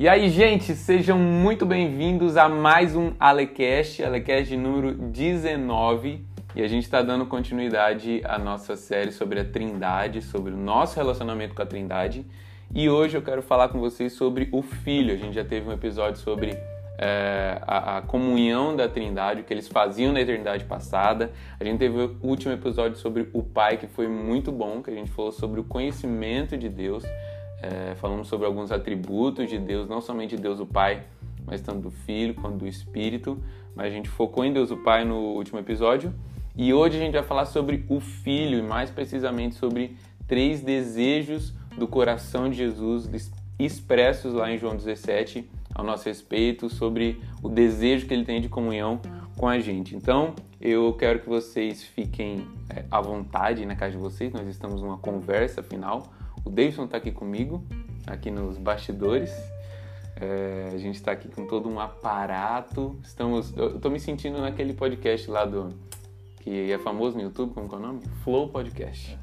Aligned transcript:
E 0.00 0.08
aí, 0.08 0.30
gente, 0.30 0.74
sejam 0.74 1.18
muito 1.18 1.66
bem-vindos 1.66 2.38
a 2.38 2.48
mais 2.48 2.96
um 2.96 3.12
Alecast, 3.20 4.02
Alecast 4.02 4.56
número 4.56 4.94
19. 4.94 6.24
E 6.56 6.62
a 6.62 6.66
gente 6.66 6.84
está 6.84 7.02
dando 7.02 7.26
continuidade 7.26 8.22
à 8.24 8.38
nossa 8.38 8.76
série 8.76 9.12
sobre 9.12 9.40
a 9.40 9.44
Trindade, 9.44 10.22
sobre 10.22 10.54
o 10.54 10.56
nosso 10.56 10.96
relacionamento 10.96 11.54
com 11.54 11.60
a 11.60 11.66
Trindade. 11.66 12.24
E 12.74 12.88
hoje 12.88 13.18
eu 13.18 13.20
quero 13.20 13.42
falar 13.42 13.68
com 13.68 13.78
vocês 13.78 14.14
sobre 14.14 14.48
o 14.52 14.62
Filho. 14.62 15.12
A 15.12 15.18
gente 15.18 15.34
já 15.34 15.44
teve 15.44 15.68
um 15.68 15.72
episódio 15.74 16.18
sobre 16.18 16.58
é, 16.96 17.60
a, 17.60 17.98
a, 17.98 18.00
comunhão 18.00 18.74
da 18.74 18.88
Trindade, 18.88 19.42
o 19.42 19.44
que 19.44 19.52
eles 19.52 19.68
faziam 19.68 20.14
na 20.14 20.22
eternidade 20.22 20.64
passada. 20.64 21.30
A 21.60 21.64
gente 21.64 21.78
teve 21.78 21.98
o 21.98 22.16
último 22.22 22.54
episódio 22.54 22.96
sobre 22.96 23.28
o 23.34 23.42
Pai, 23.42 23.76
que 23.76 23.86
foi 23.86 24.08
muito 24.08 24.50
bom, 24.50 24.82
que 24.82 24.90
a 24.90 24.94
gente 24.94 25.10
falou 25.10 25.30
sobre 25.30 25.60
o 25.60 25.64
conhecimento 25.64 26.56
de 26.56 26.70
Deus. 26.70 27.04
É, 27.62 27.94
falamos 27.96 28.28
sobre 28.28 28.46
alguns 28.46 28.72
atributos 28.72 29.48
de 29.48 29.58
Deus, 29.58 29.88
não 29.88 30.00
somente 30.00 30.36
de 30.36 30.42
Deus 30.42 30.60
o 30.60 30.66
Pai, 30.66 31.04
mas 31.46 31.60
tanto 31.60 31.80
do 31.80 31.90
Filho 31.90 32.34
quanto 32.34 32.56
do 32.56 32.66
Espírito. 32.66 33.38
Mas 33.74 33.86
a 33.86 33.90
gente 33.90 34.08
focou 34.08 34.44
em 34.44 34.52
Deus 34.52 34.70
o 34.70 34.76
Pai 34.78 35.04
no 35.04 35.16
último 35.34 35.58
episódio. 35.58 36.12
E 36.56 36.72
hoje 36.72 36.96
a 36.96 37.00
gente 37.00 37.12
vai 37.12 37.22
falar 37.22 37.46
sobre 37.46 37.84
o 37.88 38.00
Filho, 38.00 38.58
e 38.58 38.62
mais 38.62 38.90
precisamente 38.90 39.54
sobre 39.54 39.96
três 40.26 40.60
desejos 40.60 41.52
do 41.76 41.86
coração 41.86 42.48
de 42.48 42.56
Jesus 42.56 43.08
expressos 43.58 44.32
lá 44.32 44.50
em 44.50 44.58
João 44.58 44.74
17 44.74 45.48
ao 45.74 45.84
nosso 45.84 46.06
respeito, 46.06 46.68
sobre 46.68 47.20
o 47.42 47.48
desejo 47.48 48.06
que 48.06 48.14
ele 48.14 48.24
tem 48.24 48.40
de 48.40 48.48
comunhão 48.48 49.00
com 49.36 49.48
a 49.48 49.58
gente. 49.60 49.94
Então, 49.94 50.34
eu 50.60 50.92
quero 50.94 51.20
que 51.20 51.28
vocês 51.28 51.82
fiquem 51.82 52.46
é, 52.68 52.84
à 52.90 53.00
vontade 53.00 53.64
na 53.64 53.76
casa 53.76 53.92
de 53.92 53.98
vocês, 53.98 54.32
nós 54.32 54.46
estamos 54.48 54.82
numa 54.82 54.98
conversa 54.98 55.62
final 55.62 56.02
o 56.44 56.50
Davidson 56.50 56.84
está 56.84 56.96
aqui 56.96 57.10
comigo, 57.10 57.64
aqui 58.06 58.30
nos 58.30 58.58
bastidores. 58.58 59.32
É, 60.16 60.70
a 60.74 60.78
gente 60.78 60.96
está 60.96 61.12
aqui 61.12 61.28
com 61.28 61.46
todo 61.46 61.68
um 61.68 61.80
aparato. 61.80 62.98
Estamos, 63.02 63.56
eu 63.56 63.76
estou 63.76 63.90
me 63.90 63.98
sentindo 63.98 64.40
naquele 64.40 64.74
podcast 64.74 65.30
lá 65.30 65.44
do 65.44 65.70
que 66.40 66.72
é 66.72 66.78
famoso 66.78 67.16
no 67.16 67.22
YouTube, 67.22 67.54
como 67.54 67.72
é 67.72 67.76
o 67.76 67.78
nome? 67.78 68.00
Flow 68.22 68.48
Podcast. 68.48 69.18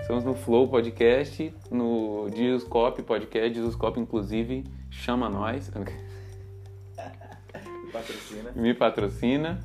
Estamos 0.00 0.24
no 0.24 0.34
Flow 0.34 0.68
Podcast, 0.68 1.52
no 1.70 2.30
Dioscope 2.30 3.02
Podcast. 3.02 3.50
Dioscope, 3.50 4.00
inclusive, 4.00 4.64
chama 4.90 5.28
nós. 5.28 5.70
Me 5.74 5.84
patrocina. 7.92 8.52
Me 8.54 8.74
patrocina. 8.74 9.60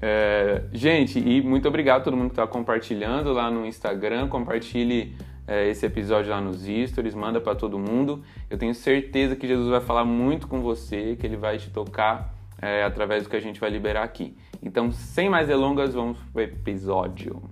É, 0.00 0.64
gente, 0.72 1.18
e 1.18 1.40
muito 1.40 1.66
obrigado 1.66 2.02
a 2.02 2.04
todo 2.04 2.16
mundo 2.16 2.28
que 2.28 2.32
está 2.32 2.46
compartilhando 2.46 3.32
lá 3.32 3.50
no 3.50 3.64
Instagram. 3.64 4.28
Compartilhe 4.28 5.16
é, 5.46 5.68
esse 5.68 5.86
episódio 5.86 6.30
lá 6.30 6.40
nos 6.40 6.64
stories, 6.64 7.14
manda 7.14 7.40
para 7.40 7.54
todo 7.54 7.78
mundo. 7.78 8.22
Eu 8.50 8.58
tenho 8.58 8.74
certeza 8.74 9.36
que 9.36 9.46
Jesus 9.46 9.68
vai 9.68 9.80
falar 9.80 10.04
muito 10.04 10.48
com 10.48 10.60
você, 10.60 11.16
que 11.16 11.26
ele 11.26 11.36
vai 11.36 11.58
te 11.58 11.70
tocar 11.70 12.34
é, 12.60 12.82
através 12.82 13.22
do 13.22 13.30
que 13.30 13.36
a 13.36 13.40
gente 13.40 13.60
vai 13.60 13.70
liberar 13.70 14.02
aqui. 14.02 14.36
Então, 14.62 14.90
sem 14.90 15.28
mais 15.28 15.46
delongas, 15.46 15.94
vamos 15.94 16.18
pro 16.32 16.42
episódio. 16.42 17.42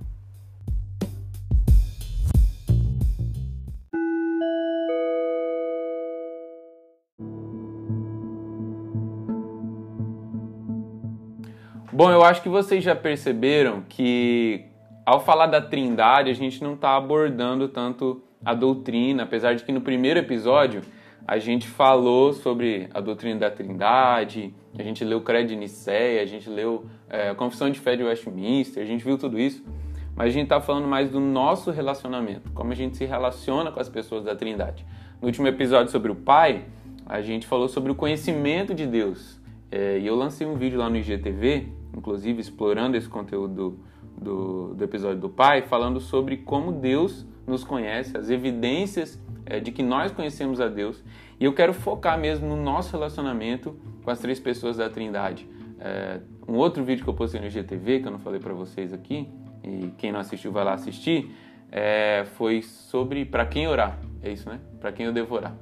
Bom, 11.92 12.11
eu 12.11 12.25
acho 12.25 12.42
que 12.42 12.48
vocês 12.48 12.83
já 12.83 12.97
perceberam 12.97 13.83
que 13.89 14.64
ao 15.05 15.21
falar 15.21 15.47
da 15.47 15.61
Trindade, 15.61 16.31
a 16.31 16.35
gente 16.35 16.63
não 16.63 16.75
está 16.75 16.97
abordando 16.97 17.69
tanto 17.69 18.23
a 18.45 18.55
doutrina, 18.55 19.25
apesar 19.25 19.55
de 19.55 19.65
que 19.65 19.73
no 19.73 19.81
primeiro 19.81 20.19
episódio 20.19 20.83
a 21.27 21.39
gente 21.39 21.67
falou 21.67 22.33
sobre 22.33 22.89
a 22.93 23.01
doutrina 23.01 23.41
da 23.41 23.51
Trindade, 23.51 24.55
a 24.79 24.83
gente 24.83 25.05
leu 25.05 25.19
o 25.19 25.21
Credo 25.23 25.49
de 25.49 25.57
Nicéia, 25.57 26.23
a 26.23 26.27
gente 26.27 26.48
leu 26.51 26.87
é, 27.09 27.31
a 27.31 27.35
Confissão 27.35 27.70
de 27.70 27.81
Fé 27.81 27.97
de 27.97 28.03
Westminster, 28.03 28.83
a 28.83 28.87
gente 28.87 29.03
viu 29.05 29.17
tudo 29.17 29.39
isso, 29.39 29.64
mas 30.14 30.29
a 30.29 30.31
gente 30.31 30.45
está 30.45 30.61
falando 30.61 30.87
mais 30.87 31.11
do 31.11 31.20
nosso 31.20 31.70
relacionamento, 31.70 32.51
como 32.53 32.73
a 32.73 32.75
gente 32.75 32.97
se 32.97 33.05
relaciona 33.05 33.73
com 33.73 33.81
as 33.81 33.89
pessoas 33.89 34.25
da 34.25 34.35
Trindade. 34.35 34.85
No 35.20 35.27
último 35.27 35.47
episódio 35.48 35.91
sobre 35.91 36.13
o 36.13 36.14
Pai, 36.14 36.64
a 37.07 37.20
gente 37.23 37.47
falou 37.47 37.69
sobre 37.69 37.91
o 37.91 37.95
conhecimento 37.95 38.75
de 38.75 38.87
Deus, 38.87 39.41
é, 39.70 39.98
e 39.98 40.07
eu 40.07 40.14
lancei 40.14 40.47
um 40.47 40.57
vídeo 40.57 40.79
lá 40.79 40.91
no 40.91 40.97
IGTV, 40.97 41.69
inclusive 41.97 42.41
explorando 42.41 42.97
esse 42.97 43.09
conteúdo 43.09 43.79
do, 44.17 44.75
do 44.75 44.85
episódio 44.85 45.20
do 45.20 45.29
Pai, 45.29 45.63
falando 45.63 46.01
sobre 46.01 46.39
como 46.39 46.73
Deus 46.73 47.27
nos 47.47 47.63
conhece, 47.64 48.17
as 48.17 48.30
evidências 48.30 49.20
é, 49.47 49.61
de 49.61 49.70
que 49.70 49.83
nós 49.83 50.13
conhecemos 50.13 50.61
a 50.61 50.69
Deus. 50.69 51.02
E 51.39 51.45
eu 51.45 51.52
quero 51.52 51.75
focar 51.75 52.19
mesmo 52.19 52.48
no 52.48 52.57
nosso 52.57 52.92
relacionamento 52.92 53.77
com 54.02 54.11
as 54.11 54.19
três 54.19 54.41
pessoas 54.41 54.77
da 54.77 54.89
Trindade. 54.89 55.48
É, 55.79 56.20
um 56.48 56.55
outro 56.55 56.83
vídeo 56.85 57.05
que 57.05 57.11
eu 57.11 57.14
postei 57.14 57.41
no 57.41 57.51
GTV, 57.51 58.01
que 58.01 58.08
eu 58.08 58.13
não 58.13 58.19
falei 58.19 58.41
para 58.41 58.55
vocês 58.55 58.92
aqui, 58.92 59.29
e 59.63 59.91
quem 59.98 60.13
não 60.13 60.20
assistiu 60.20 60.52
vai 60.52 60.64
lá 60.64 60.75
assistir, 60.75 61.35
é, 61.70 62.25
foi 62.35 62.63
sobre 62.63 63.25
para 63.25 63.45
quem 63.45 63.67
orar. 63.67 63.98
É 64.23 64.31
isso, 64.31 64.48
né? 64.48 64.61
Para 64.81 64.92
quem 64.92 65.07
eu 65.07 65.13
devorar. 65.13 65.55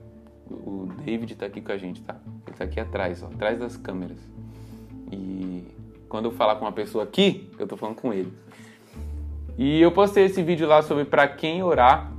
O 0.48 0.88
David 1.04 1.32
está 1.32 1.46
aqui 1.46 1.60
com 1.60 1.72
a 1.72 1.78
gente, 1.78 2.02
tá? 2.02 2.16
Ele 2.44 2.52
está 2.52 2.64
aqui 2.64 2.78
atrás, 2.78 3.22
ó, 3.22 3.26
atrás 3.26 3.58
das 3.58 3.76
câmeras. 3.76 4.18
E 5.10 5.64
quando 6.08 6.26
eu 6.26 6.32
falar 6.32 6.56
com 6.56 6.64
uma 6.64 6.72
pessoa 6.72 7.04
aqui, 7.04 7.50
eu 7.58 7.66
tô 7.66 7.76
falando 7.76 7.96
com 7.96 8.12
ele. 8.12 8.32
E 9.56 9.80
eu 9.80 9.92
postei 9.92 10.24
esse 10.24 10.42
vídeo 10.42 10.66
lá 10.66 10.82
sobre 10.82 11.04
para 11.04 11.28
quem 11.28 11.62
orar. 11.62 12.12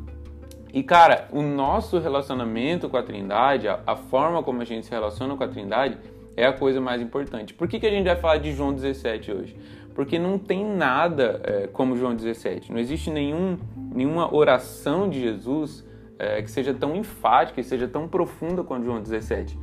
E 0.73 0.83
cara, 0.83 1.27
o 1.31 1.41
nosso 1.41 1.99
relacionamento 1.99 2.89
com 2.89 2.97
a 2.97 3.03
Trindade, 3.03 3.67
a, 3.67 3.95
forma 3.95 4.41
como 4.41 4.61
a 4.61 4.65
gente 4.65 4.85
se 4.85 4.91
relaciona 4.91 5.35
com 5.35 5.43
a 5.43 5.47
Trindade, 5.47 5.97
é 6.35 6.45
a 6.45 6.53
coisa 6.53 6.81
mais 6.81 7.01
importante. 7.01 7.53
Por 7.53 7.67
que, 7.67 7.79
que 7.79 7.85
a 7.85 7.91
gente 7.91 8.05
vai 8.05 8.15
falar 8.15 8.37
de 8.37 8.51
João 8.51 8.73
17 8.73 9.31
hoje? 9.31 9.55
Porque 9.93 10.17
não 10.17 10.39
tem 10.39 10.65
nada 10.65 11.41
é, 11.43 11.67
como 11.67 11.95
João 11.95 12.15
17. 12.15 12.71
Não 12.71 12.79
existe 12.79 13.11
nenhum, 13.11 13.57
nenhuma 13.93 14.33
oração 14.33 15.07
de 15.07 15.21
Jesus 15.21 15.87
é, 16.17 16.41
que 16.41 16.49
seja 16.49 16.73
tão 16.73 16.95
enfática 16.95 17.61
e 17.61 17.63
seja 17.63 17.87
tão 17.87 18.07
profunda 18.07 18.63
quanto 18.63 18.85
João 18.85 19.01
17. 19.01 19.59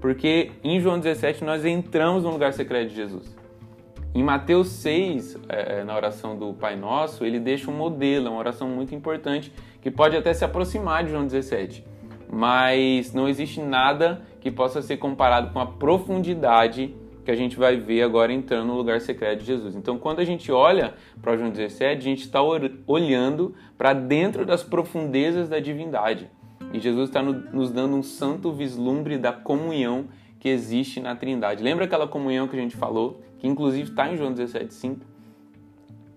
Porque 0.00 0.52
em 0.64 0.80
João 0.80 0.98
17 0.98 1.44
nós 1.44 1.64
entramos 1.64 2.24
no 2.24 2.30
lugar 2.30 2.52
secreto 2.52 2.88
de 2.88 2.96
Jesus. 2.96 3.37
Em 4.14 4.22
Mateus 4.22 4.68
6, 4.68 5.38
é, 5.48 5.80
é, 5.80 5.84
na 5.84 5.94
oração 5.94 6.36
do 6.36 6.52
Pai 6.54 6.76
Nosso, 6.76 7.24
ele 7.24 7.38
deixa 7.38 7.70
um 7.70 7.74
modelo, 7.74 8.30
uma 8.30 8.38
oração 8.38 8.68
muito 8.68 8.94
importante, 8.94 9.52
que 9.80 9.90
pode 9.90 10.16
até 10.16 10.32
se 10.32 10.44
aproximar 10.44 11.04
de 11.04 11.10
João 11.10 11.24
17. 11.24 11.84
Mas 12.30 13.12
não 13.12 13.28
existe 13.28 13.60
nada 13.60 14.22
que 14.40 14.50
possa 14.50 14.82
ser 14.82 14.96
comparado 14.96 15.52
com 15.52 15.60
a 15.60 15.66
profundidade 15.66 16.94
que 17.24 17.30
a 17.30 17.36
gente 17.36 17.58
vai 17.58 17.76
ver 17.76 18.02
agora 18.02 18.32
entrando 18.32 18.68
no 18.68 18.74
lugar 18.74 19.02
secreto 19.02 19.40
de 19.40 19.44
Jesus. 19.44 19.76
Então, 19.76 19.98
quando 19.98 20.20
a 20.20 20.24
gente 20.24 20.50
olha 20.50 20.94
para 21.20 21.36
João 21.36 21.50
17, 21.50 21.98
a 21.98 22.00
gente 22.00 22.22
está 22.22 22.40
olhando 22.86 23.54
para 23.76 23.92
dentro 23.92 24.46
das 24.46 24.62
profundezas 24.62 25.46
da 25.46 25.60
divindade. 25.60 26.30
E 26.72 26.80
Jesus 26.80 27.10
está 27.10 27.22
nos 27.22 27.70
dando 27.70 27.96
um 27.96 28.02
santo 28.02 28.50
vislumbre 28.50 29.18
da 29.18 29.30
comunhão 29.30 30.06
que 30.40 30.48
existe 30.48 31.00
na 31.00 31.14
Trindade. 31.14 31.62
Lembra 31.62 31.84
aquela 31.84 32.08
comunhão 32.08 32.48
que 32.48 32.56
a 32.56 32.60
gente 32.60 32.76
falou, 32.76 33.20
que 33.38 33.46
inclusive 33.46 33.90
está 33.90 34.12
em 34.12 34.16
João 34.16 34.34
17,5? 34.34 34.98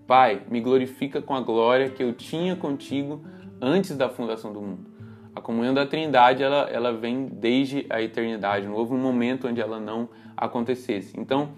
Pai, 0.06 0.42
me 0.50 0.60
glorifica 0.60 1.22
com 1.22 1.34
a 1.34 1.40
glória 1.40 1.88
que 1.88 2.02
eu 2.02 2.12
tinha 2.12 2.54
contigo 2.56 3.24
antes 3.60 3.96
da 3.96 4.08
fundação 4.08 4.52
do 4.52 4.60
mundo. 4.60 4.90
A 5.34 5.40
comunhão 5.40 5.72
da 5.72 5.86
Trindade 5.86 6.42
ela, 6.42 6.68
ela 6.70 6.92
vem 6.92 7.26
desde 7.26 7.86
a 7.88 8.02
eternidade. 8.02 8.66
Não 8.66 8.74
houve 8.74 8.92
um 8.92 8.98
momento 8.98 9.48
onde 9.48 9.60
ela 9.60 9.80
não 9.80 10.08
acontecesse. 10.36 11.18
Então, 11.18 11.50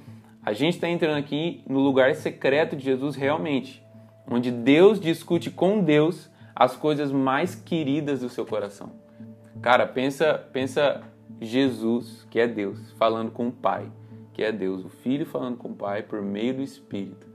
a 0.44 0.52
gente 0.52 0.74
está 0.74 0.88
entrando 0.88 1.18
aqui 1.18 1.64
no 1.66 1.80
lugar 1.80 2.14
secreto 2.14 2.76
de 2.76 2.84
Jesus 2.84 3.16
realmente, 3.16 3.82
onde 4.30 4.50
Deus 4.50 5.00
discute 5.00 5.50
com 5.50 5.80
Deus 5.80 6.30
as 6.54 6.76
coisas 6.76 7.10
mais 7.10 7.54
queridas 7.54 8.20
do 8.20 8.28
seu 8.28 8.46
coração. 8.46 8.92
Cara, 9.60 9.86
pensa, 9.86 10.34
pensa 10.52 11.02
Jesus, 11.40 12.26
que 12.30 12.38
é 12.38 12.46
Deus, 12.46 12.92
falando 12.92 13.30
com 13.30 13.48
o 13.48 13.52
Pai, 13.52 13.86
que 14.34 14.42
é 14.42 14.52
Deus, 14.52 14.84
o 14.84 14.88
Filho 14.88 15.24
falando 15.24 15.56
com 15.56 15.68
o 15.68 15.74
Pai 15.74 16.02
por 16.02 16.20
meio 16.20 16.54
do 16.54 16.62
Espírito. 16.62 17.26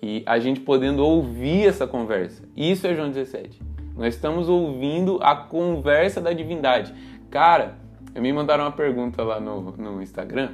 E 0.00 0.22
a 0.24 0.38
gente 0.38 0.60
podendo 0.60 1.04
ouvir 1.04 1.66
essa 1.66 1.86
conversa. 1.86 2.44
Isso 2.56 2.86
é 2.86 2.94
João 2.94 3.10
17. 3.10 3.60
Nós 3.96 4.14
estamos 4.14 4.48
ouvindo 4.48 5.18
a 5.22 5.34
conversa 5.34 6.20
da 6.20 6.32
divindade. 6.32 6.94
Cara, 7.30 7.76
me 8.14 8.32
mandaram 8.32 8.64
uma 8.64 8.72
pergunta 8.72 9.22
lá 9.22 9.40
no, 9.40 9.72
no 9.72 10.00
Instagram. 10.00 10.52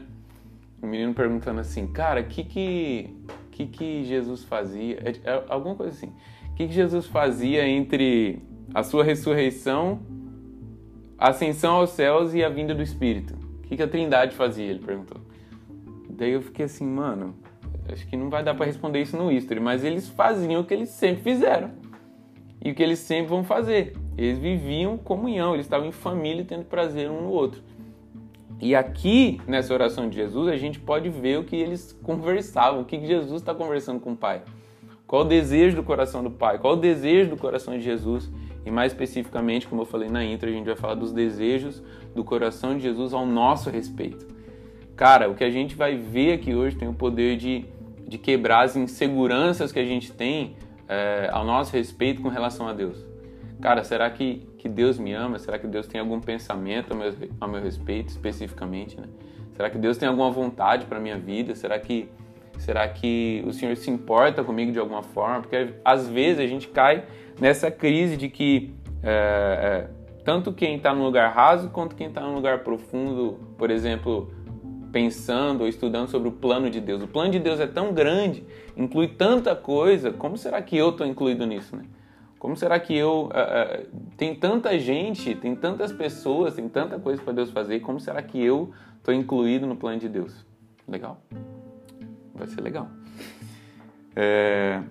Um 0.83 0.87
menino 0.87 1.13
perguntando 1.13 1.61
assim, 1.61 1.87
cara, 1.87 2.23
o 2.23 2.25
que 2.25 2.43
que, 2.43 3.17
que 3.51 3.67
que 3.67 4.05
Jesus 4.05 4.43
fazia? 4.43 4.99
É, 5.05 5.31
é, 5.31 5.45
alguma 5.49 5.75
coisa 5.75 5.93
assim. 5.93 6.13
O 6.51 6.55
que, 6.55 6.67
que 6.67 6.73
Jesus 6.73 7.07
fazia 7.07 7.69
entre 7.69 8.43
a 8.75 8.83
sua 8.83 9.05
ressurreição 9.05 10.01
a 11.23 11.29
ascensão 11.29 11.77
aos 11.77 11.91
céus 11.91 12.35
e 12.35 12.43
a 12.43 12.49
vinda 12.49 12.75
do 12.75 12.83
Espírito. 12.83 13.35
O 13.35 13.69
que, 13.69 13.77
que 13.77 13.83
a 13.83 13.87
Trindade 13.87 14.35
fazia? 14.35 14.67
Ele 14.67 14.81
perguntou. 14.81 15.21
Daí 16.13 16.33
eu 16.33 16.43
fiquei 16.43 16.67
assim, 16.67 16.87
mano, 16.87 17.35
acho 17.91 18.07
que 18.07 18.17
não 18.17 18.29
vai 18.29 18.45
dar 18.45 18.55
para 18.55 18.67
responder 18.67 19.01
isso 19.01 19.17
no 19.17 19.33
history, 19.33 19.61
mas 19.61 19.83
eles 19.83 20.09
faziam 20.09 20.61
o 20.61 20.65
que 20.65 20.75
eles 20.75 20.91
sempre 20.91 21.23
fizeram 21.23 21.71
e 22.65 22.71
o 22.71 22.75
que 22.75 22.83
eles 22.83 22.99
sempre 22.99 23.31
vão 23.31 23.43
fazer. 23.43 23.95
Eles 24.17 24.39
viviam 24.39 24.97
comunhão, 24.97 25.55
eles 25.55 25.67
estavam 25.67 25.89
em 25.89 25.93
família 25.93 26.45
tendo 26.45 26.65
prazer 26.65 27.11
um 27.11 27.23
no 27.23 27.31
outro. 27.31 27.63
E 28.61 28.77
aqui, 28.77 29.41
nessa 29.49 29.75
oração 29.75 30.09
de 30.09 30.15
Jesus, 30.15 30.49
a 30.49 30.57
gente 30.57 30.79
pode 30.79 31.09
ver 31.09 31.39
o 31.39 31.45
que 31.45 31.57
eles 31.57 31.93
conversavam, 32.03 32.83
o 32.83 32.85
que 32.85 33.05
Jesus 33.05 33.41
está 33.41 33.53
conversando 33.53 33.99
com 33.99 34.13
o 34.13 34.17
Pai. 34.17 34.43
Qual 35.05 35.23
o 35.23 35.25
desejo 35.25 35.77
do 35.77 35.83
coração 35.83 36.23
do 36.23 36.31
Pai? 36.31 36.59
Qual 36.59 36.75
o 36.75 36.77
desejo 36.77 37.31
do 37.31 37.37
coração 37.37 37.77
de 37.77 37.83
Jesus? 37.83 38.31
E 38.65 38.71
mais 38.71 38.93
especificamente, 38.93 39.67
como 39.67 39.83
eu 39.83 39.87
falei 39.87 40.09
na 40.09 40.25
intro, 40.25 40.49
a 40.49 40.53
gente 40.53 40.65
vai 40.65 40.77
falar 40.77 40.95
dos 40.95 41.13
desejos 41.13 41.83
do 42.15 42.23
coração 42.23 42.77
de 42.77 42.83
Jesus 42.85 43.13
ao 43.13 43.27
nosso 43.27 43.69
respeito. 43.69 44.25
Cara, 44.97 45.29
o 45.29 45.35
que 45.35 45.45
a 45.45 45.51
gente 45.51 45.75
vai 45.75 45.97
ver 45.97 46.35
aqui 46.35 46.55
hoje 46.55 46.77
tem 46.77 46.89
o 46.89 46.95
poder 46.95 47.37
de, 47.37 47.65
de 48.07 48.19
quebrar 48.19 48.65
as 48.65 48.77
inseguranças 48.77 49.73
que 49.73 49.79
a 49.79 49.85
gente 49.85 50.13
tem 50.13 50.57
é, 50.89 51.29
ao 51.33 51.45
nosso 51.45 51.73
respeito 51.73 52.21
com 52.21 52.29
relação 52.29 52.69
a 52.69 52.73
Deus. 52.73 53.05
Cara, 53.61 53.85
será 53.85 54.11
que, 54.11 54.47
que 54.59 54.69
Deus 54.69 54.99
me 54.99 55.13
ama? 55.13 55.39
Será 55.39 55.59
que 55.59 55.67
Deus 55.67 55.87
tem 55.87 56.01
algum 56.01 56.21
pensamento 56.21 56.93
ao 56.93 56.99
meu, 56.99 57.15
ao 57.41 57.49
meu 57.49 57.63
respeito, 57.63 58.09
especificamente? 58.09 59.01
Né? 59.01 59.07
Será 59.55 59.71
que 59.71 59.79
Deus 59.79 59.97
tem 59.97 60.09
alguma 60.09 60.31
vontade 60.31 60.87
para 60.87 60.99
minha 60.99 61.17
vida? 61.17 61.55
Será 61.55 61.79
que 61.79 62.09
será 62.59 62.87
que 62.87 63.43
o 63.47 63.53
Senhor 63.53 63.77
se 63.77 63.91
importa 63.91 64.45
comigo 64.45 64.73
de 64.73 64.79
alguma 64.79 65.03
forma? 65.03 65.41
Porque 65.41 65.75
às 65.85 66.09
vezes 66.09 66.39
a 66.39 66.47
gente 66.47 66.69
cai 66.69 67.05
nessa 67.41 67.71
crise 67.71 68.17
de 68.17 68.29
que 68.29 68.75
é, 69.03 69.89
é, 69.89 70.23
tanto 70.25 70.53
quem 70.53 70.77
está 70.77 70.95
num 70.95 71.03
lugar 71.03 71.33
raso 71.33 71.71
quanto 71.71 71.97
quem 71.97 72.09
está 72.09 72.21
num 72.21 72.35
lugar 72.35 72.61
profundo, 72.61 73.41
por 73.59 73.71
exemplo, 73.71 74.33
pensando 74.93 75.63
ou 75.63 75.69
estudando 75.69 76.09
sobre 76.09 76.29
o 76.29 76.33
plano 76.33 76.69
de 76.71 76.81
Deus. 76.81 77.03
O 77.03 77.09
plano 77.09 77.31
de 77.31 77.39
Deus 77.39 77.59
é 77.59 77.67
tão 77.67 77.93
grande, 77.93 78.45
inclui 78.77 79.09
tanta 79.09 79.57
coisa, 79.57 80.13
como 80.13 80.37
será 80.37 80.61
que 80.61 80.77
eu 80.77 80.91
estou 80.91 81.07
incluído 81.07 81.47
nisso, 81.47 81.75
né? 81.75 81.85
Como 82.39 82.57
será 82.57 82.79
que 82.79 82.95
eu. 82.95 83.27
Uh, 83.27 83.83
uh, 83.83 84.01
tem 84.17 84.35
tanta 84.35 84.79
gente, 84.79 85.35
tem 85.35 85.55
tantas 85.55 85.93
pessoas, 85.93 86.55
tem 86.55 86.69
tanta 86.69 86.99
coisa 86.99 87.23
para 87.23 87.33
Deus 87.33 87.51
fazer, 87.51 87.81
como 87.81 88.01
será 88.01 88.21
que 88.21 88.43
eu 88.43 88.73
estou 88.99 89.15
incluído 89.15 89.67
no 89.67 89.77
plano 89.77 89.99
de 89.99 90.09
Deus? 90.09 90.45
Legal? 90.87 91.23
Vai 92.35 92.49
ser 92.49 92.61
legal. 92.61 92.89
É... 94.15 94.83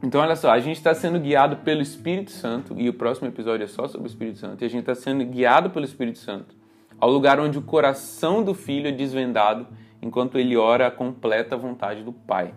Então, 0.00 0.20
olha 0.20 0.36
só, 0.36 0.52
a 0.52 0.60
gente 0.60 0.76
está 0.76 0.94
sendo 0.94 1.18
guiado 1.18 1.56
pelo 1.56 1.82
Espírito 1.82 2.30
Santo, 2.30 2.74
e 2.78 2.88
o 2.88 2.94
próximo 2.94 3.26
episódio 3.26 3.64
é 3.64 3.66
só 3.66 3.88
sobre 3.88 4.06
o 4.06 4.10
Espírito 4.10 4.38
Santo, 4.38 4.62
e 4.62 4.64
a 4.64 4.70
gente 4.70 4.80
está 4.80 4.94
sendo 4.94 5.24
guiado 5.24 5.70
pelo 5.70 5.84
Espírito 5.84 6.18
Santo 6.18 6.57
ao 6.98 7.10
lugar 7.10 7.40
onde 7.40 7.58
o 7.58 7.62
coração 7.62 8.42
do 8.42 8.54
filho 8.54 8.88
é 8.88 8.92
desvendado 8.92 9.66
enquanto 10.00 10.38
ele 10.38 10.56
ora 10.56 10.86
a 10.86 10.90
completa 10.90 11.56
vontade 11.56 12.02
do 12.02 12.12
Pai. 12.12 12.54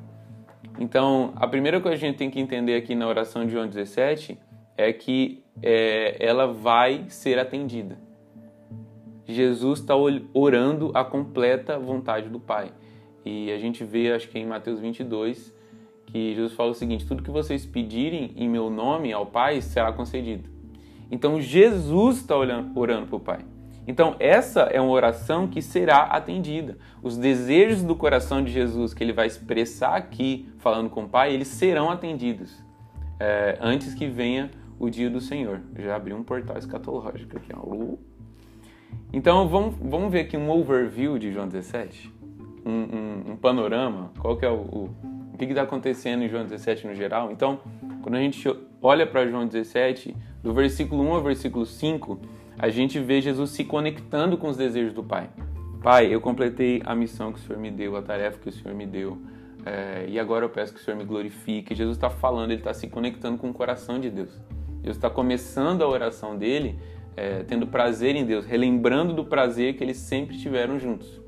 Então, 0.80 1.34
a 1.36 1.48
primeira 1.48 1.80
coisa 1.80 1.98
que 1.98 2.06
a 2.06 2.08
gente 2.08 2.18
tem 2.18 2.30
que 2.30 2.40
entender 2.40 2.76
aqui 2.76 2.96
na 2.96 3.08
oração 3.08 3.46
de 3.46 3.52
João 3.52 3.68
17 3.68 4.38
é 4.78 4.94
que 4.94 5.44
é, 5.62 6.16
ela 6.20 6.48
vai 6.48 7.06
ser 7.10 7.38
atendida. 7.38 7.98
Jesus 9.26 9.80
está 9.80 9.94
orando 10.34 10.92
a 10.94 11.04
completa 11.04 11.78
vontade 11.78 12.30
do 12.30 12.40
Pai. 12.40 12.72
E 13.26 13.52
a 13.52 13.58
gente 13.58 13.84
vê, 13.84 14.12
acho 14.12 14.28
que 14.30 14.40
em 14.40 14.46
Mateus 14.46 14.80
22, 14.80 15.54
que 16.08 16.34
Jesus 16.34 16.54
fala 16.54 16.72
o 16.72 16.74
seguinte: 16.74 17.06
tudo 17.06 17.24
que 17.24 17.32
vocês 17.32 17.66
pedirem 17.66 18.34
em 18.36 18.50
meu 18.50 18.70
nome 18.70 19.14
ao 19.14 19.26
Pai 19.26 19.62
será 19.62 19.92
concedido. 19.92 20.50
Então 21.10 21.40
Jesus 21.40 22.18
está 22.18 22.36
orando 22.36 23.08
para 23.08 23.16
o 23.16 23.20
Pai. 23.20 23.40
Então, 23.88 24.16
essa 24.20 24.62
é 24.62 24.80
uma 24.80 24.92
oração 24.92 25.48
que 25.48 25.62
será 25.62 26.04
atendida. 26.04 26.78
Os 27.02 27.18
desejos 27.18 27.84
do 27.84 27.96
coração 27.96 28.44
de 28.44 28.52
Jesus 28.52 28.94
que 28.94 29.04
ele 29.04 29.14
vai 29.14 29.28
expressar 29.28 29.96
aqui, 29.96 30.50
falando 30.60 30.90
com 30.90 31.04
o 31.04 31.10
Pai, 31.10 31.34
eles 31.34 31.48
serão 31.48 31.90
atendidos 31.90 32.64
é, 33.20 33.58
antes 33.60 33.94
que 33.94 34.08
venha 34.08 34.52
o 34.80 34.90
dia 34.90 35.10
do 35.10 35.20
Senhor. 35.20 35.62
Eu 35.76 35.84
já 35.84 35.96
abri 35.96 36.14
um 36.14 36.24
portal 36.24 36.58
escatológico 36.58 37.38
aqui. 37.38 37.52
Ó. 37.56 37.96
Então, 39.14 39.48
vamos, 39.48 39.76
vamos 39.82 40.12
ver 40.12 40.22
aqui 40.22 40.38
um 40.38 40.50
overview 40.50 41.18
de 41.18 41.32
João 41.32 41.48
17, 41.48 42.14
um, 42.66 42.72
um, 42.72 43.32
um 43.32 43.36
panorama, 43.36 44.12
qual 44.20 44.38
que 44.38 44.46
é 44.46 44.50
o, 44.50 44.56
o, 44.56 44.90
o 45.34 45.38
que 45.38 45.46
está 45.46 45.64
acontecendo 45.64 46.24
em 46.24 46.30
João 46.30 46.44
17 46.44 46.88
no 46.88 46.96
geral. 46.96 47.32
Então, 47.32 47.60
quando 48.02 48.16
a 48.16 48.20
gente 48.20 48.48
olha 48.82 49.06
para 49.06 49.28
João 49.28 49.46
17, 49.46 50.16
do 50.42 50.54
versículo 50.54 51.04
1 51.04 51.14
ao 51.14 51.22
versículo 51.22 51.66
5, 51.66 52.20
a 52.58 52.70
gente 52.70 53.00
vê 53.00 53.22
Jesus 53.22 53.52
se 53.52 53.64
conectando 53.64 54.38
com 54.38 54.50
os 54.50 54.58
desejos 54.58 54.94
do 54.94 55.04
Pai. 55.04 55.30
Pai, 55.82 56.14
eu 56.14 56.22
completei 56.22 56.82
a 56.86 56.94
missão 56.94 57.32
que 57.32 57.40
o 57.40 57.42
Senhor 57.42 57.60
me 57.60 57.72
deu, 57.72 57.96
a 57.96 58.02
tarefa 58.02 58.40
que 58.40 58.50
o 58.50 58.52
Senhor 58.52 58.76
me 58.76 58.86
deu, 58.86 59.18
é, 59.66 60.06
e 60.08 60.20
agora 60.20 60.46
eu 60.46 60.50
peço 60.50 60.74
que 60.74 60.80
o 60.80 60.84
Senhor 60.84 60.98
me 60.98 61.04
glorifique. 61.04 61.74
Jesus 61.74 61.98
está 61.98 62.10
falando, 62.10 62.52
ele 62.52 62.60
está 62.60 62.74
se 62.74 62.88
conectando 62.88 63.38
com 63.38 63.50
o 63.50 63.54
coração 63.54 64.00
de 64.00 64.10
Deus. 64.10 64.30
Jesus 64.78 64.98
está 64.98 65.10
começando 65.10 65.84
a 65.84 65.88
oração 65.88 66.38
dele 66.38 66.80
é, 67.16 67.44
tendo 67.44 67.68
prazer 67.68 68.16
em 68.16 68.26
Deus, 68.26 68.46
relembrando 68.46 69.14
do 69.14 69.26
prazer 69.26 69.76
que 69.76 69.84
eles 69.84 69.98
sempre 69.98 70.38
tiveram 70.38 70.80
juntos. 70.80 71.20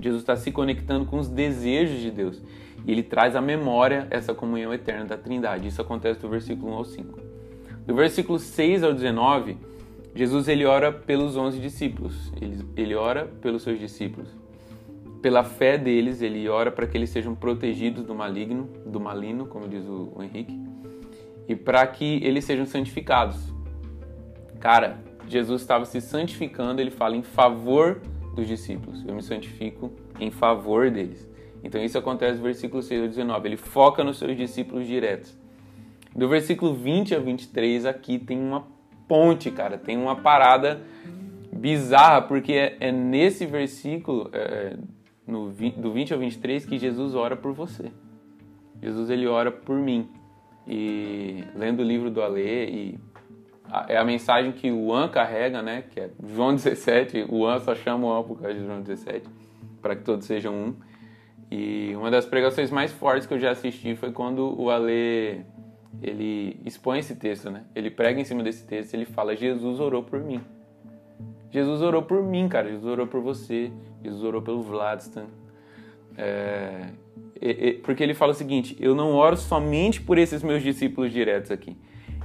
Jesus 0.00 0.22
está 0.22 0.36
se 0.36 0.52
conectando 0.52 1.06
com 1.06 1.18
os 1.18 1.28
desejos 1.28 2.00
de 2.00 2.10
Deus 2.10 2.42
e 2.86 2.92
ele 2.92 3.02
traz 3.02 3.34
à 3.34 3.40
memória 3.40 4.06
essa 4.10 4.34
comunhão 4.34 4.72
eterna 4.72 5.04
da 5.04 5.16
Trindade. 5.16 5.68
Isso 5.68 5.80
acontece 5.80 6.20
do 6.20 6.28
versículo 6.28 6.72
1 6.72 6.74
ao 6.74 6.84
5. 6.84 7.20
Do 7.86 7.94
versículo 7.94 8.38
6 8.38 8.82
ao 8.82 8.92
19, 8.92 9.56
Jesus 10.16 10.48
ele 10.48 10.64
ora 10.64 10.90
pelos 10.90 11.36
onze 11.36 11.60
discípulos, 11.60 12.32
ele, 12.40 12.64
ele 12.74 12.94
ora 12.94 13.26
pelos 13.26 13.62
seus 13.62 13.78
discípulos. 13.78 14.30
Pela 15.20 15.44
fé 15.44 15.76
deles, 15.76 16.22
ele 16.22 16.48
ora 16.48 16.72
para 16.72 16.86
que 16.86 16.96
eles 16.96 17.10
sejam 17.10 17.34
protegidos 17.34 18.02
do 18.02 18.14
maligno, 18.14 18.66
do 18.86 18.98
maligno, 18.98 19.44
como 19.46 19.68
diz 19.68 19.84
o, 19.84 20.14
o 20.16 20.22
Henrique, 20.22 20.58
e 21.46 21.54
para 21.54 21.86
que 21.86 22.18
eles 22.24 22.46
sejam 22.46 22.64
santificados. 22.64 23.36
Cara, 24.58 24.98
Jesus 25.28 25.60
estava 25.60 25.84
se 25.84 26.00
santificando, 26.00 26.80
ele 26.80 26.90
fala 26.90 27.14
em 27.14 27.22
favor 27.22 28.00
dos 28.34 28.48
discípulos. 28.48 29.04
Eu 29.06 29.14
me 29.14 29.22
santifico 29.22 29.92
em 30.18 30.30
favor 30.30 30.90
deles. 30.90 31.28
Então 31.62 31.82
isso 31.84 31.98
acontece 31.98 32.38
no 32.38 32.44
versículo 32.44 32.82
6 32.82 33.02
ao 33.02 33.08
19. 33.08 33.48
Ele 33.48 33.56
foca 33.58 34.02
nos 34.02 34.16
seus 34.16 34.34
discípulos 34.34 34.86
diretos. 34.86 35.36
Do 36.14 36.26
versículo 36.26 36.72
20 36.72 37.14
a 37.14 37.18
23, 37.18 37.84
aqui 37.84 38.18
tem 38.18 38.38
uma 38.38 38.75
ponte, 39.08 39.50
cara. 39.50 39.78
Tem 39.78 39.96
uma 39.96 40.16
parada 40.16 40.80
bizarra, 41.52 42.22
porque 42.22 42.52
é, 42.52 42.76
é 42.80 42.92
nesse 42.92 43.46
versículo, 43.46 44.30
é, 44.32 44.76
no, 45.26 45.50
do 45.50 45.92
20 45.92 46.12
ao 46.12 46.18
23, 46.18 46.66
que 46.66 46.78
Jesus 46.78 47.14
ora 47.14 47.36
por 47.36 47.52
você. 47.52 47.90
Jesus 48.82 49.10
ele 49.10 49.26
ora 49.26 49.50
por 49.50 49.76
mim. 49.76 50.08
E 50.66 51.44
lendo 51.54 51.80
o 51.80 51.84
livro 51.84 52.10
do 52.10 52.20
Alê, 52.20 52.68
e 52.68 52.98
a, 53.70 53.86
é 53.88 53.96
a 53.96 54.04
mensagem 54.04 54.52
que 54.52 54.70
o 54.70 54.92
An 54.92 55.08
carrega, 55.08 55.62
né? 55.62 55.84
Que 55.90 56.00
é 56.00 56.10
João 56.24 56.54
17. 56.54 57.26
O 57.28 57.46
An 57.46 57.60
só 57.60 57.74
chama 57.74 58.06
o 58.06 58.12
An 58.12 58.22
por 58.22 58.40
causa 58.40 58.58
de 58.58 58.64
João 58.64 58.80
17, 58.80 59.26
para 59.80 59.96
que 59.96 60.02
todos 60.02 60.26
sejam 60.26 60.54
um. 60.54 60.74
E 61.50 61.94
uma 61.94 62.10
das 62.10 62.26
pregações 62.26 62.70
mais 62.70 62.90
fortes 62.90 63.26
que 63.26 63.34
eu 63.34 63.38
já 63.38 63.52
assisti 63.52 63.94
foi 63.94 64.10
quando 64.10 64.60
o 64.60 64.68
Alê 64.70 65.42
ele 66.02 66.60
expõe 66.64 66.98
esse 66.98 67.14
texto, 67.16 67.50
né? 67.50 67.64
Ele 67.74 67.90
prega 67.90 68.20
em 68.20 68.24
cima 68.24 68.42
desse 68.42 68.66
texto, 68.66 68.94
ele 68.94 69.04
fala: 69.04 69.36
Jesus 69.36 69.80
orou 69.80 70.02
por 70.02 70.20
mim. 70.20 70.40
Jesus 71.50 71.80
orou 71.80 72.02
por 72.02 72.22
mim, 72.22 72.48
cara. 72.48 72.68
Jesus 72.68 72.84
orou 72.84 73.06
por 73.06 73.20
você. 73.20 73.70
Jesus 74.02 74.22
orou 74.22 74.42
pelo 74.42 74.62
Vladstan. 74.62 75.26
É, 76.18 76.88
porque 77.82 78.02
ele 78.02 78.14
fala 78.14 78.32
o 78.32 78.34
seguinte: 78.34 78.76
eu 78.78 78.94
não 78.94 79.14
oro 79.14 79.36
somente 79.36 80.00
por 80.00 80.18
esses 80.18 80.42
meus 80.42 80.62
discípulos 80.62 81.12
diretos 81.12 81.50
aqui. 81.50 81.76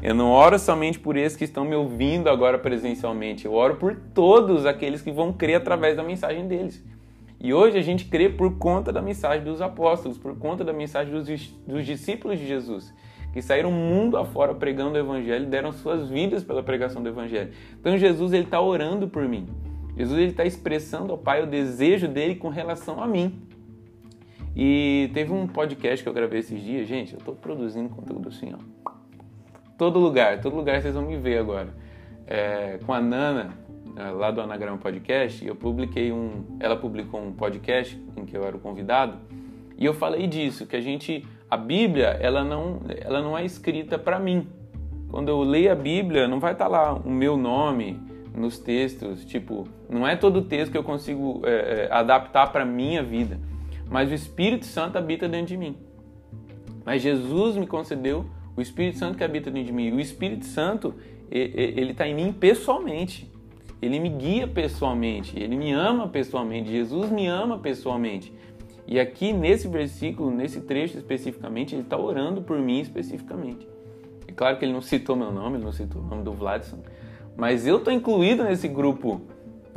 Eu 0.02 0.16
não 0.16 0.32
oro 0.32 0.58
somente 0.58 1.00
por 1.00 1.16
esses 1.16 1.38
que 1.38 1.44
estão 1.44 1.64
me 1.64 1.76
ouvindo 1.76 2.28
agora 2.28 2.58
presencialmente. 2.58 3.46
Eu 3.46 3.54
oro 3.54 3.76
por 3.76 3.96
todos 4.14 4.66
aqueles 4.66 5.02
que 5.02 5.12
vão 5.12 5.32
crer 5.32 5.56
através 5.56 5.96
da 5.96 6.04
mensagem 6.04 6.48
deles. 6.48 6.84
E 7.40 7.54
hoje 7.54 7.78
a 7.78 7.82
gente 7.82 8.06
crê 8.06 8.28
por 8.28 8.58
conta 8.58 8.92
da 8.92 9.02
mensagem 9.02 9.44
dos 9.44 9.62
apóstolos, 9.62 10.18
por 10.18 10.36
conta 10.38 10.64
da 10.64 10.74
mensagem 10.74 11.14
dos, 11.14 11.28
dos 11.68 11.86
discípulos 11.86 12.40
de 12.40 12.48
Jesus 12.48 12.94
que 13.34 13.42
saíram 13.42 13.72
mundo 13.72 14.18
afora 14.18 14.54
pregando 14.54 14.96
o 14.96 14.98
evangelho, 14.98 15.46
deram 15.46 15.72
suas 15.72 16.10
vidas 16.10 16.44
pela 16.44 16.62
pregação 16.62 17.02
do 17.02 17.10
evangelho. 17.10 17.52
Então 17.80 17.98
Jesus 17.98 18.34
ele 18.34 18.44
está 18.44 18.60
orando 18.60 19.08
por 19.08 19.28
mim. 19.28 19.48
Jesus 19.96 20.18
ele 20.20 20.32
está 20.32 20.46
expressando 20.46 21.12
ao 21.12 21.18
Pai 21.18 21.44
o 21.44 21.48
desejo 21.48 22.08
dele 22.08 22.36
com 22.36 22.50
relação 22.50 23.02
a 23.02 23.08
mim. 23.08 23.42
E 24.56 25.10
teve 25.14 25.32
um 25.32 25.48
podcast 25.48 26.04
que 26.04 26.10
eu 26.10 26.14
gravei 26.14 26.40
esses 26.40 26.62
dias, 26.62 26.88
gente. 26.88 27.14
Eu 27.14 27.20
estou 27.20 27.36
produzindo 27.36 27.90
conteúdo 27.90 28.30
assim, 28.30 28.54
ó. 28.54 28.92
Todo 29.78 29.98
lugar, 29.98 30.42
todo 30.42 30.56
lugar 30.56 30.82
vocês 30.82 30.94
vão 30.94 31.04
me 31.04 31.18
ver 31.18 31.38
agora. 31.38 31.70
É, 32.28 32.80
com 32.86 32.94
a 32.94 33.02
Nana, 33.02 33.52
é, 33.96 34.04
lá 34.12 34.30
do 34.30 34.42
Anagrama 34.42 34.78
Podcast, 34.78 35.46
eu 35.46 35.56
publiquei 35.56 36.12
um. 36.12 36.58
Ela 36.60 36.76
publicou 36.76 37.22
um 37.22 37.32
podcast 37.32 38.00
em 38.16 38.26
que 38.26 38.36
eu 38.36 38.44
era 38.44 38.56
o 38.56 38.60
convidado. 38.60 39.18
E 39.78 39.86
eu 39.86 39.94
falei 39.94 40.28
disso, 40.28 40.68
que 40.68 40.76
a 40.76 40.82
gente 40.82 41.26
a 41.52 41.58
Bíblia 41.58 42.18
ela 42.22 42.46
não, 42.46 42.80
ela 43.02 43.22
não 43.22 43.38
é 43.38 43.44
escrita 43.44 44.00
para 44.00 44.18
mim. 44.18 44.48
Quando 45.10 45.28
eu 45.28 45.42
leio 45.42 45.70
a 45.70 45.76
Bíblia, 45.76 46.26
não 46.26 46.40
vai 46.40 46.54
estar 46.54 46.66
tá 46.66 46.72
lá 46.72 46.94
o 46.94 47.10
meu 47.10 47.36
nome 47.36 48.00
nos 48.34 48.58
textos. 48.58 49.26
Tipo, 49.26 49.68
não 49.90 50.08
é 50.08 50.16
todo 50.16 50.44
texto 50.44 50.72
que 50.72 50.78
eu 50.78 50.84
consigo 50.84 51.42
é, 51.44 51.90
é, 51.90 51.90
adaptar 51.92 52.54
para 52.54 52.64
minha 52.64 53.04
vida. 53.04 53.38
Mas 53.90 54.10
o 54.10 54.14
Espírito 54.14 54.66
Santo 54.66 54.98
habita 54.98 55.28
dentro 55.28 55.48
de 55.48 55.58
mim. 55.58 55.76
Mas 56.86 57.02
Jesus 57.02 57.58
me 57.58 57.68
concedeu 57.68 58.26
o 58.56 58.62
Espírito 58.62 58.98
Santo 58.98 59.18
que 59.18 59.24
habita 59.24 59.52
dentro 59.52 59.68
de 59.68 59.74
mim. 59.74 59.92
O 59.92 60.00
Espírito 60.00 60.46
Santo, 60.46 60.96
ele 61.30 61.92
está 61.92 62.08
em 62.08 62.16
mim 62.16 62.32
pessoalmente. 62.32 63.30
ele 63.82 64.00
me 64.00 64.08
guia 64.08 64.48
pessoalmente, 64.48 65.38
ele 65.38 65.58
me 65.58 65.72
ama 65.72 66.08
pessoalmente, 66.08 66.70
Jesus 66.70 67.12
me 67.12 67.28
ama 67.28 67.58
pessoalmente. 67.58 68.32
E 68.92 69.00
aqui 69.00 69.32
nesse 69.32 69.70
versículo, 69.70 70.30
nesse 70.30 70.60
trecho 70.60 70.98
especificamente, 70.98 71.74
ele 71.74 71.82
está 71.82 71.98
orando 71.98 72.42
por 72.42 72.60
mim 72.60 72.82
especificamente. 72.82 73.66
É 74.28 74.34
claro 74.34 74.60
que 74.60 74.66
ele 74.66 74.74
não 74.74 74.82
citou 74.82 75.16
meu 75.16 75.32
nome, 75.32 75.56
ele 75.56 75.64
não 75.64 75.72
citou 75.72 76.02
o 76.02 76.06
nome 76.06 76.24
do 76.24 76.34
Vladson, 76.34 76.80
mas 77.38 77.66
eu 77.66 77.78
estou 77.78 77.94
incluído 77.94 78.44
nesse 78.44 78.68
grupo. 78.68 79.22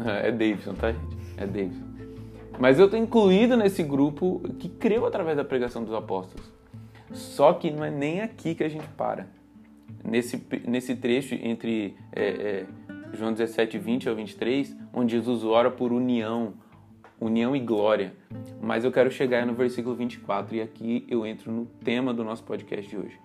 É 0.04 0.32
Davidson, 0.32 0.74
tá, 0.74 0.90
gente? 0.90 1.16
É 1.36 1.46
Davidson. 1.46 1.84
Mas 2.58 2.80
eu 2.80 2.86
estou 2.86 2.98
incluído 2.98 3.56
nesse 3.56 3.84
grupo 3.84 4.42
que 4.58 4.68
creu 4.68 5.06
através 5.06 5.36
da 5.36 5.44
pregação 5.44 5.84
dos 5.84 5.94
apóstolos. 5.94 6.52
Só 7.12 7.52
que 7.52 7.70
não 7.70 7.84
é 7.84 7.92
nem 7.92 8.20
aqui 8.20 8.52
que 8.52 8.64
a 8.64 8.68
gente 8.68 8.88
para. 8.96 9.28
Nesse, 10.02 10.44
nesse 10.66 10.96
trecho 10.96 11.36
entre 11.36 11.96
é, 12.12 12.24
é, 12.24 12.66
João 13.12 13.32
17, 13.32 13.78
20 13.78 14.08
ao 14.08 14.16
23, 14.16 14.76
onde 14.92 15.12
Jesus 15.12 15.44
ora 15.44 15.70
por 15.70 15.92
união, 15.92 16.54
união 17.26 17.54
e 17.54 17.60
glória. 17.60 18.14
Mas 18.60 18.84
eu 18.84 18.92
quero 18.92 19.10
chegar 19.10 19.46
no 19.46 19.54
versículo 19.54 19.94
24 19.94 20.56
e 20.56 20.60
aqui 20.60 21.06
eu 21.08 21.24
entro 21.26 21.50
no 21.50 21.66
tema 21.66 22.12
do 22.12 22.24
nosso 22.24 22.42
podcast 22.44 22.88
de 22.88 22.96
hoje. 22.96 23.18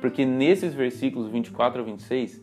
Porque 0.00 0.24
nesses 0.24 0.74
versículos 0.74 1.28
24 1.28 1.80
ao 1.80 1.86
26, 1.86 2.42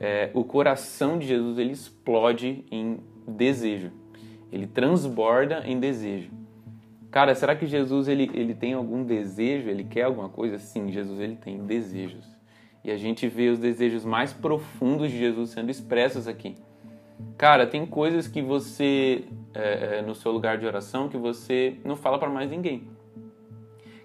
é, 0.00 0.30
o 0.34 0.44
coração 0.44 1.18
de 1.18 1.26
Jesus 1.26 1.58
ele 1.58 1.72
explode 1.72 2.64
em 2.70 2.98
desejo. 3.26 3.92
Ele 4.50 4.66
transborda 4.66 5.62
em 5.66 5.78
desejo. 5.78 6.30
Cara, 7.10 7.34
será 7.34 7.54
que 7.54 7.66
Jesus 7.66 8.08
ele, 8.08 8.30
ele 8.34 8.54
tem 8.54 8.72
algum 8.72 9.04
desejo? 9.04 9.68
Ele 9.68 9.84
quer 9.84 10.02
alguma 10.02 10.28
coisa? 10.28 10.58
Sim, 10.58 10.90
Jesus 10.90 11.20
ele 11.20 11.36
tem 11.36 11.58
desejos. 11.58 12.26
E 12.84 12.90
a 12.90 12.96
gente 12.96 13.28
vê 13.28 13.48
os 13.48 13.58
desejos 13.58 14.04
mais 14.04 14.32
profundos 14.32 15.10
de 15.10 15.18
Jesus 15.18 15.50
sendo 15.50 15.70
expressos 15.70 16.26
aqui. 16.26 16.56
Cara, 17.36 17.66
tem 17.66 17.86
coisas 17.86 18.26
que 18.26 18.42
você, 18.42 19.24
é, 19.54 19.98
é 19.98 20.02
no 20.02 20.14
seu 20.14 20.32
lugar 20.32 20.58
de 20.58 20.66
oração, 20.66 21.08
que 21.08 21.16
você 21.16 21.76
não 21.84 21.96
fala 21.96 22.18
para 22.18 22.28
mais 22.30 22.50
ninguém. 22.50 22.88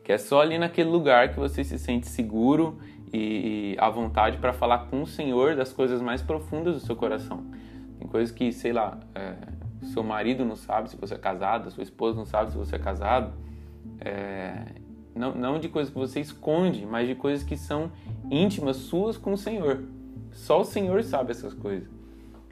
Que 0.04 0.12
é 0.12 0.18
só 0.18 0.42
ali 0.42 0.58
naquele 0.58 0.90
lugar 0.90 1.34
que 1.34 1.40
você 1.40 1.64
se 1.64 1.78
sente 1.78 2.08
seguro 2.08 2.78
e, 3.12 3.74
e 3.74 3.76
à 3.80 3.90
vontade 3.90 4.38
para 4.38 4.54
falar 4.54 4.88
com 4.90 5.02
o 5.02 5.08
Senhor 5.08 5.56
das 5.56 5.74
coisas 5.74 6.02
mais 6.02 6.22
profundas 6.22 6.76
do 6.76 6.80
seu 6.80 6.96
coração. 6.96 7.46
Tem 8.00 8.08
coisas 8.08 8.34
que, 8.34 8.52
sei 8.52 8.72
lá, 8.72 9.00
é, 9.16 9.36
seu 9.88 10.04
marido 10.04 10.46
não 10.46 10.56
sabe 10.56 10.90
se 10.90 10.98
você 10.98 11.16
é 11.16 11.18
casado, 11.18 11.72
sua 11.72 11.84
esposa 11.84 12.18
não 12.18 12.26
sabe 12.26 12.52
se 12.52 12.58
você 12.58 12.76
é 12.76 12.80
casado. 12.80 13.34
É, 14.00 14.66
não, 15.16 15.34
não 15.34 15.60
de 15.60 15.68
coisas 15.68 15.92
que 15.92 16.00
você 16.00 16.20
esconde, 16.20 16.86
mas 16.86 17.08
de 17.08 17.16
coisas 17.16 17.44
que 17.44 17.58
são 17.58 17.92
íntimas 18.30 18.78
suas 18.78 19.18
com 19.18 19.34
o 19.34 19.38
Senhor. 19.38 19.84
Só 20.32 20.62
o 20.62 20.66
Senhor 20.66 21.04
sabe 21.04 21.32
essas 21.32 21.54
coisas. 21.54 21.97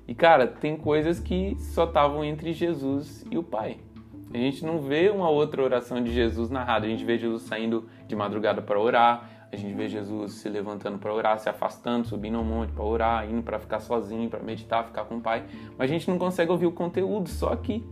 E 0.08 0.14
cara, 0.14 0.48
tem 0.48 0.78
coisas 0.78 1.20
que 1.20 1.56
só 1.60 1.86
estavam 1.86 2.24
entre 2.24 2.54
Jesus 2.54 3.26
e 3.30 3.38
o 3.38 3.44
Pai. 3.44 3.78
A 4.34 4.38
gente 4.38 4.66
não 4.66 4.80
vê 4.80 5.10
uma 5.10 5.30
outra 5.30 5.64
oração 5.64 6.04
de 6.04 6.14
Jesus 6.14 6.50
narrada. 6.50 6.86
A 6.86 6.90
gente 6.90 7.06
vê 7.06 7.18
Jesus 7.18 7.44
saindo 7.44 7.88
de 8.08 8.16
madrugada 8.16 8.62
para 8.62 8.80
orar, 8.80 9.30
a 9.52 9.56
gente 9.56 9.74
vê 9.74 9.88
Jesus 9.88 10.34
se 10.34 10.50
levantando 10.50 10.98
para 10.98 11.14
orar, 11.14 11.40
se 11.40 11.48
afastando, 11.48 12.06
subindo 12.06 12.38
ao 12.38 12.44
monte 12.44 12.74
para 12.74 12.84
orar, 12.84 13.30
indo 13.30 13.42
para 13.42 13.58
ficar 13.58 13.80
sozinho, 13.80 14.30
para 14.30 14.42
meditar, 14.42 14.84
ficar 14.84 15.06
com 15.06 15.16
o 15.16 15.22
Pai. 15.22 15.46
Mas 15.78 15.90
a 15.90 15.94
gente 15.94 16.10
não 16.10 16.18
consegue 16.18 16.52
ouvir 16.52 16.66
o 16.66 16.72
conteúdo, 16.72 17.30
só 17.30 17.54
aqui. 17.54 17.84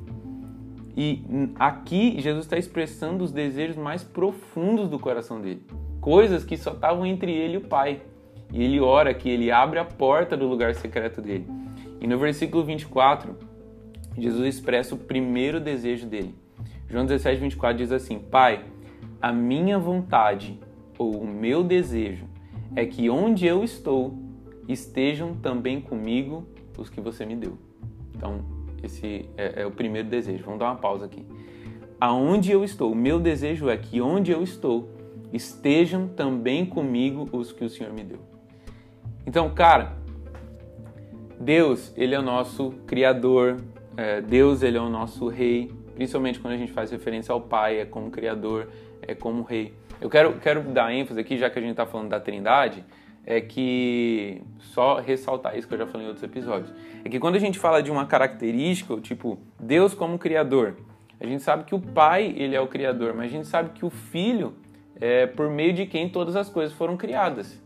E 0.96 1.24
aqui 1.58 2.20
Jesus 2.20 2.46
está 2.46 2.58
expressando 2.58 3.24
os 3.24 3.32
desejos 3.32 3.78
mais 3.78 4.04
profundos 4.04 4.90
do 4.90 5.00
coração 5.00 5.40
dele. 5.40 5.66
Coisas 6.02 6.44
que 6.44 6.58
só 6.58 6.72
estavam 6.74 7.06
entre 7.06 7.32
ele 7.32 7.54
e 7.54 7.58
o 7.58 7.62
Pai. 7.62 8.02
E 8.52 8.62
ele 8.62 8.80
ora 8.82 9.14
que 9.14 9.30
ele 9.30 9.50
abre 9.50 9.80
a 9.80 9.86
porta 9.86 10.36
do 10.36 10.46
lugar 10.48 10.76
secreto 10.76 11.22
dele. 11.22 11.48
E 12.04 12.08
no 12.08 12.18
versículo 12.18 12.66
24, 12.66 13.34
Jesus 14.18 14.56
expressa 14.56 14.94
o 14.94 14.98
primeiro 14.98 15.62
desejo 15.62 16.06
dele. 16.06 16.36
João 16.90 17.06
17, 17.06 17.40
24 17.40 17.78
diz 17.78 17.94
assim: 17.94 18.20
Pai, 18.20 18.66
a 19.22 19.32
minha 19.32 19.80
vontade 19.80 20.60
ou 21.00 21.22
o 21.22 21.26
meu 21.26 21.64
desejo 21.64 22.26
é 22.76 22.86
que 22.86 23.10
onde 23.10 23.46
eu 23.46 23.64
estou 23.64 24.20
estejam 24.68 25.34
também 25.34 25.80
comigo 25.80 26.46
os 26.78 26.90
que 26.90 27.00
você 27.00 27.26
me 27.26 27.38
deu. 27.38 27.58
Então, 28.14 28.42
esse 28.84 29.30
é, 29.38 29.62
é, 29.62 29.66
o 29.66 29.72
primeiro 29.72 30.10
desejo. 30.10 30.44
Vamos 30.44 30.60
dar 30.60 30.66
uma 30.66 30.76
pausa 30.76 31.06
aqui. 31.06 31.26
Aonde 32.02 32.52
eu 32.52 32.66
estou, 32.66 32.92
o 32.92 32.96
meu 32.96 33.18
desejo 33.18 33.70
é 33.70 33.78
que 33.78 34.02
onde 34.02 34.30
eu 34.30 34.44
estou 34.44 34.90
estejam 35.32 36.10
também 36.10 36.66
comigo 36.66 37.30
os 37.32 37.54
que 37.54 37.64
o 37.64 37.70
Senhor 37.70 37.94
me 37.94 38.04
deu. 38.04 38.20
Então, 39.26 39.50
cara, 39.54 40.03
Deus, 41.44 41.94
ele 41.98 42.16
é 42.16 42.20
o 42.20 42.22
nosso 42.22 42.74
criador. 42.88 43.62
É, 43.98 44.22
Deus, 44.22 44.64
ele 44.64 44.78
é 44.78 44.82
o 44.82 44.90
nosso 44.90 45.28
rei. 45.28 45.72
Principalmente 45.94 46.40
quando 46.40 46.54
a 46.54 46.58
gente 46.58 46.72
faz 46.72 46.90
referência 46.90 47.34
ao 47.34 47.42
Pai, 47.42 47.80
é 47.80 47.86
como 47.86 48.10
criador, 48.10 48.70
é 49.02 49.14
como 49.14 49.44
rei. 49.44 49.74
Eu 50.00 50.10
quero, 50.10 50.34
quero 50.40 50.62
dar 50.62 50.92
ênfase 50.94 51.20
aqui, 51.20 51.38
já 51.38 51.50
que 51.50 51.60
a 51.60 51.62
gente 51.62 51.72
está 51.72 51.86
falando 51.86 52.10
da 52.10 52.20
Trindade, 52.20 52.84
é 53.26 53.40
que 53.40 54.42
só 54.58 55.00
ressaltar 55.00 55.58
isso 55.58 55.68
que 55.68 55.74
eu 55.74 55.78
já 55.78 55.86
falei 55.86 56.08
em 56.08 56.10
outros 56.10 56.24
episódios. 56.24 56.74
É 57.04 57.10
que 57.10 57.20
quando 57.20 57.36
a 57.36 57.40
gente 57.40 57.60
fala 57.60 57.84
de 57.84 57.92
uma 57.92 58.06
característica, 58.06 58.96
tipo 59.02 59.38
Deus 59.60 59.94
como 59.94 60.18
criador, 60.18 60.78
a 61.20 61.26
gente 61.26 61.44
sabe 61.44 61.66
que 61.66 61.76
o 61.76 61.80
Pai 61.80 62.34
ele 62.38 62.56
é 62.56 62.62
o 62.62 62.68
criador, 62.68 63.14
mas 63.14 63.26
a 63.26 63.30
gente 63.30 63.48
sabe 63.48 63.70
que 63.72 63.86
o 63.86 63.90
Filho 63.90 64.54
é 65.00 65.28
por 65.28 65.50
meio 65.50 65.74
de 65.74 65.86
quem 65.86 66.10
todas 66.10 66.36
as 66.36 66.50
coisas 66.50 66.74
foram 66.74 66.98
criadas. 66.98 67.62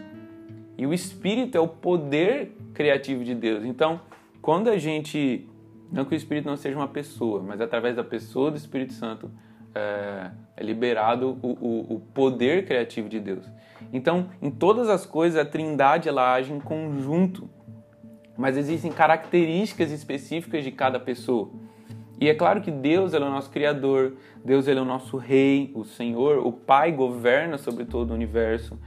E 0.77 0.86
o 0.86 0.93
Espírito 0.93 1.57
é 1.57 1.62
o 1.62 1.67
poder 1.67 2.56
criativo 2.77 3.24
de 3.24 3.34
Deus. 3.34 3.65
Então, 3.65 4.00
quando 4.39 4.69
a 4.69 4.77
gente 4.77 5.50
não 5.91 6.05
que 6.05 6.13
o 6.13 6.15
Espírito 6.15 6.46
não 6.48 6.55
seja 6.55 6.77
uma 6.77 6.88
pessoa, 6.88 7.41
mas 7.41 7.60
através 7.60 7.96
da 7.96 8.03
pessoa 8.03 8.51
do 8.51 8.57
Espírito 8.57 8.93
Santo 8.93 9.31
é, 9.74 10.29
é 10.55 10.63
liberado 10.63 11.39
o, 11.41 11.48
o, 11.48 11.96
o, 11.96 12.00
poder 12.13 12.65
criativo 12.65 13.10
de 13.10 13.19
Deus. 13.19 13.46
Então, 13.91 14.29
em 14.39 14.51
todas 14.51 14.89
as 14.89 15.07
coisas, 15.07 15.39
a 15.39 15.46
Trindade 15.46 16.07
ela 16.07 16.34
age 16.34 16.53
em 16.53 16.60
conjunto, 16.60 17.50
mas 18.38 18.57
existem 18.57 18.91
características 18.91 19.91
específicas 19.91 20.63
de 20.63 20.72
cada 20.72 21.00
pessoa. 21.00 21.50
E 22.19 22.29
é 22.29 22.36
claro 22.36 22.62
que 22.62 22.69
Deus 22.69 23.13
é 23.15 23.17
o 23.17 23.22
nosso 23.22 23.50
Criador, 23.50 24.17
Deus 24.46 24.67
ele 24.67 24.79
é 24.79 24.81
o 24.84 24.86
nosso 24.86 25.17
Rei, 25.17 25.72
o 25.74 25.84
Senhor, 25.84 26.46
o 26.46 26.51
Pai 26.51 26.91
governa 26.91 27.57
sobre 27.57 27.86
todo 27.86 28.12
o 28.12 28.13
universo. 28.13 28.77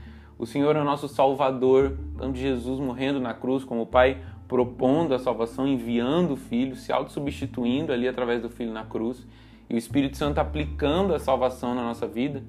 O 0.41 0.45
Senhor 0.47 0.75
é 0.75 0.81
o 0.81 0.83
nosso 0.83 1.07
Salvador, 1.07 1.99
tanto 2.17 2.35
Jesus 2.35 2.79
morrendo 2.79 3.19
na 3.19 3.31
cruz, 3.31 3.63
como 3.63 3.83
o 3.83 3.85
Pai 3.85 4.17
propondo 4.47 5.13
a 5.13 5.19
salvação, 5.19 5.67
enviando 5.67 6.31
o 6.31 6.35
Filho, 6.35 6.75
se 6.75 6.91
auto-substituindo 6.91 7.93
ali 7.93 8.07
através 8.07 8.41
do 8.41 8.49
Filho 8.49 8.73
na 8.73 8.83
cruz 8.83 9.23
e 9.69 9.75
o 9.75 9.77
Espírito 9.77 10.17
Santo 10.17 10.39
aplicando 10.39 11.13
a 11.13 11.19
salvação 11.19 11.75
na 11.75 11.83
nossa 11.83 12.07
vida. 12.07 12.43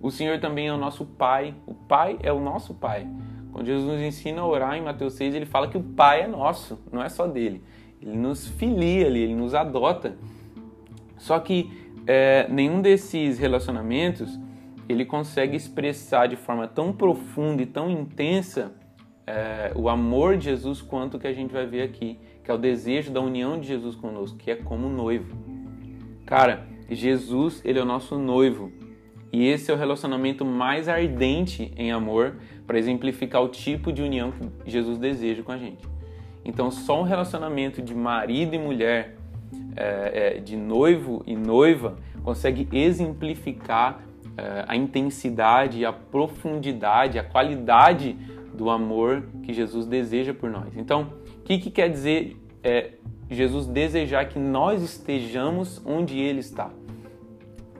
O 0.00 0.08
Senhor 0.08 0.38
também 0.38 0.68
é 0.68 0.72
o 0.72 0.76
nosso 0.76 1.04
Pai. 1.04 1.52
O 1.66 1.74
Pai 1.74 2.16
é 2.22 2.32
o 2.32 2.38
nosso 2.38 2.74
Pai. 2.74 3.08
Quando 3.50 3.66
Jesus 3.66 3.90
nos 3.90 4.00
ensina 4.00 4.40
a 4.40 4.46
orar 4.46 4.76
em 4.76 4.82
Mateus 4.82 5.14
6, 5.14 5.34
ele 5.34 5.44
fala 5.44 5.66
que 5.66 5.76
o 5.76 5.82
Pai 5.82 6.22
é 6.22 6.28
nosso, 6.28 6.78
não 6.92 7.02
é 7.02 7.08
só 7.08 7.26
dele. 7.26 7.60
Ele 8.00 8.16
nos 8.16 8.46
filia 8.46 9.08
ali, 9.08 9.18
ele 9.18 9.34
nos 9.34 9.52
adota. 9.52 10.14
Só 11.18 11.40
que 11.40 11.90
é, 12.06 12.46
nenhum 12.48 12.80
desses 12.80 13.36
relacionamentos 13.36 14.38
ele 14.92 15.04
consegue 15.04 15.56
expressar 15.56 16.26
de 16.26 16.36
forma 16.36 16.66
tão 16.68 16.92
profunda 16.92 17.62
e 17.62 17.66
tão 17.66 17.90
intensa 17.90 18.72
é, 19.26 19.72
o 19.74 19.88
amor 19.88 20.36
de 20.36 20.44
Jesus 20.44 20.82
quanto 20.82 21.18
que 21.18 21.26
a 21.26 21.32
gente 21.32 21.52
vai 21.52 21.66
ver 21.66 21.82
aqui, 21.82 22.18
que 22.42 22.50
é 22.50 22.54
o 22.54 22.58
desejo 22.58 23.12
da 23.12 23.20
união 23.20 23.58
de 23.58 23.66
Jesus 23.66 23.94
conosco, 23.94 24.36
que 24.36 24.50
é 24.50 24.56
como 24.56 24.88
noivo. 24.88 25.36
Cara, 26.26 26.66
Jesus, 26.90 27.62
ele 27.64 27.78
é 27.78 27.82
o 27.82 27.86
nosso 27.86 28.18
noivo. 28.18 28.72
E 29.32 29.46
esse 29.46 29.70
é 29.70 29.74
o 29.74 29.78
relacionamento 29.78 30.44
mais 30.44 30.88
ardente 30.88 31.72
em 31.76 31.90
amor 31.90 32.36
para 32.66 32.78
exemplificar 32.78 33.42
o 33.42 33.48
tipo 33.48 33.90
de 33.92 34.02
união 34.02 34.30
que 34.30 34.70
Jesus 34.70 34.98
deseja 34.98 35.42
com 35.42 35.52
a 35.52 35.58
gente. 35.58 35.88
Então, 36.44 36.70
só 36.70 37.00
um 37.00 37.04
relacionamento 37.04 37.80
de 37.80 37.94
marido 37.94 38.54
e 38.54 38.58
mulher, 38.58 39.16
é, 39.76 40.36
é, 40.36 40.40
de 40.40 40.56
noivo 40.56 41.22
e 41.26 41.34
noiva, 41.34 41.96
consegue 42.22 42.68
exemplificar 42.72 44.02
a 44.66 44.76
intensidade, 44.76 45.84
a 45.84 45.92
profundidade, 45.92 47.18
a 47.18 47.24
qualidade 47.24 48.16
do 48.54 48.70
amor 48.70 49.24
que 49.42 49.52
Jesus 49.52 49.86
deseja 49.86 50.32
por 50.32 50.50
nós. 50.50 50.76
Então, 50.76 51.12
o 51.38 51.42
que, 51.42 51.58
que 51.58 51.70
quer 51.70 51.88
dizer 51.88 52.36
é, 52.62 52.92
Jesus 53.30 53.66
desejar 53.66 54.26
que 54.28 54.38
nós 54.38 54.82
estejamos 54.82 55.80
onde 55.84 56.18
Ele 56.18 56.40
está. 56.40 56.70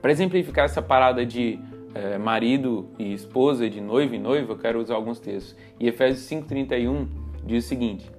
Para 0.01 0.11
exemplificar 0.11 0.65
essa 0.65 0.81
parada 0.81 1.25
de 1.25 1.59
é, 1.93 2.17
marido 2.17 2.89
e 2.97 3.13
esposa, 3.13 3.69
de 3.69 3.79
noivo 3.79 4.15
e 4.15 4.19
noiva, 4.19 4.51
eu 4.51 4.57
quero 4.57 4.81
usar 4.81 4.95
alguns 4.95 5.19
textos. 5.19 5.55
E 5.79 5.87
Efésios 5.87 6.27
5,31 6.27 7.07
diz 7.45 7.65
o 7.65 7.67
seguinte: 7.67 8.11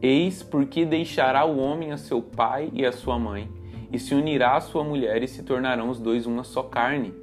Eis 0.00 0.42
porque 0.42 0.84
deixará 0.84 1.44
o 1.44 1.58
homem 1.58 1.90
a 1.90 1.96
seu 1.96 2.22
pai 2.22 2.70
e 2.72 2.84
a 2.84 2.92
sua 2.92 3.18
mãe, 3.18 3.48
e 3.92 3.98
se 3.98 4.14
unirá 4.14 4.56
à 4.56 4.60
sua 4.60 4.84
mulher, 4.84 5.22
e 5.22 5.28
se 5.28 5.42
tornarão 5.42 5.88
os 5.88 5.98
dois 5.98 6.26
uma 6.26 6.44
só 6.44 6.62
carne. 6.62 7.14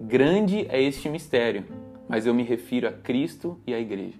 Grande 0.00 0.66
é 0.68 0.80
este 0.80 1.08
mistério, 1.08 1.64
mas 2.08 2.26
eu 2.26 2.34
me 2.34 2.42
refiro 2.42 2.86
a 2.88 2.92
Cristo 2.92 3.58
e 3.66 3.72
à 3.72 3.80
igreja. 3.80 4.18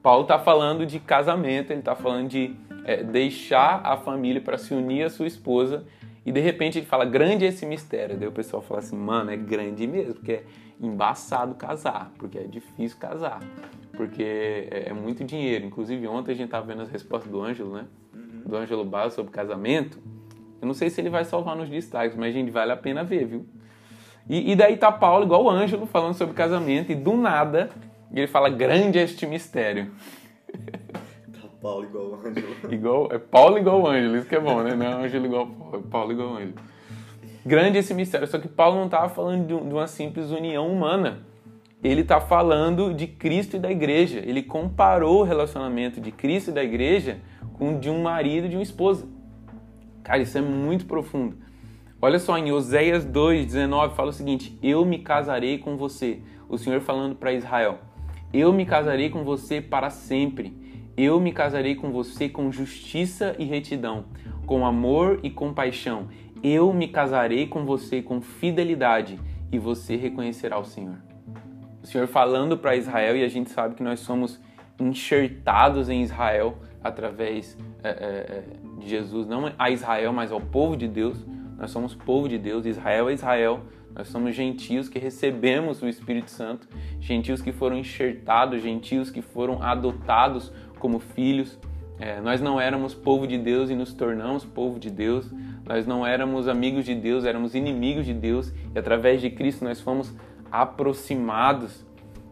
Paulo 0.00 0.22
está 0.22 0.38
falando 0.38 0.86
de 0.86 1.00
casamento, 1.00 1.72
ele 1.72 1.80
está 1.80 1.94
falando 1.94 2.28
de 2.28 2.54
é, 2.84 3.02
deixar 3.02 3.80
a 3.84 3.96
família 3.96 4.40
para 4.40 4.56
se 4.56 4.72
unir 4.72 5.04
à 5.04 5.10
sua 5.10 5.26
esposa 5.26 5.84
e 6.24 6.30
de 6.30 6.40
repente 6.40 6.78
ele 6.78 6.86
fala, 6.86 7.04
grande 7.04 7.44
é 7.44 7.48
esse 7.48 7.66
mistério. 7.66 8.16
Daí 8.16 8.28
o 8.28 8.32
pessoal 8.32 8.62
fala 8.62 8.80
assim, 8.80 8.96
mano, 8.96 9.30
é 9.30 9.36
grande 9.36 9.86
mesmo, 9.86 10.14
porque 10.14 10.32
é 10.32 10.44
embaçado 10.80 11.54
casar, 11.56 12.12
porque 12.16 12.38
é 12.38 12.44
difícil 12.44 12.96
casar, 12.98 13.40
porque 13.92 14.22
é, 14.22 14.90
é 14.90 14.92
muito 14.92 15.24
dinheiro. 15.24 15.66
Inclusive 15.66 16.06
ontem 16.06 16.32
a 16.32 16.34
gente 16.34 16.50
tava 16.50 16.66
vendo 16.66 16.82
as 16.82 16.88
respostas 16.88 17.30
do 17.30 17.42
Ângelo, 17.42 17.74
né? 17.74 17.86
Uhum. 18.14 18.42
Do 18.46 18.56
Ângelo 18.56 18.84
Barros 18.84 19.14
sobre 19.14 19.32
casamento. 19.32 19.98
Eu 20.60 20.66
não 20.66 20.74
sei 20.74 20.90
se 20.90 21.00
ele 21.00 21.10
vai 21.10 21.24
salvar 21.24 21.56
nos 21.56 21.68
destaques, 21.68 22.16
mas 22.16 22.32
gente, 22.32 22.50
vale 22.50 22.72
a 22.72 22.76
pena 22.76 23.02
ver, 23.02 23.26
viu? 23.26 23.46
E, 24.28 24.52
e 24.52 24.56
daí 24.56 24.76
tá 24.76 24.92
Paulo, 24.92 25.24
igual 25.24 25.44
o 25.44 25.50
Ângelo, 25.50 25.86
falando 25.86 26.14
sobre 26.14 26.34
casamento, 26.34 26.92
e 26.92 26.94
do 26.94 27.16
nada 27.16 27.70
ele 28.12 28.26
fala, 28.26 28.48
grande 28.48 28.98
é 28.98 29.02
este 29.02 29.26
mistério. 29.26 29.90
Paulo 31.60 31.84
igual 31.84 32.04
o 32.06 32.14
Ângelo. 32.14 32.72
Igual, 32.72 33.08
é 33.12 33.18
Paulo 33.18 33.58
igual 33.58 33.82
o 33.82 33.86
Ângelo, 33.86 34.16
isso 34.16 34.28
que 34.28 34.36
é 34.36 34.40
bom, 34.40 34.62
né? 34.62 34.74
Não 34.74 34.86
é 34.86 35.04
Ângelo 35.04 35.26
igual 35.26 35.46
Paulo, 35.46 35.76
é 35.76 35.90
Paulo 35.90 36.12
igual 36.12 36.28
o 36.28 36.36
Ângelo. 36.36 36.54
Grande 37.44 37.78
esse 37.78 37.94
mistério, 37.94 38.26
só 38.26 38.38
que 38.38 38.48
Paulo 38.48 38.76
não 38.76 38.86
estava 38.86 39.08
falando 39.08 39.46
de 39.46 39.54
uma 39.54 39.86
simples 39.86 40.30
união 40.30 40.70
humana. 40.70 41.20
Ele 41.82 42.02
está 42.02 42.20
falando 42.20 42.92
de 42.92 43.06
Cristo 43.06 43.56
e 43.56 43.58
da 43.58 43.70
igreja. 43.70 44.18
Ele 44.18 44.42
comparou 44.42 45.20
o 45.20 45.22
relacionamento 45.22 46.00
de 46.00 46.10
Cristo 46.10 46.50
e 46.50 46.52
da 46.52 46.62
igreja 46.62 47.18
com 47.54 47.76
o 47.76 47.78
de 47.78 47.88
um 47.88 48.02
marido 48.02 48.46
e 48.46 48.50
de 48.50 48.56
uma 48.56 48.62
esposa. 48.62 49.06
Cara, 50.02 50.20
isso 50.20 50.36
é 50.36 50.40
muito 50.40 50.86
profundo. 50.86 51.36
Olha 52.00 52.18
só, 52.18 52.38
em 52.38 52.52
Oséias 52.52 53.04
2,19 53.04 53.94
fala 53.94 54.10
o 54.10 54.12
seguinte: 54.12 54.58
Eu 54.62 54.84
me 54.84 54.98
casarei 54.98 55.58
com 55.58 55.76
você. 55.76 56.20
O 56.48 56.56
Senhor 56.56 56.80
falando 56.80 57.16
para 57.16 57.32
Israel: 57.32 57.78
Eu 58.32 58.52
me 58.52 58.64
casarei 58.64 59.10
com 59.10 59.24
você 59.24 59.60
para 59.60 59.90
sempre 59.90 60.68
eu 60.98 61.20
me 61.20 61.30
casarei 61.30 61.76
com 61.76 61.92
você 61.92 62.28
com 62.28 62.50
justiça 62.50 63.36
e 63.38 63.44
retidão, 63.44 64.06
com 64.44 64.66
amor 64.66 65.20
e 65.22 65.30
compaixão. 65.30 66.08
Eu 66.42 66.72
me 66.72 66.88
casarei 66.88 67.46
com 67.46 67.64
você 67.64 68.02
com 68.02 68.20
fidelidade 68.20 69.16
e 69.52 69.60
você 69.60 69.94
reconhecerá 69.94 70.58
o 70.58 70.64
Senhor. 70.64 70.96
O 71.80 71.86
Senhor 71.86 72.08
falando 72.08 72.58
para 72.58 72.74
Israel 72.74 73.16
e 73.16 73.22
a 73.22 73.28
gente 73.28 73.48
sabe 73.48 73.76
que 73.76 73.82
nós 73.82 74.00
somos 74.00 74.40
enxertados 74.76 75.88
em 75.88 76.02
Israel 76.02 76.58
através 76.82 77.56
é, 77.84 77.90
é, 77.90 78.42
de 78.80 78.88
Jesus, 78.88 79.28
não 79.28 79.52
a 79.56 79.70
Israel, 79.70 80.12
mas 80.12 80.32
ao 80.32 80.40
povo 80.40 80.76
de 80.76 80.88
Deus. 80.88 81.24
Nós 81.58 81.72
somos 81.72 81.94
povo 81.94 82.28
de 82.28 82.38
Deus, 82.38 82.64
Israel 82.64 83.08
é 83.08 83.12
Israel. 83.12 83.60
Nós 83.94 84.08
somos 84.08 84.34
gentios 84.34 84.88
que 84.88 84.98
recebemos 84.98 85.82
o 85.82 85.88
Espírito 85.88 86.30
Santo, 86.30 86.68
gentios 87.00 87.42
que 87.42 87.50
foram 87.50 87.76
enxertados, 87.76 88.62
gentios 88.62 89.10
que 89.10 89.20
foram 89.20 89.60
adotados 89.60 90.52
como 90.78 91.00
filhos. 91.00 91.58
É, 91.98 92.20
nós 92.20 92.40
não 92.40 92.60
éramos 92.60 92.94
povo 92.94 93.26
de 93.26 93.36
Deus 93.36 93.70
e 93.70 93.74
nos 93.74 93.92
tornamos 93.92 94.44
povo 94.44 94.78
de 94.78 94.88
Deus. 94.88 95.28
Nós 95.66 95.84
não 95.84 96.06
éramos 96.06 96.46
amigos 96.46 96.84
de 96.84 96.94
Deus, 96.94 97.24
éramos 97.24 97.56
inimigos 97.56 98.06
de 98.06 98.14
Deus. 98.14 98.52
E 98.72 98.78
através 98.78 99.20
de 99.20 99.30
Cristo 99.30 99.64
nós 99.64 99.80
fomos 99.80 100.14
aproximados. 100.50 101.84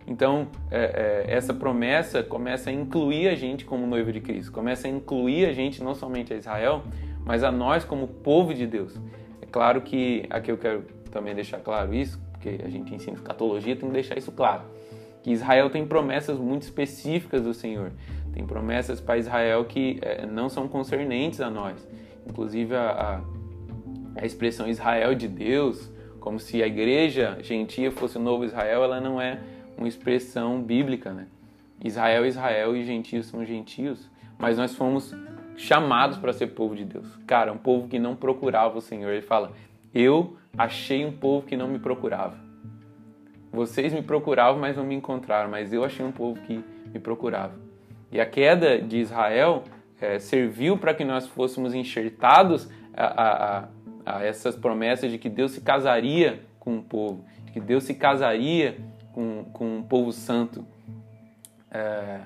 Então, 0.06 0.46
é, 0.70 1.24
é, 1.28 1.34
essa 1.34 1.52
promessa 1.52 2.22
começa 2.22 2.70
a 2.70 2.72
incluir 2.72 3.26
a 3.28 3.34
gente 3.34 3.64
como 3.64 3.88
noivo 3.88 4.12
de 4.12 4.20
Cristo, 4.20 4.52
começa 4.52 4.86
a 4.86 4.90
incluir 4.90 5.46
a 5.46 5.52
gente 5.52 5.82
não 5.82 5.96
somente 5.96 6.32
a 6.32 6.36
Israel, 6.36 6.84
mas 7.26 7.42
a 7.42 7.50
nós 7.50 7.84
como 7.84 8.06
povo 8.06 8.54
de 8.54 8.66
Deus. 8.66 8.96
É 9.42 9.46
claro 9.46 9.82
que 9.82 10.24
aqui 10.30 10.50
eu 10.50 10.56
quero 10.56 10.82
também 11.10 11.34
deixar 11.34 11.58
claro 11.58 11.92
isso, 11.92 12.18
porque 12.30 12.60
a 12.64 12.68
gente 12.70 12.94
ensina 12.94 13.16
escatologia, 13.16 13.74
tem 13.74 13.88
que 13.88 13.92
deixar 13.92 14.16
isso 14.16 14.30
claro. 14.30 14.62
Que 15.24 15.32
Israel 15.32 15.68
tem 15.68 15.84
promessas 15.84 16.38
muito 16.38 16.62
específicas 16.62 17.42
do 17.42 17.52
Senhor. 17.52 17.90
Tem 18.32 18.46
promessas 18.46 19.00
para 19.00 19.18
Israel 19.18 19.64
que 19.64 19.98
é, 20.02 20.24
não 20.24 20.48
são 20.48 20.68
concernentes 20.68 21.40
a 21.40 21.50
nós. 21.50 21.86
Inclusive 22.28 22.76
a, 22.76 22.90
a, 24.16 24.20
a, 24.22 24.24
expressão 24.24 24.68
Israel 24.68 25.14
de 25.14 25.26
Deus, 25.26 25.90
como 26.20 26.38
se 26.38 26.62
a 26.62 26.66
igreja 26.66 27.38
gentia 27.42 27.90
fosse 27.90 28.18
o 28.18 28.20
novo 28.20 28.44
Israel, 28.44 28.84
ela 28.84 29.00
não 29.00 29.20
é 29.20 29.40
uma 29.76 29.88
expressão 29.88 30.62
bíblica, 30.62 31.12
né? 31.12 31.26
Israel 31.84 32.24
Israel 32.24 32.76
e 32.76 32.84
gentios 32.84 33.26
são 33.26 33.44
gentios, 33.44 34.08
mas 34.38 34.56
nós 34.56 34.74
fomos 34.74 35.14
chamados 35.56 36.18
para 36.18 36.32
ser 36.32 36.48
povo 36.48 36.74
de 36.74 36.84
Deus. 36.84 37.06
Cara, 37.26 37.52
um 37.52 37.58
povo 37.58 37.88
que 37.88 37.98
não 37.98 38.14
procurava 38.14 38.78
o 38.78 38.80
Senhor. 38.80 39.10
Ele 39.10 39.22
fala: 39.22 39.52
Eu 39.94 40.36
achei 40.56 41.04
um 41.04 41.12
povo 41.12 41.46
que 41.46 41.56
não 41.56 41.68
me 41.68 41.78
procurava. 41.78 42.36
Vocês 43.52 43.92
me 43.92 44.02
procuravam, 44.02 44.60
mas 44.60 44.76
não 44.76 44.84
me 44.84 44.94
encontraram, 44.94 45.50
mas 45.50 45.72
eu 45.72 45.82
achei 45.82 46.04
um 46.04 46.12
povo 46.12 46.40
que 46.42 46.62
me 46.92 47.00
procurava. 47.00 47.54
E 48.12 48.20
a 48.20 48.26
queda 48.26 48.78
de 48.80 48.98
Israel 48.98 49.64
é, 50.00 50.18
serviu 50.18 50.76
para 50.76 50.94
que 50.94 51.04
nós 51.04 51.26
fôssemos 51.26 51.74
enxertados 51.74 52.68
a, 52.94 53.22
a, 53.22 53.68
a, 54.04 54.24
essas 54.24 54.54
promessas 54.54 55.10
de 55.10 55.18
que 55.18 55.28
Deus 55.28 55.52
se 55.52 55.60
casaria 55.60 56.42
com 56.60 56.78
o 56.78 56.82
povo, 56.82 57.24
que 57.52 57.60
Deus 57.60 57.84
se 57.84 57.94
casaria 57.94 58.76
com, 59.12 59.44
com 59.52 59.78
um 59.78 59.82
povo 59.82 60.12
santo. 60.12 60.66
É, 61.70 62.20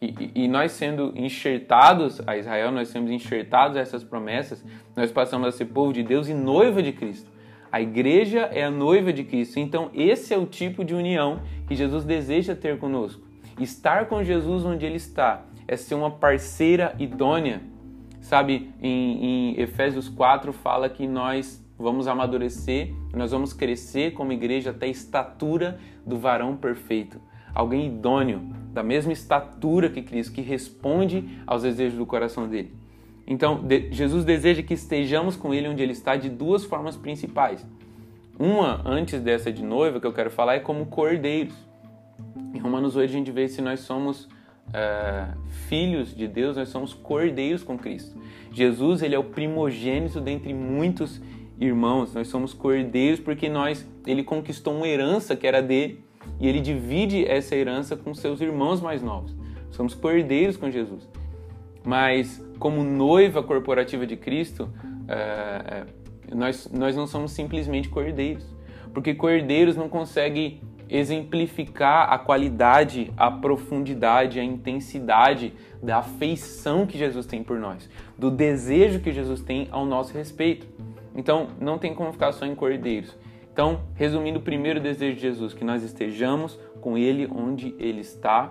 e, 0.00 0.30
e, 0.34 0.48
nós 0.48 0.72
sendo 0.72 1.12
enxertados 1.16 2.20
a 2.26 2.36
Israel, 2.36 2.70
nós 2.70 2.88
somos 2.88 3.10
enxertados 3.10 3.76
a 3.76 3.80
essas 3.80 4.04
promessas, 4.04 4.62
nós 4.94 5.10
passamos 5.10 5.48
a 5.48 5.52
ser 5.52 5.66
povo 5.66 5.92
de 5.92 6.02
Deus 6.02 6.28
e 6.28 6.34
noiva 6.34 6.82
de 6.82 6.92
Cristo. 6.92 7.30
A 7.72 7.80
igreja 7.80 8.40
é 8.52 8.64
a 8.64 8.70
noiva 8.70 9.12
de 9.12 9.24
Cristo. 9.24 9.58
Então, 9.58 9.90
esse 9.94 10.32
é 10.32 10.38
o 10.38 10.46
tipo 10.46 10.84
de 10.84 10.94
união 10.94 11.40
que 11.66 11.74
Jesus 11.74 12.04
deseja 12.04 12.54
ter 12.54 12.78
conosco. 12.78 13.22
Estar 13.58 14.06
com 14.06 14.22
Jesus 14.22 14.64
onde 14.64 14.84
ele 14.84 14.96
está 14.96 15.44
é 15.66 15.76
ser 15.76 15.94
uma 15.94 16.10
parceira 16.10 16.94
idônea. 16.98 17.62
Sabe, 18.20 18.72
em, 18.80 19.54
em 19.54 19.60
Efésios 19.60 20.08
4 20.08 20.52
fala 20.52 20.88
que 20.88 21.06
nós 21.06 21.64
vamos 21.78 22.06
amadurecer, 22.06 22.92
nós 23.14 23.30
vamos 23.30 23.52
crescer 23.52 24.12
como 24.12 24.32
igreja 24.32 24.70
até 24.70 24.86
a 24.86 24.90
estatura 24.90 25.78
do 26.04 26.18
varão 26.18 26.56
perfeito. 26.56 27.20
Alguém 27.56 27.86
idôneo, 27.86 28.42
da 28.70 28.82
mesma 28.82 29.14
estatura 29.14 29.88
que 29.88 30.02
Cristo, 30.02 30.34
que 30.34 30.42
responde 30.42 31.26
aos 31.46 31.62
desejos 31.62 31.96
do 31.96 32.04
coração 32.04 32.46
dele. 32.46 32.74
Então, 33.26 33.62
de, 33.62 33.90
Jesus 33.90 34.26
deseja 34.26 34.62
que 34.62 34.74
estejamos 34.74 35.36
com 35.36 35.54
ele 35.54 35.66
onde 35.66 35.82
ele 35.82 35.92
está 35.92 36.16
de 36.16 36.28
duas 36.28 36.66
formas 36.66 36.98
principais. 36.98 37.66
Uma, 38.38 38.82
antes 38.84 39.22
dessa 39.22 39.50
de 39.50 39.62
noiva, 39.62 39.98
que 39.98 40.06
eu 40.06 40.12
quero 40.12 40.30
falar, 40.30 40.56
é 40.56 40.60
como 40.60 40.84
cordeiros. 40.84 41.54
Em 42.52 42.58
Romanos 42.58 42.94
8 42.94 43.08
a 43.08 43.12
gente 43.14 43.30
vê 43.30 43.48
se 43.48 43.62
nós 43.62 43.80
somos 43.80 44.28
é, 44.74 45.28
filhos 45.66 46.14
de 46.14 46.28
Deus, 46.28 46.58
nós 46.58 46.68
somos 46.68 46.92
cordeiros 46.92 47.62
com 47.62 47.78
Cristo. 47.78 48.20
Jesus 48.52 49.00
ele 49.00 49.14
é 49.14 49.18
o 49.18 49.24
primogênito 49.24 50.20
dentre 50.20 50.52
muitos 50.52 51.22
irmãos. 51.58 52.12
Nós 52.12 52.28
somos 52.28 52.52
cordeiros 52.52 53.18
porque 53.18 53.48
nós 53.48 53.88
ele 54.06 54.22
conquistou 54.22 54.76
uma 54.76 54.86
herança 54.86 55.34
que 55.34 55.46
era 55.46 55.62
dele 55.62 56.04
e 56.38 56.48
ele 56.48 56.60
divide 56.60 57.24
essa 57.24 57.54
herança 57.54 57.96
com 57.96 58.14
seus 58.14 58.40
irmãos 58.40 58.80
mais 58.80 59.02
novos. 59.02 59.34
Somos 59.70 59.94
cordeiros 59.94 60.56
com 60.56 60.70
Jesus. 60.70 61.08
Mas 61.84 62.44
como 62.58 62.82
noiva 62.82 63.42
corporativa 63.42 64.06
de 64.06 64.16
Cristo, 64.16 64.68
é, 65.08 65.84
nós, 66.34 66.68
nós 66.72 66.96
não 66.96 67.06
somos 67.06 67.32
simplesmente 67.32 67.88
cordeiros, 67.88 68.44
porque 68.92 69.14
cordeiros 69.14 69.76
não 69.76 69.88
conseguem 69.88 70.60
exemplificar 70.88 72.12
a 72.12 72.18
qualidade, 72.18 73.12
a 73.16 73.30
profundidade, 73.30 74.38
a 74.38 74.44
intensidade 74.44 75.52
da 75.82 75.98
afeição 75.98 76.86
que 76.86 76.96
Jesus 76.96 77.26
tem 77.26 77.42
por 77.42 77.58
nós, 77.58 77.88
do 78.16 78.30
desejo 78.30 79.00
que 79.00 79.12
Jesus 79.12 79.40
tem 79.40 79.68
ao 79.70 79.84
nosso 79.84 80.12
respeito. 80.14 80.66
Então, 81.14 81.48
não 81.60 81.78
tem 81.78 81.94
como 81.94 82.12
ficar 82.12 82.32
só 82.32 82.44
em 82.46 82.54
cordeiros. 82.54 83.16
Então, 83.56 83.80
resumindo, 83.94 84.38
o 84.38 84.42
primeiro 84.42 84.78
desejo 84.78 85.14
de 85.14 85.22
Jesus, 85.22 85.54
que 85.54 85.64
nós 85.64 85.82
estejamos 85.82 86.60
com 86.82 86.98
Ele 86.98 87.26
onde 87.26 87.74
Ele 87.78 88.02
está, 88.02 88.50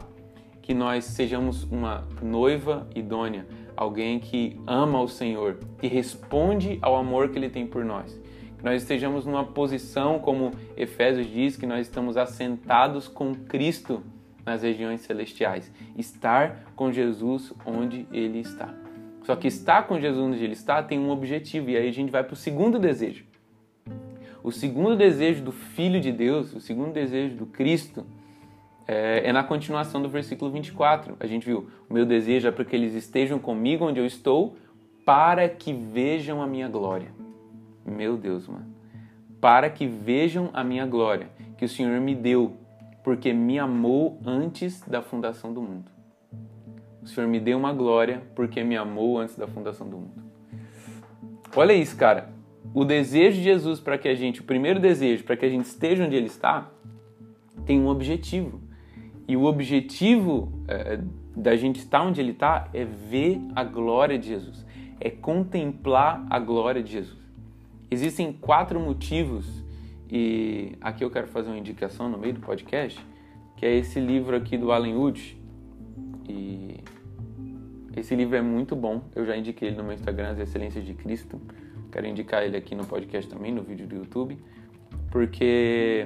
que 0.64 0.74
nós 0.74 1.06
sejamos 1.06 1.64
uma 1.64 2.08
noiva 2.24 2.88
idônea, 2.96 3.46
alguém 3.78 4.18
que 4.20 4.60
ama 4.66 5.00
o 5.00 5.08
Senhor, 5.08 5.60
que 5.78 5.86
responde 5.86 6.80
ao 6.82 6.96
amor 6.96 7.30
que 7.30 7.38
Ele 7.38 7.52
tem 7.52 7.68
por 7.68 7.86
nós 7.86 8.20
nós 8.66 8.82
estejamos 8.82 9.28
numa 9.28 9.44
posição, 9.44 10.18
como 10.18 10.52
Efésios 10.76 11.28
diz, 11.28 11.56
que 11.56 11.68
nós 11.68 11.86
estamos 11.86 12.18
assentados 12.18 13.08
com 13.08 13.36
Cristo 13.36 14.02
nas 14.44 14.64
regiões 14.64 15.02
celestiais. 15.02 15.72
Estar 15.96 16.64
com 16.76 16.92
Jesus 16.92 17.54
onde 17.64 18.08
Ele 18.12 18.40
está. 18.40 18.74
Só 19.24 19.36
que 19.36 19.48
estar 19.48 19.84
com 19.84 20.00
Jesus 20.00 20.20
onde 20.20 20.44
Ele 20.44 20.54
está 20.54 20.82
tem 20.82 20.98
um 20.98 21.12
objetivo, 21.12 21.70
e 21.70 21.78
aí 21.78 21.88
a 21.88 21.94
gente 21.94 22.12
vai 22.12 22.24
para 22.24 22.34
o 22.34 22.36
segundo 22.36 22.80
desejo. 22.80 23.25
O 24.46 24.52
segundo 24.52 24.96
desejo 24.96 25.44
do 25.44 25.52
Filho 25.52 26.00
de 26.00 26.12
Deus, 26.12 26.54
o 26.54 26.62
segundo 26.62 26.94
desejo 26.94 27.36
do 27.36 27.48
Cristo, 27.48 28.06
é, 28.88 29.28
é, 29.28 29.34
na 29.34 29.44
continuação 29.44 30.00
do 30.00 30.08
versículo 30.08 30.52
24. 30.52 31.18
A 31.20 31.26
gente 31.26 31.48
viu: 31.48 31.68
o 31.90 31.94
meu 31.96 32.06
desejo 32.06 32.48
é 32.48 32.52
para 32.52 32.64
que 32.64 32.76
eles 32.76 32.94
estejam 32.94 33.40
comigo 33.40 33.88
onde 33.88 34.00
eu 34.00 34.06
estou, 34.06 34.56
para 35.04 35.50
que 35.50 35.74
vejam 35.74 36.44
a 36.44 36.46
minha 36.46 36.70
glória. 36.70 37.08
Meu 37.84 38.18
Deus, 38.18 38.48
mano. 38.48 38.68
Para 39.42 39.68
que 39.68 39.88
vejam 39.88 40.52
a 40.54 40.64
minha 40.64 40.86
glória, 40.86 41.28
que 41.58 41.66
o 41.66 41.70
Senhor 41.70 42.00
me 42.00 42.14
deu, 42.14 42.56
porque 43.04 43.34
me 43.34 43.58
amou 43.58 44.20
antes 44.24 44.80
da 44.82 45.02
fundação 45.02 45.56
do 45.56 45.62
mundo. 45.64 45.90
O 47.02 47.08
Senhor 47.08 47.28
me 47.28 47.40
deu 47.40 47.58
uma 47.58 47.74
glória 47.74 48.22
porque 48.36 48.64
me 48.64 48.78
amou 48.78 49.18
antes 49.18 49.36
da 49.36 49.48
fundação 49.48 49.90
do 49.90 49.98
mundo. 49.98 50.24
Olha 51.56 51.74
isso, 51.74 51.98
cara. 51.98 52.35
O 52.74 52.84
desejo 52.84 53.38
de 53.38 53.44
Jesus 53.44 53.80
para 53.80 53.98
que 53.98 54.08
a 54.08 54.16
gente, 54.16 54.42
o 54.42 54.44
primeiro 54.44 54.80
desejo 54.80 55.24
para 55.24 55.38
que 55.38 55.46
a 55.46 55.50
gente 55.50 55.66
esteja 55.66 56.06
onde 56.06 56.16
Ele 56.16 56.28
está, 56.28 56.70
tem 57.66 57.80
um 57.80 57.88
objetivo. 57.88 58.60
E 59.28 59.36
o 59.36 59.44
objetivo 59.44 60.52
é, 60.68 61.00
da 61.36 61.56
gente 61.56 61.80
estar 61.80 62.04
onde 62.04 62.22
Ele 62.22 62.32
está 62.32 62.70
é 62.74 62.86
ver 62.86 63.42
a 63.56 63.64
glória 63.64 64.18
de 64.18 64.28
Jesus, 64.28 64.66
é 65.00 65.10
contemplar 65.10 66.26
a 66.30 66.40
glória 66.40 66.82
de 66.82 66.92
Jesus. 66.92 67.26
Existem 67.90 68.34
quatro 68.34 68.80
motivos, 68.80 69.64
e 70.10 70.74
aqui 70.82 71.04
eu 71.04 71.10
quero 71.10 71.28
fazer 71.28 71.50
uma 71.50 71.58
indicação 71.58 72.10
no 72.10 72.18
meio 72.18 72.34
do 72.34 72.40
podcast, 72.40 73.04
que 73.58 73.66
é 73.66 73.76
esse 73.76 74.00
livro 74.00 74.36
aqui 74.36 74.58
do 74.58 74.72
Alan 74.72 74.96
Wood. 74.96 75.38
E 76.28 76.78
esse 77.96 78.16
livro 78.16 78.36
é 78.36 78.42
muito 78.42 78.76
bom, 78.76 79.02
eu 79.16 79.26
já 79.26 79.36
indiquei 79.36 79.70
ele 79.70 79.78
no 79.78 79.84
meu 79.84 79.94
Instagram, 79.94 80.32
As 80.32 80.40
Excelências 80.40 80.86
de 80.86 80.94
Cristo. 80.94 81.40
Quero 81.96 82.08
indicar 82.08 82.44
ele 82.44 82.58
aqui 82.58 82.76
no 82.76 82.86
podcast 82.86 83.34
também, 83.34 83.54
no 83.54 83.64
vídeo 83.64 83.88
do 83.88 83.96
YouTube, 83.96 84.38
porque 85.10 86.06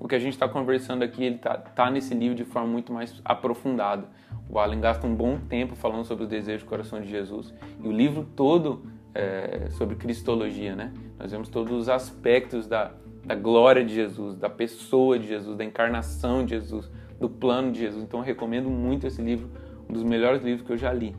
o 0.00 0.08
que 0.08 0.14
a 0.14 0.18
gente 0.18 0.32
está 0.32 0.48
conversando 0.48 1.02
aqui, 1.02 1.22
ele 1.22 1.36
tá, 1.36 1.58
tá 1.58 1.90
nesse 1.90 2.14
livro 2.14 2.34
de 2.34 2.46
forma 2.46 2.66
muito 2.66 2.90
mais 2.90 3.20
aprofundada. 3.22 4.08
O 4.48 4.58
Alan 4.58 4.80
gasta 4.80 5.06
um 5.06 5.14
bom 5.14 5.38
tempo 5.38 5.76
falando 5.76 6.06
sobre 6.06 6.24
os 6.24 6.30
desejos 6.30 6.62
do 6.62 6.68
coração 6.70 7.02
de 7.02 7.10
Jesus. 7.10 7.52
E 7.84 7.86
o 7.86 7.92
livro 7.92 8.26
todo 8.34 8.86
é 9.14 9.68
sobre 9.72 9.96
cristologia, 9.96 10.74
né? 10.74 10.90
Nós 11.18 11.32
vemos 11.32 11.50
todos 11.50 11.70
os 11.70 11.90
aspectos 11.90 12.66
da, 12.66 12.92
da 13.22 13.34
glória 13.34 13.84
de 13.84 13.94
Jesus, 13.94 14.38
da 14.38 14.48
pessoa 14.48 15.18
de 15.18 15.26
Jesus, 15.26 15.54
da 15.54 15.64
encarnação 15.66 16.46
de 16.46 16.54
Jesus, 16.54 16.90
do 17.20 17.28
plano 17.28 17.70
de 17.72 17.80
Jesus. 17.80 18.02
Então 18.02 18.20
eu 18.20 18.24
recomendo 18.24 18.70
muito 18.70 19.06
esse 19.06 19.20
livro, 19.20 19.50
um 19.86 19.92
dos 19.92 20.02
melhores 20.02 20.42
livros 20.42 20.66
que 20.66 20.72
eu 20.72 20.78
já 20.78 20.94
li. 20.94 21.14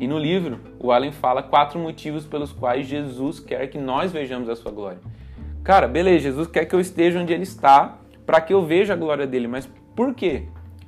E 0.00 0.06
no 0.06 0.18
livro, 0.18 0.58
o 0.78 0.90
Allen 0.90 1.12
fala 1.12 1.42
quatro 1.42 1.78
motivos 1.78 2.26
pelos 2.26 2.52
quais 2.52 2.86
Jesus 2.86 3.38
quer 3.38 3.68
que 3.68 3.78
nós 3.78 4.12
vejamos 4.12 4.48
a 4.48 4.56
sua 4.56 4.72
glória. 4.72 4.98
Cara, 5.62 5.86
beleza, 5.86 6.24
Jesus 6.24 6.48
quer 6.48 6.64
que 6.64 6.74
eu 6.74 6.80
esteja 6.80 7.20
onde 7.20 7.32
ele 7.32 7.44
está 7.44 7.98
para 8.26 8.40
que 8.40 8.52
eu 8.52 8.64
veja 8.64 8.94
a 8.94 8.96
glória 8.96 9.26
dele, 9.26 9.46
mas 9.46 9.68
por 9.94 10.14
quê? 10.14 10.44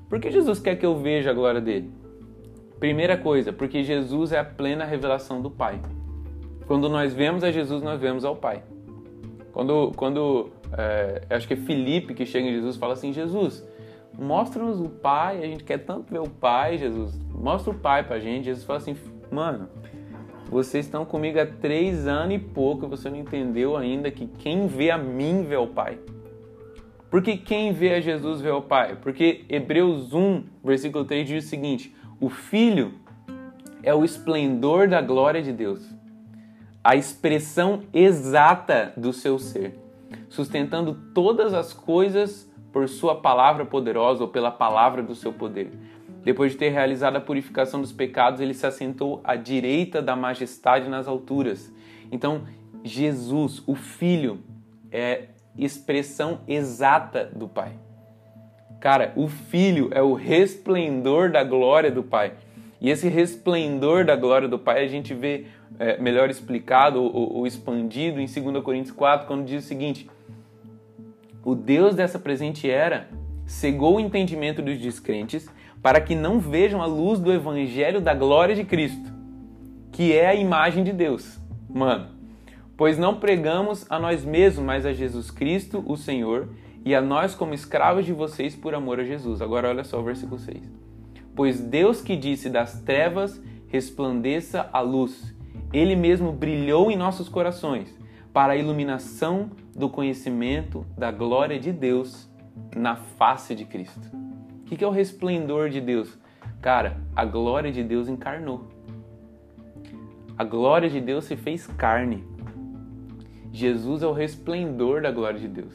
Por 0.08 0.20
que 0.20 0.30
Jesus 0.30 0.58
quer 0.58 0.76
que 0.76 0.84
eu 0.84 0.96
veja 0.98 1.30
a 1.30 1.34
glória 1.34 1.60
dele? 1.60 1.90
Primeira 2.78 3.16
coisa, 3.16 3.52
porque 3.52 3.82
Jesus 3.82 4.32
é 4.32 4.38
a 4.38 4.44
plena 4.44 4.84
revelação 4.84 5.40
do 5.40 5.50
Pai. 5.50 5.80
Quando 6.66 6.88
nós 6.88 7.14
vemos 7.14 7.42
a 7.44 7.50
Jesus, 7.50 7.82
nós 7.82 8.00
vemos 8.00 8.24
ao 8.24 8.36
Pai. 8.36 8.62
Quando, 9.52 9.92
quando 9.96 10.50
é, 10.76 11.22
acho 11.30 11.46
que 11.46 11.54
é 11.54 11.56
Felipe 11.56 12.12
que 12.12 12.26
chega 12.26 12.46
em 12.48 12.52
Jesus 12.52 12.76
fala 12.76 12.92
assim: 12.92 13.12
Jesus, 13.12 13.66
mostra-nos 14.18 14.81
o 14.81 14.88
Pai, 14.88 15.38
a 15.38 15.46
gente 15.46 15.64
quer 15.64 15.79
tanto 15.79 16.12
ver 16.12 16.20
o 16.20 16.29
Pai, 16.29 16.79
Jesus, 16.79 17.18
mostra 17.31 17.70
o 17.70 17.74
Pai 17.74 18.05
pra 18.05 18.18
gente. 18.18 18.44
Jesus 18.44 18.64
fala 18.64 18.79
assim: 18.79 18.96
Mano, 19.31 19.68
vocês 20.50 20.87
estão 20.87 21.05
comigo 21.05 21.40
há 21.40 21.46
três 21.46 22.07
anos 22.07 22.37
e 22.37 22.38
pouco 22.38 22.88
você 22.88 23.11
não 23.11 23.16
entendeu 23.16 23.76
ainda 23.76 24.11
que 24.11 24.26
quem 24.26 24.66
vê 24.66 24.90
a 24.90 24.98
mim 24.98 25.42
vê 25.42 25.57
o 25.57 25.66
Pai. 25.66 25.98
Porque 27.11 27.37
quem 27.37 27.72
vê 27.72 27.94
a 27.94 28.00
Jesus 28.00 28.40
vê 28.40 28.50
o 28.50 28.62
Pai? 28.62 28.96
Porque 28.96 29.44
Hebreus 29.48 30.12
1, 30.12 30.44
versículo 30.64 31.05
3 31.05 31.26
diz 31.26 31.44
o 31.44 31.48
seguinte: 31.48 31.94
O 32.20 32.29
Filho 32.29 32.94
é 33.83 33.94
o 33.94 34.05
esplendor 34.05 34.88
da 34.88 35.00
glória 35.00 35.42
de 35.42 35.52
Deus, 35.52 35.88
a 36.83 36.96
expressão 36.96 37.83
exata 37.92 38.92
do 38.96 39.12
seu 39.12 39.38
ser, 39.38 39.79
sustentando 40.29 40.94
todas 41.14 41.55
as 41.55 41.72
coisas 41.72 42.45
por 42.76 42.86
sua 42.90 43.14
palavra 43.14 43.64
poderosa 43.64 44.22
ou 44.22 44.28
pela 44.28 44.50
palavra 44.50 45.02
do 45.02 45.14
seu 45.14 45.32
poder. 45.32 45.70
Depois 46.22 46.52
de 46.52 46.58
ter 46.58 46.68
realizado 46.68 47.16
a 47.16 47.20
purificação 47.22 47.80
dos 47.80 47.90
pecados, 47.90 48.38
ele 48.38 48.52
se 48.52 48.66
assentou 48.66 49.22
à 49.24 49.34
direita 49.34 50.02
da 50.02 50.14
majestade 50.14 50.86
nas 50.86 51.08
alturas. 51.08 51.72
Então, 52.12 52.42
Jesus, 52.84 53.62
o 53.66 53.74
Filho, 53.74 54.40
é 54.92 55.28
expressão 55.56 56.40
exata 56.46 57.24
do 57.24 57.48
Pai. 57.48 57.72
Cara, 58.78 59.10
o 59.16 59.26
Filho 59.26 59.88
é 59.90 60.02
o 60.02 60.12
resplendor 60.12 61.32
da 61.32 61.42
glória 61.42 61.90
do 61.90 62.02
Pai. 62.02 62.34
E 62.78 62.90
esse 62.90 63.08
resplendor 63.08 64.04
da 64.04 64.16
glória 64.16 64.48
do 64.48 64.58
Pai 64.58 64.84
a 64.84 64.86
gente 64.86 65.14
vê 65.14 65.46
é, 65.78 65.96
melhor 65.96 66.28
explicado 66.28 67.02
ou, 67.02 67.38
ou 67.38 67.46
expandido 67.46 68.20
em 68.20 68.26
2 68.26 68.62
Coríntios 68.62 68.94
4, 68.94 69.26
quando 69.26 69.46
diz 69.46 69.64
o 69.64 69.66
seguinte: 69.66 70.10
O 71.46 71.54
Deus 71.54 71.94
dessa 71.94 72.18
presente 72.18 72.68
era 72.68 73.09
cegou 73.46 73.96
o 73.96 74.00
entendimento 74.00 74.61
dos 74.61 74.78
descrentes 74.78 75.48
para 75.80 76.00
que 76.00 76.16
não 76.16 76.40
vejam 76.40 76.82
a 76.82 76.87
luz 76.87 77.20
do 77.20 77.32
evangelho 77.32 78.00
da 78.00 78.12
glória 78.12 78.52
de 78.52 78.64
Cristo, 78.64 79.12
que 79.92 80.12
é 80.12 80.26
a 80.26 80.35
imagem 80.35 80.82
de 80.82 80.92
Deus. 80.92 81.38
Mano, 81.72 82.16
Pois 82.76 82.98
não 82.98 83.14
pregamos 83.14 83.87
a 83.88 83.96
nós 83.96 84.24
mesmos, 84.24 84.64
mas 84.64 84.85
a 84.85 84.92
Jesus 84.92 85.30
Cristo, 85.30 85.85
o 85.87 85.96
Senhor, 85.96 86.48
e 86.85 86.94
a 86.94 87.00
nós 87.00 87.32
como 87.32 87.54
escravos 87.54 88.04
de 88.04 88.12
vocês 88.12 88.56
por 88.56 88.74
amor 88.74 88.98
a 88.98 89.04
Jesus. 89.04 89.40
Agora 89.40 89.68
olha 89.68 89.82
só 89.82 90.00
o 90.00 90.04
versículo 90.04 90.38
6. 90.38 90.61
Pois 91.35 91.61
Deus 91.61 92.02
que 92.02 92.16
disse 92.16 92.50
das 92.50 92.80
trevas 92.82 93.40
resplandeça 93.68 94.68
a 94.72 94.80
luz, 94.80 95.32
ele 95.72 95.94
mesmo 95.94 96.32
brilhou 96.32 96.90
em 96.90 96.96
nossos 96.96 97.28
corações 97.28 97.96
para 98.32 98.52
a 98.52 98.56
iluminação 98.56 99.50
do 99.76 99.90
conhecimento 99.90 100.86
da 100.96 101.10
glória 101.10 101.60
de 101.60 101.70
Deus 101.70 102.28
na 102.74 102.96
face 102.96 103.54
de 103.54 103.66
Cristo. 103.66 104.10
O 104.62 104.64
que 104.64 104.82
é 104.82 104.86
o 104.88 104.90
resplendor 104.90 105.68
de 105.68 105.80
Deus? 105.80 106.18
Cara, 106.62 106.96
a 107.14 107.24
glória 107.24 107.70
de 107.70 107.82
Deus 107.84 108.08
encarnou. 108.08 108.64
A 110.38 110.44
glória 110.44 110.88
de 110.88 111.00
Deus 111.00 111.24
se 111.26 111.36
fez 111.36 111.66
carne. 111.66 112.24
Jesus 113.52 114.02
é 114.02 114.06
o 114.06 114.12
resplendor 114.12 115.02
da 115.02 115.10
glória 115.10 115.38
de 115.38 115.48
Deus. 115.48 115.74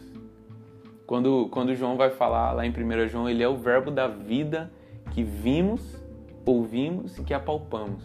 Quando, 1.06 1.48
quando 1.50 1.76
João 1.76 1.96
vai 1.96 2.10
falar 2.10 2.54
lá 2.54 2.66
em 2.66 2.72
1 2.72 3.08
João, 3.08 3.30
ele 3.30 3.44
é 3.44 3.48
o 3.48 3.58
verbo 3.58 3.92
da 3.92 4.08
vida 4.08 4.72
que 5.12 5.24
vimos, 5.24 6.04
ouvimos 6.46 7.18
e 7.18 7.24
que 7.24 7.34
apalpamos. 7.34 8.04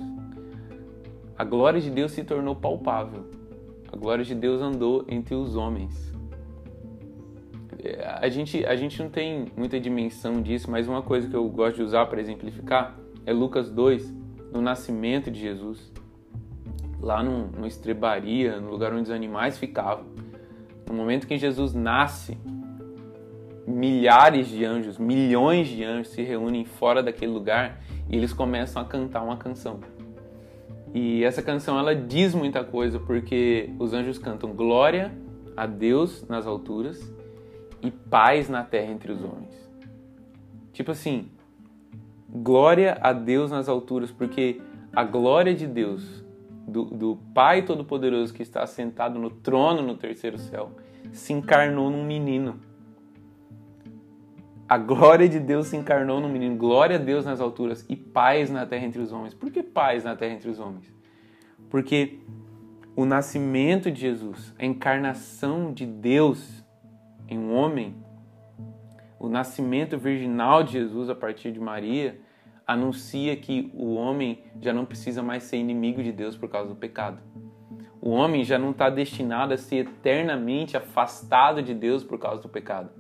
A 1.38 1.44
glória 1.44 1.80
de 1.80 1.90
Deus 1.90 2.12
se 2.12 2.24
tornou 2.24 2.54
palpável. 2.54 3.30
A 3.96 3.98
glória 3.98 4.22
de 4.22 4.34
Deus 4.34 4.60
andou 4.60 5.06
entre 5.08 5.34
os 5.34 5.56
homens. 5.56 6.14
A 8.20 8.28
gente, 8.28 8.62
a 8.66 8.76
gente 8.76 9.02
não 9.02 9.08
tem 9.08 9.46
muita 9.56 9.80
dimensão 9.80 10.42
disso, 10.42 10.70
mas 10.70 10.86
uma 10.86 11.00
coisa 11.00 11.26
que 11.26 11.34
eu 11.34 11.48
gosto 11.48 11.76
de 11.76 11.82
usar 11.82 12.04
para 12.04 12.20
exemplificar 12.20 12.94
é 13.24 13.32
Lucas 13.32 13.70
2, 13.70 14.12
no 14.52 14.60
nascimento 14.60 15.30
de 15.30 15.40
Jesus 15.40 15.90
lá 17.00 17.22
no, 17.22 17.46
no 17.46 17.66
estrebaria, 17.66 18.60
no 18.60 18.70
lugar 18.70 18.92
onde 18.92 19.04
os 19.04 19.10
animais 19.10 19.56
ficavam. 19.56 20.04
No 20.86 20.92
momento 20.92 21.26
que 21.26 21.38
Jesus 21.38 21.72
nasce, 21.72 22.36
milhares 23.66 24.46
de 24.46 24.62
anjos, 24.62 24.98
milhões 24.98 25.68
de 25.68 25.82
anjos 25.84 26.08
se 26.08 26.22
reúnem 26.22 26.66
fora 26.66 27.02
daquele 27.02 27.32
lugar 27.32 27.80
e 28.10 28.16
eles 28.16 28.34
começam 28.34 28.82
a 28.82 28.84
cantar 28.84 29.22
uma 29.22 29.38
canção. 29.38 29.80
E 30.94 31.24
essa 31.24 31.42
canção 31.42 31.78
ela 31.78 31.94
diz 31.94 32.34
muita 32.34 32.64
coisa 32.64 32.98
porque 32.98 33.70
os 33.78 33.92
anjos 33.92 34.18
cantam 34.18 34.54
glória 34.54 35.12
a 35.56 35.66
Deus 35.66 36.26
nas 36.28 36.46
alturas 36.46 37.12
e 37.82 37.90
paz 37.90 38.48
na 38.48 38.62
terra 38.62 38.92
entre 38.92 39.12
os 39.12 39.22
homens. 39.22 39.54
Tipo 40.72 40.90
assim, 40.90 41.30
glória 42.28 42.98
a 43.00 43.12
Deus 43.12 43.50
nas 43.50 43.68
alturas, 43.68 44.10
porque 44.10 44.60
a 44.92 45.04
glória 45.04 45.54
de 45.54 45.66
Deus 45.66 46.24
do, 46.66 46.84
do 46.84 47.18
Pai 47.34 47.62
Todo-Poderoso 47.62 48.34
que 48.34 48.42
está 48.42 48.66
sentado 48.66 49.18
no 49.18 49.30
trono 49.30 49.82
no 49.82 49.96
terceiro 49.96 50.38
céu, 50.38 50.72
se 51.12 51.32
encarnou 51.32 51.90
num 51.90 52.04
menino. 52.04 52.60
A 54.68 54.76
glória 54.78 55.28
de 55.28 55.38
Deus 55.38 55.68
se 55.68 55.76
encarnou 55.76 56.20
num 56.20 56.28
menino. 56.28 56.56
Glória 56.56 56.96
a 56.96 56.98
Deus 56.98 57.24
nas 57.24 57.40
alturas 57.40 57.86
e 57.88 57.94
paz 57.94 58.50
na 58.50 58.66
terra 58.66 58.84
entre 58.84 59.00
os 59.00 59.12
homens. 59.12 59.32
Por 59.32 59.50
que 59.50 59.62
paz 59.62 60.02
na 60.02 60.16
terra 60.16 60.34
entre 60.34 60.50
os 60.50 60.58
homens? 60.58 60.92
Porque 61.70 62.18
o 62.96 63.04
nascimento 63.04 63.92
de 63.92 64.00
Jesus, 64.00 64.52
a 64.58 64.64
encarnação 64.64 65.72
de 65.72 65.86
Deus 65.86 66.64
em 67.28 67.38
um 67.38 67.54
homem, 67.54 67.94
o 69.20 69.28
nascimento 69.28 69.96
virginal 69.96 70.64
de 70.64 70.72
Jesus 70.72 71.08
a 71.08 71.14
partir 71.14 71.52
de 71.52 71.60
Maria, 71.60 72.18
anuncia 72.66 73.36
que 73.36 73.70
o 73.72 73.94
homem 73.94 74.42
já 74.60 74.72
não 74.72 74.84
precisa 74.84 75.22
mais 75.22 75.44
ser 75.44 75.58
inimigo 75.58 76.02
de 76.02 76.10
Deus 76.10 76.36
por 76.36 76.48
causa 76.48 76.70
do 76.70 76.76
pecado. 76.76 77.20
O 78.00 78.10
homem 78.10 78.42
já 78.42 78.58
não 78.58 78.72
está 78.72 78.90
destinado 78.90 79.54
a 79.54 79.56
ser 79.56 79.86
eternamente 79.86 80.76
afastado 80.76 81.62
de 81.62 81.72
Deus 81.72 82.02
por 82.02 82.18
causa 82.18 82.42
do 82.42 82.48
pecado. 82.48 82.90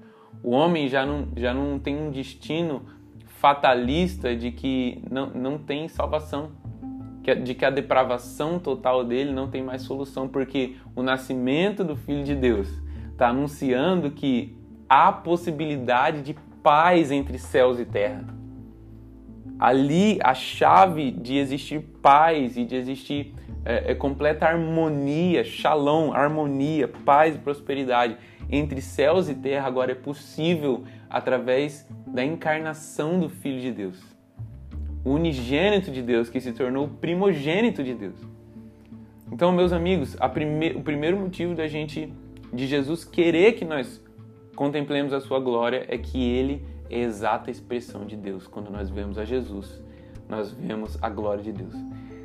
O 0.42 0.50
homem 0.50 0.88
já 0.88 1.04
não, 1.04 1.28
já 1.36 1.52
não 1.52 1.78
tem 1.78 1.96
um 1.96 2.10
destino 2.10 2.82
fatalista 3.26 4.34
de 4.34 4.50
que 4.50 5.02
não, 5.10 5.30
não 5.30 5.58
tem 5.58 5.88
salvação, 5.88 6.52
de 7.42 7.54
que 7.54 7.64
a 7.64 7.70
depravação 7.70 8.58
total 8.58 9.04
dele 9.04 9.32
não 9.32 9.48
tem 9.48 9.62
mais 9.62 9.82
solução, 9.82 10.28
porque 10.28 10.76
o 10.94 11.02
nascimento 11.02 11.82
do 11.82 11.96
Filho 11.96 12.24
de 12.24 12.34
Deus 12.34 12.68
está 13.12 13.28
anunciando 13.28 14.10
que 14.10 14.56
há 14.88 15.10
possibilidade 15.10 16.22
de 16.22 16.34
paz 16.62 17.10
entre 17.10 17.38
céus 17.38 17.78
e 17.78 17.84
terra. 17.84 18.24
Ali 19.58 20.18
a 20.22 20.34
chave 20.34 21.10
de 21.10 21.36
existir 21.36 21.80
paz 22.02 22.56
e 22.56 22.64
de 22.64 22.76
existir 22.76 23.34
é, 23.64 23.92
é 23.92 23.94
completa 23.94 24.46
harmonia, 24.46 25.42
shalom, 25.42 26.12
harmonia, 26.12 26.86
paz 26.86 27.34
e 27.34 27.38
prosperidade 27.38 28.16
entre 28.50 28.80
céus 28.80 29.28
e 29.28 29.34
terra 29.34 29.66
agora 29.66 29.92
é 29.92 29.94
possível 29.94 30.84
através 31.08 31.86
da 32.06 32.24
encarnação 32.24 33.18
do 33.18 33.28
Filho 33.28 33.60
de 33.60 33.72
Deus. 33.72 34.00
O 35.04 35.10
unigênito 35.10 35.90
de 35.90 36.02
Deus 36.02 36.28
que 36.28 36.40
se 36.40 36.52
tornou 36.52 36.86
o 36.86 36.88
primogênito 36.88 37.82
de 37.82 37.94
Deus. 37.94 38.16
Então, 39.30 39.52
meus 39.52 39.72
amigos, 39.72 40.16
prime... 40.32 40.72
o 40.72 40.82
primeiro 40.82 41.16
motivo 41.16 41.54
da 41.54 41.66
gente, 41.66 42.12
de 42.52 42.66
Jesus 42.66 43.04
querer 43.04 43.52
que 43.52 43.64
nós 43.64 44.02
contemplemos 44.54 45.12
a 45.12 45.20
sua 45.20 45.38
glória 45.38 45.84
é 45.88 45.98
que 45.98 46.22
ele 46.22 46.64
é 46.88 46.96
a 46.96 46.98
exata 47.00 47.50
expressão 47.50 48.06
de 48.06 48.16
Deus. 48.16 48.46
Quando 48.46 48.70
nós 48.70 48.88
vemos 48.88 49.18
a 49.18 49.24
Jesus, 49.24 49.82
nós 50.28 50.52
vemos 50.52 50.96
a 51.02 51.08
glória 51.08 51.42
de 51.42 51.52
Deus. 51.52 51.74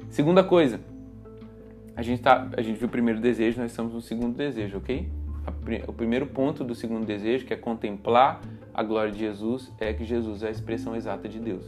Segunda 0.10 0.44
coisa, 0.44 0.80
a 1.96 2.02
gente, 2.02 2.22
tá, 2.22 2.50
a 2.56 2.62
gente 2.62 2.78
viu 2.78 2.88
o 2.88 2.92
primeiro 2.92 3.20
desejo, 3.20 3.60
nós 3.60 3.72
estamos 3.72 3.94
no 3.94 4.02
segundo 4.02 4.36
desejo, 4.36 4.78
ok? 4.78 5.08
O 5.88 5.94
primeiro 5.94 6.28
ponto 6.28 6.64
do 6.64 6.76
segundo 6.76 7.06
desejo, 7.06 7.46
que 7.46 7.54
é 7.54 7.58
contemplar 7.58 8.42
a 8.74 8.84
glória 8.84 9.12
de 9.12 9.20
Jesus, 9.20 9.72
é 9.80 9.94
que 9.94 10.06
Jesus 10.06 10.44
é 10.44 10.48
a 10.48 10.52
expressão 10.52 10.96
exata 10.96 11.28
de 11.28 11.40
Deus. 11.40 11.66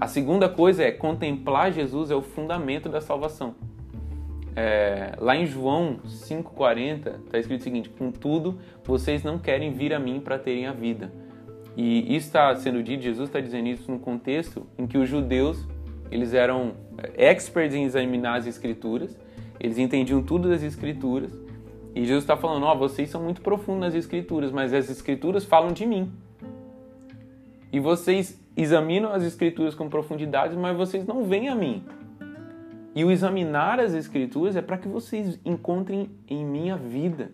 A 0.00 0.06
segunda 0.06 0.48
coisa 0.48 0.82
é 0.82 0.90
contemplar 0.90 1.72
Jesus 1.72 2.10
é 2.10 2.14
o 2.14 2.22
fundamento 2.22 2.88
da 2.88 3.00
salvação. 3.00 3.54
É, 4.56 5.12
lá 5.18 5.36
em 5.36 5.46
João 5.46 6.00
5,40 6.06 7.24
está 7.24 7.38
escrito 7.38 7.60
o 7.60 7.64
seguinte: 7.64 7.88
Contudo, 7.88 8.58
vocês 8.84 9.22
não 9.22 9.38
querem 9.38 9.72
vir 9.72 9.94
a 9.94 9.98
mim 9.98 10.20
para 10.20 10.38
terem 10.38 10.66
a 10.66 10.72
vida. 10.72 11.12
E 11.76 12.16
isso 12.16 12.26
está 12.26 12.54
sendo 12.56 12.82
dito, 12.82 13.02
Jesus 13.02 13.28
está 13.28 13.40
dizendo 13.40 13.68
isso 13.68 13.90
no 13.90 13.98
contexto 13.98 14.66
em 14.76 14.86
que 14.86 14.98
os 14.98 15.08
judeus 15.08 15.66
eles 16.10 16.34
eram 16.34 16.74
é, 16.98 17.30
experts 17.30 17.74
em 17.74 17.84
examinar 17.84 18.36
as 18.36 18.46
escrituras, 18.46 19.16
eles 19.58 19.78
entendiam 19.78 20.22
tudo 20.22 20.48
das 20.48 20.62
escrituras, 20.62 21.30
e 21.94 22.00
Jesus 22.04 22.24
está 22.24 22.36
falando: 22.36 22.64
Ó, 22.64 22.74
oh, 22.74 22.78
vocês 22.78 23.10
são 23.10 23.22
muito 23.22 23.40
profundos 23.40 23.80
nas 23.80 23.94
escrituras, 23.94 24.52
mas 24.52 24.72
as 24.72 24.88
escrituras 24.88 25.44
falam 25.44 25.72
de 25.72 25.86
mim. 25.86 26.12
E 27.72 27.78
vocês 27.78 28.40
examinam 28.56 29.12
as 29.12 29.22
escrituras 29.22 29.74
com 29.74 29.88
profundidade, 29.88 30.56
mas 30.56 30.76
vocês 30.76 31.06
não 31.06 31.24
veem 31.24 31.48
a 31.48 31.54
mim. 31.54 31.84
E 32.94 33.04
o 33.04 33.10
examinar 33.10 33.78
as 33.78 33.94
escrituras 33.94 34.56
é 34.56 34.62
para 34.62 34.76
que 34.76 34.88
vocês 34.88 35.38
encontrem 35.44 36.10
em 36.28 36.44
mim 36.44 36.70
a 36.70 36.76
vida. 36.76 37.32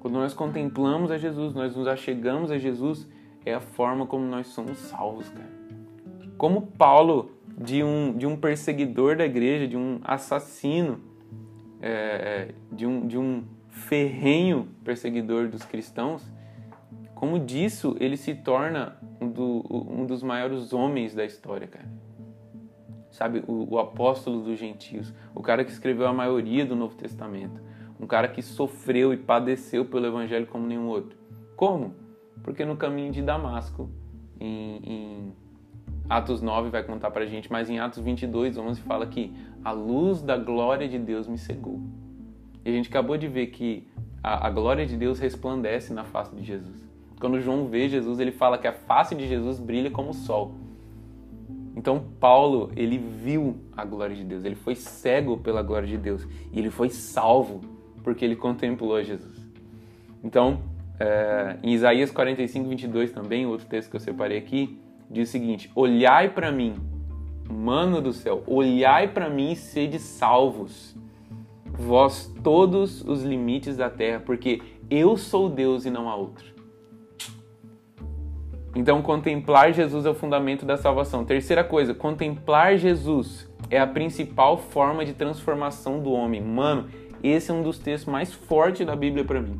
Quando 0.00 0.14
nós 0.14 0.34
contemplamos 0.34 1.10
a 1.10 1.18
Jesus, 1.18 1.54
nós 1.54 1.76
nos 1.76 1.86
achegamos 1.86 2.50
a 2.50 2.58
Jesus, 2.58 3.08
é 3.44 3.54
a 3.54 3.60
forma 3.60 4.06
como 4.06 4.24
nós 4.24 4.48
somos 4.48 4.78
salvos, 4.78 5.28
cara. 5.28 5.56
Como 6.36 6.62
Paulo, 6.62 7.30
de 7.56 7.82
um, 7.82 8.16
de 8.16 8.26
um 8.26 8.36
perseguidor 8.36 9.16
da 9.16 9.24
igreja, 9.24 9.66
de 9.66 9.76
um 9.76 10.00
assassino, 10.04 11.00
é, 11.80 12.48
de, 12.72 12.86
um, 12.86 13.06
de 13.06 13.16
um 13.16 13.44
ferrenho 13.76 14.68
perseguidor 14.84 15.48
dos 15.48 15.64
cristãos, 15.64 16.22
como 17.14 17.38
disso 17.38 17.96
ele 18.00 18.16
se 18.16 18.34
torna 18.34 18.96
um, 19.20 19.28
do, 19.28 19.64
um 19.70 20.04
dos 20.04 20.22
maiores 20.22 20.72
homens 20.72 21.14
da 21.14 21.24
história, 21.24 21.66
cara 21.66 21.88
sabe, 23.16 23.42
o, 23.46 23.74
o 23.74 23.78
apóstolo 23.78 24.42
dos 24.42 24.58
gentios, 24.58 25.12
o 25.34 25.40
cara 25.40 25.64
que 25.64 25.70
escreveu 25.70 26.06
a 26.06 26.12
maioria 26.12 26.66
do 26.66 26.76
Novo 26.76 26.94
Testamento, 26.94 27.60
um 27.98 28.06
cara 28.06 28.28
que 28.28 28.42
sofreu 28.42 29.12
e 29.12 29.16
padeceu 29.16 29.86
pelo 29.86 30.06
evangelho 30.06 30.46
como 30.46 30.66
nenhum 30.66 30.86
outro. 30.86 31.16
Como? 31.56 31.94
Porque 32.42 32.64
no 32.64 32.76
caminho 32.76 33.10
de 33.10 33.22
Damasco, 33.22 33.88
em, 34.38 34.80
em 34.84 35.32
Atos 36.08 36.42
9 36.42 36.68
vai 36.68 36.84
contar 36.84 37.10
pra 37.10 37.24
gente, 37.24 37.50
mas 37.50 37.70
em 37.70 37.78
Atos 37.78 38.00
22, 38.00 38.58
11 38.58 38.82
fala 38.82 39.06
que 39.06 39.32
a 39.64 39.72
luz 39.72 40.20
da 40.20 40.36
glória 40.36 40.86
de 40.86 40.98
Deus 40.98 41.26
me 41.26 41.38
cegou. 41.38 41.80
E 42.66 42.68
a 42.68 42.72
gente 42.72 42.88
acabou 42.88 43.16
de 43.16 43.28
ver 43.28 43.46
que 43.46 43.86
a, 44.20 44.48
a 44.48 44.50
glória 44.50 44.84
de 44.84 44.96
Deus 44.96 45.20
resplandece 45.20 45.94
na 45.94 46.02
face 46.02 46.34
de 46.34 46.42
Jesus. 46.42 46.84
Quando 47.20 47.40
João 47.40 47.68
vê 47.68 47.88
Jesus, 47.88 48.18
ele 48.18 48.32
fala 48.32 48.58
que 48.58 48.66
a 48.66 48.72
face 48.72 49.14
de 49.14 49.28
Jesus 49.28 49.60
brilha 49.60 49.88
como 49.88 50.10
o 50.10 50.12
sol. 50.12 50.52
Então 51.76 52.04
Paulo, 52.18 52.72
ele 52.74 52.98
viu 52.98 53.54
a 53.76 53.84
glória 53.84 54.16
de 54.16 54.24
Deus, 54.24 54.44
ele 54.44 54.56
foi 54.56 54.74
cego 54.74 55.36
pela 55.36 55.62
glória 55.62 55.86
de 55.86 55.96
Deus 55.96 56.26
e 56.52 56.58
ele 56.58 56.70
foi 56.70 56.90
salvo 56.90 57.60
porque 58.02 58.24
ele 58.24 58.34
contemplou 58.34 59.00
Jesus. 59.00 59.46
Então, 60.24 60.60
é, 60.98 61.58
em 61.62 61.72
Isaías 61.72 62.10
45, 62.10 62.68
22 62.68 63.12
também, 63.12 63.46
outro 63.46 63.66
texto 63.66 63.90
que 63.90 63.96
eu 63.96 64.00
separei 64.00 64.38
aqui, 64.38 64.76
diz 65.08 65.28
o 65.28 65.32
seguinte: 65.32 65.70
Olhai 65.72 66.30
para 66.30 66.50
mim, 66.50 66.74
mano 67.48 68.00
do 68.00 68.12
céu, 68.12 68.42
olhai 68.44 69.06
para 69.06 69.30
mim 69.30 69.52
e 69.52 69.56
sede 69.56 70.00
salvos, 70.00 70.95
vós 71.72 72.32
todos 72.42 73.02
os 73.02 73.22
limites 73.22 73.76
da 73.76 73.90
terra, 73.90 74.20
porque 74.24 74.60
eu 74.90 75.16
sou 75.16 75.48
Deus 75.48 75.84
e 75.84 75.90
não 75.90 76.08
há 76.08 76.14
outro. 76.14 76.56
Então, 78.74 79.00
contemplar 79.00 79.72
Jesus 79.72 80.04
é 80.04 80.10
o 80.10 80.14
fundamento 80.14 80.66
da 80.66 80.76
salvação. 80.76 81.24
Terceira 81.24 81.64
coisa, 81.64 81.94
contemplar 81.94 82.76
Jesus 82.76 83.50
é 83.70 83.80
a 83.80 83.86
principal 83.86 84.58
forma 84.58 85.02
de 85.02 85.14
transformação 85.14 85.98
do 85.98 86.12
homem. 86.12 86.42
Mano, 86.42 86.88
esse 87.22 87.50
é 87.50 87.54
um 87.54 87.62
dos 87.62 87.78
textos 87.78 88.12
mais 88.12 88.34
fortes 88.34 88.86
da 88.86 88.94
Bíblia 88.94 89.24
para 89.24 89.40
mim, 89.40 89.58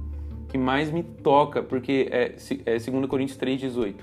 que 0.48 0.58
mais 0.58 0.90
me 0.90 1.02
toca, 1.02 1.62
porque 1.62 2.08
é, 2.10 2.36
é 2.66 2.78
2 2.78 3.06
Coríntios 3.06 3.38
3,18. 3.38 3.94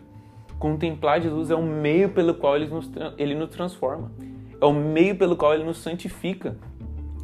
Contemplar 0.58 1.22
Jesus 1.22 1.52
é 1.52 1.56
o 1.56 1.62
meio 1.62 2.10
pelo 2.10 2.34
qual 2.34 2.56
ele 2.56 2.68
nos, 2.68 2.89
ele 3.18 3.36
nos 3.36 3.50
transforma, 3.50 4.12
é 4.60 4.66
o 4.66 4.74
meio 4.74 5.16
pelo 5.16 5.36
qual 5.36 5.54
ele 5.54 5.63
nos 5.63 5.78
santifica. 5.78 6.58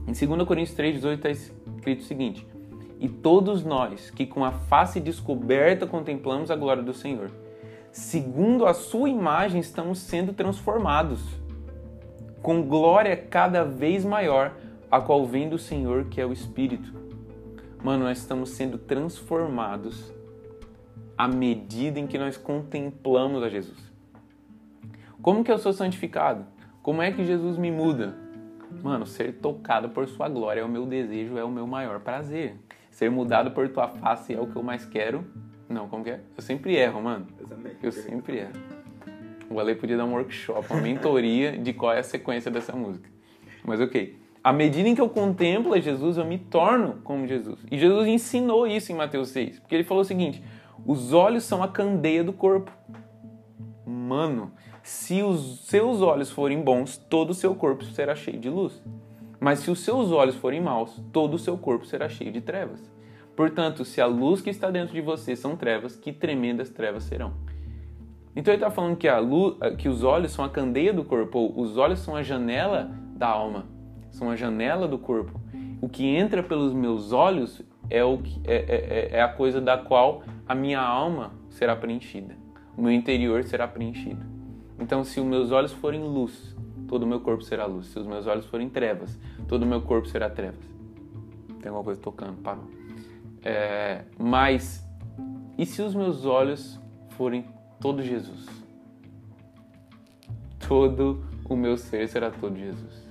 Em 0.09 0.27
2 0.27 0.47
Coríntios 0.47 0.77
3,18 0.77 1.13
está 1.13 1.29
escrito 1.29 2.01
o 2.01 2.03
seguinte: 2.03 2.47
E 2.99 3.07
todos 3.07 3.63
nós 3.63 4.09
que 4.09 4.25
com 4.25 4.43
a 4.43 4.51
face 4.51 4.99
descoberta 4.99 5.85
contemplamos 5.85 6.49
a 6.49 6.55
glória 6.55 6.83
do 6.83 6.93
Senhor 6.93 7.31
segundo 7.91 8.65
a 8.65 8.73
sua 8.73 9.09
imagem, 9.09 9.59
estamos 9.59 9.99
sendo 9.99 10.33
transformados, 10.33 11.21
com 12.41 12.63
glória 12.63 13.15
cada 13.15 13.63
vez 13.63 14.05
maior, 14.05 14.55
a 14.89 14.99
qual 15.01 15.25
vem 15.25 15.49
do 15.49 15.57
Senhor, 15.57 16.05
que 16.05 16.21
é 16.21 16.25
o 16.25 16.33
Espírito. 16.33 16.93
Mano, 17.83 18.05
nós 18.05 18.19
estamos 18.19 18.51
sendo 18.51 18.77
transformados 18.77 20.11
à 21.17 21.27
medida 21.27 21.99
em 21.99 22.07
que 22.07 22.17
nós 22.17 22.37
contemplamos 22.37 23.43
a 23.43 23.49
Jesus. 23.49 23.77
Como 25.21 25.43
que 25.43 25.51
eu 25.51 25.57
sou 25.57 25.73
santificado? 25.73 26.45
Como 26.81 27.01
é 27.01 27.11
que 27.11 27.25
Jesus 27.25 27.57
me 27.57 27.71
muda? 27.71 28.15
Mano, 28.83 29.05
ser 29.05 29.33
tocado 29.33 29.89
por 29.89 30.07
sua 30.07 30.29
glória 30.29 30.61
é 30.61 30.63
o 30.63 30.69
meu 30.69 30.85
desejo, 30.85 31.37
é 31.37 31.43
o 31.43 31.49
meu 31.49 31.67
maior 31.67 31.99
prazer. 31.99 32.55
Ser 32.91 33.09
mudado 33.09 33.51
por 33.51 33.69
tua 33.69 33.87
face 33.87 34.33
é 34.33 34.39
o 34.39 34.47
que 34.47 34.55
eu 34.55 34.63
mais 34.63 34.85
quero 34.85 35.25
não, 35.69 35.87
como 35.87 36.03
que 36.03 36.09
é? 36.09 36.19
Eu 36.35 36.41
sempre 36.41 36.75
erro, 36.75 36.99
mano. 36.99 37.27
Eu 37.39 37.47
também. 37.47 37.73
Eu 37.81 37.91
sempre 37.91 38.39
erro. 38.39 38.53
O 39.51 39.59
Ale 39.59 39.75
podia 39.75 39.95
dar 39.95 40.05
um 40.05 40.13
workshop, 40.13 40.65
uma 40.71 40.81
mentoria 40.81 41.55
de 41.61 41.73
qual 41.73 41.93
é 41.93 41.99
a 41.99 42.03
sequência 42.03 42.49
dessa 42.49 42.75
música. 42.75 43.07
Mas 43.63 43.79
ok. 43.79 44.17
À 44.43 44.51
medida 44.51 44.89
em 44.89 44.95
que 44.95 45.01
eu 45.01 45.09
contemplo 45.09 45.79
Jesus, 45.79 46.17
eu 46.17 46.25
me 46.25 46.39
torno 46.39 47.01
como 47.03 47.27
Jesus. 47.27 47.59
E 47.69 47.77
Jesus 47.77 48.07
ensinou 48.07 48.65
isso 48.65 48.91
em 48.91 48.95
Mateus 48.95 49.29
6. 49.29 49.59
Porque 49.59 49.75
ele 49.75 49.83
falou 49.83 50.01
o 50.01 50.05
seguinte: 50.05 50.43
os 50.85 51.13
olhos 51.13 51.43
são 51.43 51.61
a 51.61 51.67
candeia 51.67 52.23
do 52.23 52.33
corpo. 52.33 52.71
Mano, 53.85 54.51
se 54.83 55.21
os 55.21 55.65
seus 55.65 56.01
olhos 56.01 56.31
forem 56.31 56.61
bons, 56.61 56.97
todo 56.97 57.31
o 57.31 57.33
seu 57.33 57.55
corpo 57.55 57.83
será 57.83 58.15
cheio 58.15 58.39
de 58.39 58.49
luz. 58.49 58.81
Mas 59.39 59.59
se 59.59 59.71
os 59.71 59.79
seus 59.79 60.11
olhos 60.11 60.35
forem 60.35 60.61
maus, 60.61 61.01
todo 61.13 61.35
o 61.35 61.39
seu 61.39 61.57
corpo 61.57 61.85
será 61.85 62.09
cheio 62.09 62.31
de 62.31 62.41
trevas. 62.41 62.91
Portanto, 63.35 63.85
se 63.85 64.01
a 64.01 64.05
luz 64.05 64.41
que 64.41 64.49
está 64.49 64.69
dentro 64.69 64.93
de 64.93 65.01
você 65.01 65.35
são 65.35 65.55
trevas, 65.55 65.95
que 65.95 66.11
tremendas 66.11 66.69
trevas 66.69 67.03
serão. 67.03 67.33
Então 68.35 68.53
ele 68.53 68.61
está 68.61 68.69
falando 68.69 68.97
que, 68.97 69.07
a 69.07 69.17
luz, 69.17 69.55
que 69.77 69.87
os 69.87 70.03
olhos 70.03 70.31
são 70.31 70.43
a 70.43 70.49
candeia 70.49 70.93
do 70.93 71.03
corpo, 71.03 71.39
ou 71.39 71.61
os 71.61 71.77
olhos 71.77 71.99
são 71.99 72.15
a 72.15 72.23
janela 72.23 72.91
da 73.15 73.27
alma, 73.27 73.65
são 74.11 74.29
a 74.29 74.35
janela 74.35 74.87
do 74.87 74.97
corpo. 74.97 75.39
O 75.81 75.87
que 75.87 76.05
entra 76.05 76.43
pelos 76.43 76.73
meus 76.73 77.13
olhos 77.13 77.61
é, 77.89 78.03
o 78.03 78.17
que, 78.17 78.41
é, 78.45 78.55
é, 78.55 79.15
é, 79.15 79.17
é 79.17 79.21
a 79.21 79.29
coisa 79.29 79.61
da 79.61 79.77
qual 79.77 80.23
a 80.47 80.53
minha 80.53 80.81
alma 80.81 81.31
será 81.49 81.75
preenchida, 81.75 82.35
o 82.77 82.81
meu 82.81 82.91
interior 82.91 83.43
será 83.43 83.67
preenchido. 83.67 84.38
Então, 84.79 85.03
se 85.03 85.19
os 85.19 85.25
meus 85.25 85.51
olhos 85.51 85.71
forem 85.73 86.01
luz, 86.01 86.55
todo 86.87 87.03
o 87.03 87.07
meu 87.07 87.19
corpo 87.19 87.43
será 87.43 87.65
luz. 87.65 87.87
Se 87.87 87.99
os 87.99 88.07
meus 88.07 88.25
olhos 88.25 88.45
forem 88.45 88.69
trevas, 88.69 89.17
todo 89.47 89.63
o 89.63 89.65
meu 89.65 89.81
corpo 89.81 90.07
será 90.07 90.29
trevas. 90.29 90.63
Tem 91.61 91.69
alguma 91.69 91.83
coisa 91.83 91.99
tocando, 91.99 92.41
parou. 92.41 92.63
É, 93.43 94.03
mas 94.17 94.83
e 95.57 95.65
se 95.65 95.81
os 95.81 95.93
meus 95.93 96.25
olhos 96.25 96.79
forem 97.09 97.45
todo 97.81 98.01
Jesus? 98.01 98.47
Todo 100.67 101.21
o 101.49 101.55
meu 101.55 101.75
ser 101.75 102.07
será 102.07 102.31
todo 102.31 102.57
Jesus. 102.57 103.09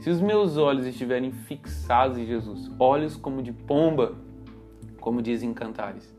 Se 0.00 0.10
os 0.10 0.20
meus 0.20 0.56
olhos 0.56 0.84
estiverem 0.84 1.32
fixados 1.32 2.18
em 2.18 2.26
Jesus, 2.26 2.70
olhos 2.78 3.16
como 3.16 3.42
de 3.42 3.52
pomba, 3.52 4.14
como 5.00 5.22
dizem 5.22 5.54
Cantares, 5.54 6.14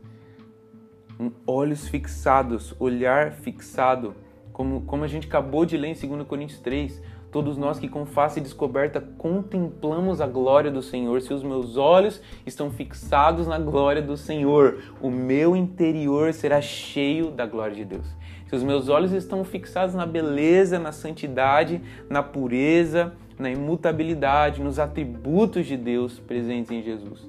olhos 1.46 1.86
fixados, 1.86 2.74
olhar 2.80 3.30
fixado 3.32 4.14
Como, 4.54 4.82
como 4.82 5.02
a 5.02 5.08
gente 5.08 5.26
acabou 5.26 5.66
de 5.66 5.76
ler 5.76 5.88
em 5.88 6.08
2 6.08 6.26
Coríntios 6.28 6.60
3, 6.60 7.02
todos 7.32 7.56
nós 7.56 7.80
que 7.80 7.88
com 7.88 8.06
face 8.06 8.40
descoberta 8.40 9.00
contemplamos 9.18 10.20
a 10.20 10.28
glória 10.28 10.70
do 10.70 10.80
Senhor, 10.80 11.20
se 11.20 11.34
os 11.34 11.42
meus 11.42 11.76
olhos 11.76 12.22
estão 12.46 12.70
fixados 12.70 13.48
na 13.48 13.58
glória 13.58 14.00
do 14.00 14.16
Senhor, 14.16 14.78
o 15.02 15.10
meu 15.10 15.56
interior 15.56 16.32
será 16.32 16.60
cheio 16.60 17.32
da 17.32 17.44
glória 17.44 17.74
de 17.74 17.84
Deus. 17.84 18.06
Se 18.46 18.54
os 18.54 18.62
meus 18.62 18.88
olhos 18.88 19.10
estão 19.10 19.42
fixados 19.42 19.92
na 19.92 20.06
beleza, 20.06 20.78
na 20.78 20.92
santidade, 20.92 21.82
na 22.08 22.22
pureza, 22.22 23.12
na 23.36 23.50
imutabilidade, 23.50 24.62
nos 24.62 24.78
atributos 24.78 25.66
de 25.66 25.76
Deus 25.76 26.20
presentes 26.20 26.70
em 26.70 26.80
Jesus, 26.80 27.28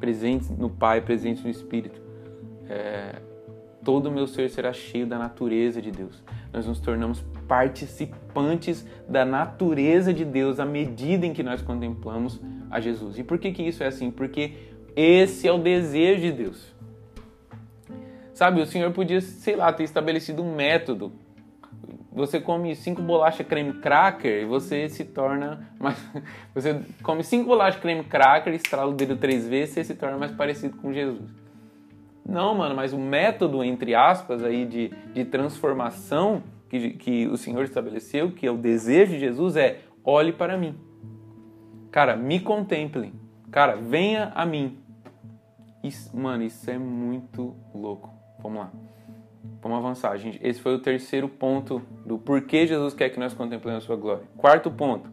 presentes 0.00 0.50
no 0.50 0.68
Pai, 0.68 1.00
presentes 1.00 1.44
no 1.44 1.50
Espírito, 1.50 2.00
é, 2.68 3.29
todo 3.84 4.06
o 4.06 4.12
meu 4.12 4.26
ser 4.26 4.50
será 4.50 4.72
cheio 4.72 5.06
da 5.06 5.18
natureza 5.18 5.80
de 5.80 5.90
Deus. 5.90 6.22
Nós 6.52 6.66
nos 6.66 6.80
tornamos 6.80 7.24
participantes 7.48 8.86
da 9.08 9.24
natureza 9.24 10.12
de 10.12 10.24
Deus 10.24 10.60
à 10.60 10.66
medida 10.66 11.26
em 11.26 11.32
que 11.32 11.42
nós 11.42 11.62
contemplamos 11.62 12.40
a 12.70 12.80
Jesus. 12.80 13.18
E 13.18 13.24
por 13.24 13.38
que, 13.38 13.52
que 13.52 13.62
isso 13.62 13.82
é 13.82 13.86
assim? 13.86 14.10
Porque 14.10 14.52
esse 14.94 15.46
é 15.46 15.52
o 15.52 15.58
desejo 15.58 16.22
de 16.22 16.32
Deus. 16.32 16.74
Sabe, 18.34 18.60
o 18.60 18.66
Senhor 18.66 18.90
podia, 18.92 19.20
sei 19.20 19.56
lá, 19.56 19.72
ter 19.72 19.84
estabelecido 19.84 20.42
um 20.42 20.54
método. 20.54 21.12
Você 22.12 22.40
come 22.40 22.74
cinco 22.74 23.00
bolachas 23.00 23.46
creme 23.46 23.74
cracker 23.74 24.42
e 24.42 24.44
você 24.44 24.88
se 24.88 25.04
torna 25.04 25.68
mais. 25.78 25.96
Você 26.52 26.80
come 27.02 27.22
cinco 27.22 27.46
bolachas 27.46 27.80
creme 27.80 28.02
cracker, 28.02 28.52
estrala 28.52 28.90
o 28.90 28.94
dedo 28.94 29.16
três 29.16 29.46
vezes 29.46 29.70
e 29.70 29.74
você 29.74 29.84
se 29.84 29.94
torna 29.94 30.18
mais 30.18 30.32
parecido 30.32 30.76
com 30.76 30.92
Jesus. 30.92 31.30
Não, 32.30 32.54
mano, 32.54 32.76
mas 32.76 32.92
o 32.92 32.98
método, 32.98 33.64
entre 33.64 33.92
aspas, 33.92 34.44
aí 34.44 34.64
de, 34.64 34.88
de 35.12 35.24
transformação 35.24 36.44
que, 36.68 36.90
que 36.90 37.26
o 37.26 37.36
Senhor 37.36 37.64
estabeleceu, 37.64 38.30
que 38.30 38.46
é 38.46 38.50
o 38.52 38.56
desejo 38.56 39.14
de 39.14 39.18
Jesus, 39.18 39.56
é 39.56 39.80
olhe 40.04 40.32
para 40.32 40.56
mim. 40.56 40.76
Cara, 41.90 42.14
me 42.14 42.38
contemplem. 42.38 43.12
Cara, 43.50 43.74
venha 43.74 44.30
a 44.32 44.46
mim. 44.46 44.78
Isso, 45.82 46.16
mano, 46.16 46.44
isso 46.44 46.70
é 46.70 46.78
muito 46.78 47.56
louco. 47.74 48.14
Vamos 48.40 48.60
lá. 48.60 48.72
Vamos 49.60 49.78
avançar, 49.78 50.16
gente. 50.16 50.38
Esse 50.40 50.60
foi 50.60 50.76
o 50.76 50.78
terceiro 50.78 51.28
ponto 51.28 51.82
do 52.06 52.16
porquê 52.16 52.64
Jesus 52.64 52.94
quer 52.94 53.08
que 53.10 53.18
nós 53.18 53.34
contemplemos 53.34 53.82
a 53.82 53.86
sua 53.86 53.96
glória. 53.96 54.22
Quarto 54.36 54.70
ponto. 54.70 55.10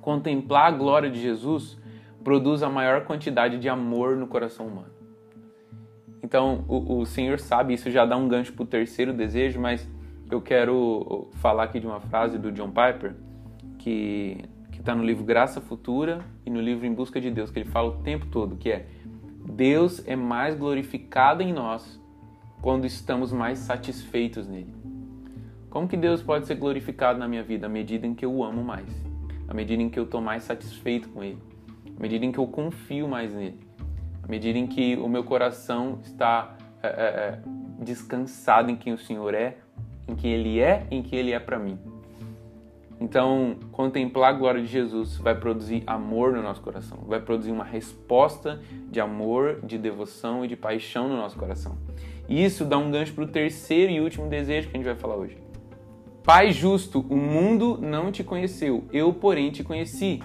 Contemplar 0.00 0.72
a 0.72 0.76
glória 0.76 1.08
de 1.08 1.20
Jesus 1.20 1.78
produz 2.24 2.64
a 2.64 2.68
maior 2.68 3.04
quantidade 3.04 3.58
de 3.58 3.68
amor 3.68 4.16
no 4.16 4.26
coração 4.26 4.66
humano. 4.66 4.93
Então, 6.24 6.64
o, 6.66 7.00
o 7.00 7.04
Senhor 7.04 7.38
sabe, 7.38 7.74
isso 7.74 7.90
já 7.90 8.06
dá 8.06 8.16
um 8.16 8.26
gancho 8.26 8.54
para 8.54 8.62
o 8.62 8.66
terceiro 8.66 9.12
desejo, 9.12 9.60
mas 9.60 9.86
eu 10.30 10.40
quero 10.40 11.28
falar 11.34 11.64
aqui 11.64 11.78
de 11.78 11.86
uma 11.86 12.00
frase 12.00 12.38
do 12.38 12.50
John 12.50 12.68
Piper, 12.68 13.14
que 13.78 14.38
está 14.72 14.94
no 14.94 15.04
livro 15.04 15.22
Graça 15.22 15.60
Futura 15.60 16.24
e 16.46 16.48
no 16.48 16.62
livro 16.62 16.86
Em 16.86 16.94
Busca 16.94 17.20
de 17.20 17.30
Deus, 17.30 17.50
que 17.50 17.58
ele 17.58 17.68
fala 17.68 17.88
o 17.88 18.02
tempo 18.02 18.24
todo, 18.24 18.56
que 18.56 18.70
é 18.70 18.86
Deus 19.46 20.02
é 20.08 20.16
mais 20.16 20.54
glorificado 20.54 21.42
em 21.42 21.52
nós 21.52 22.00
quando 22.62 22.86
estamos 22.86 23.30
mais 23.30 23.58
satisfeitos 23.58 24.48
nele. 24.48 24.74
Como 25.68 25.86
que 25.86 25.96
Deus 25.96 26.22
pode 26.22 26.46
ser 26.46 26.54
glorificado 26.54 27.18
na 27.18 27.28
minha 27.28 27.42
vida? 27.42 27.66
À 27.66 27.68
medida 27.68 28.06
em 28.06 28.14
que 28.14 28.24
eu 28.24 28.32
o 28.32 28.42
amo 28.42 28.64
mais, 28.64 28.88
à 29.46 29.52
medida 29.52 29.82
em 29.82 29.90
que 29.90 29.98
eu 29.98 30.04
estou 30.04 30.22
mais 30.22 30.44
satisfeito 30.44 31.06
com 31.10 31.22
ele, 31.22 31.38
à 31.98 32.00
medida 32.00 32.24
em 32.24 32.32
que 32.32 32.38
eu 32.38 32.46
confio 32.46 33.06
mais 33.06 33.34
nele 33.34 33.63
à 34.24 34.30
medida 34.30 34.58
em 34.58 34.66
que 34.66 34.96
o 34.96 35.08
meu 35.08 35.22
coração 35.22 35.98
está 36.02 36.56
é, 36.82 36.88
é, 36.88 37.38
descansado 37.78 38.70
em 38.70 38.76
quem 38.76 38.92
o 38.92 38.98
Senhor 38.98 39.34
é, 39.34 39.58
em 40.08 40.14
quem 40.14 40.32
Ele 40.32 40.60
é, 40.60 40.86
em 40.90 41.02
quem 41.02 41.18
Ele 41.18 41.32
é 41.32 41.38
para 41.38 41.58
mim. 41.58 41.78
Então, 42.98 43.56
contemplar 43.70 44.30
a 44.30 44.32
glória 44.32 44.62
de 44.62 44.66
Jesus 44.66 45.16
vai 45.18 45.34
produzir 45.34 45.82
amor 45.86 46.32
no 46.32 46.42
nosso 46.42 46.62
coração, 46.62 46.98
vai 47.06 47.20
produzir 47.20 47.50
uma 47.50 47.64
resposta 47.64 48.60
de 48.90 48.98
amor, 48.98 49.60
de 49.62 49.76
devoção 49.76 50.44
e 50.44 50.48
de 50.48 50.56
paixão 50.56 51.06
no 51.08 51.16
nosso 51.16 51.36
coração. 51.36 51.76
E 52.26 52.42
isso 52.42 52.64
dá 52.64 52.78
um 52.78 52.90
gancho 52.90 53.12
para 53.12 53.24
o 53.24 53.28
terceiro 53.28 53.92
e 53.92 54.00
último 54.00 54.28
desejo 54.28 54.70
que 54.70 54.76
a 54.76 54.78
gente 54.78 54.86
vai 54.86 54.96
falar 54.96 55.16
hoje. 55.16 55.36
Pai 56.22 56.52
justo, 56.52 57.04
o 57.10 57.16
mundo 57.16 57.78
não 57.78 58.10
te 58.10 58.24
conheceu, 58.24 58.84
eu, 58.90 59.12
porém, 59.12 59.50
te 59.50 59.62
conheci 59.62 60.22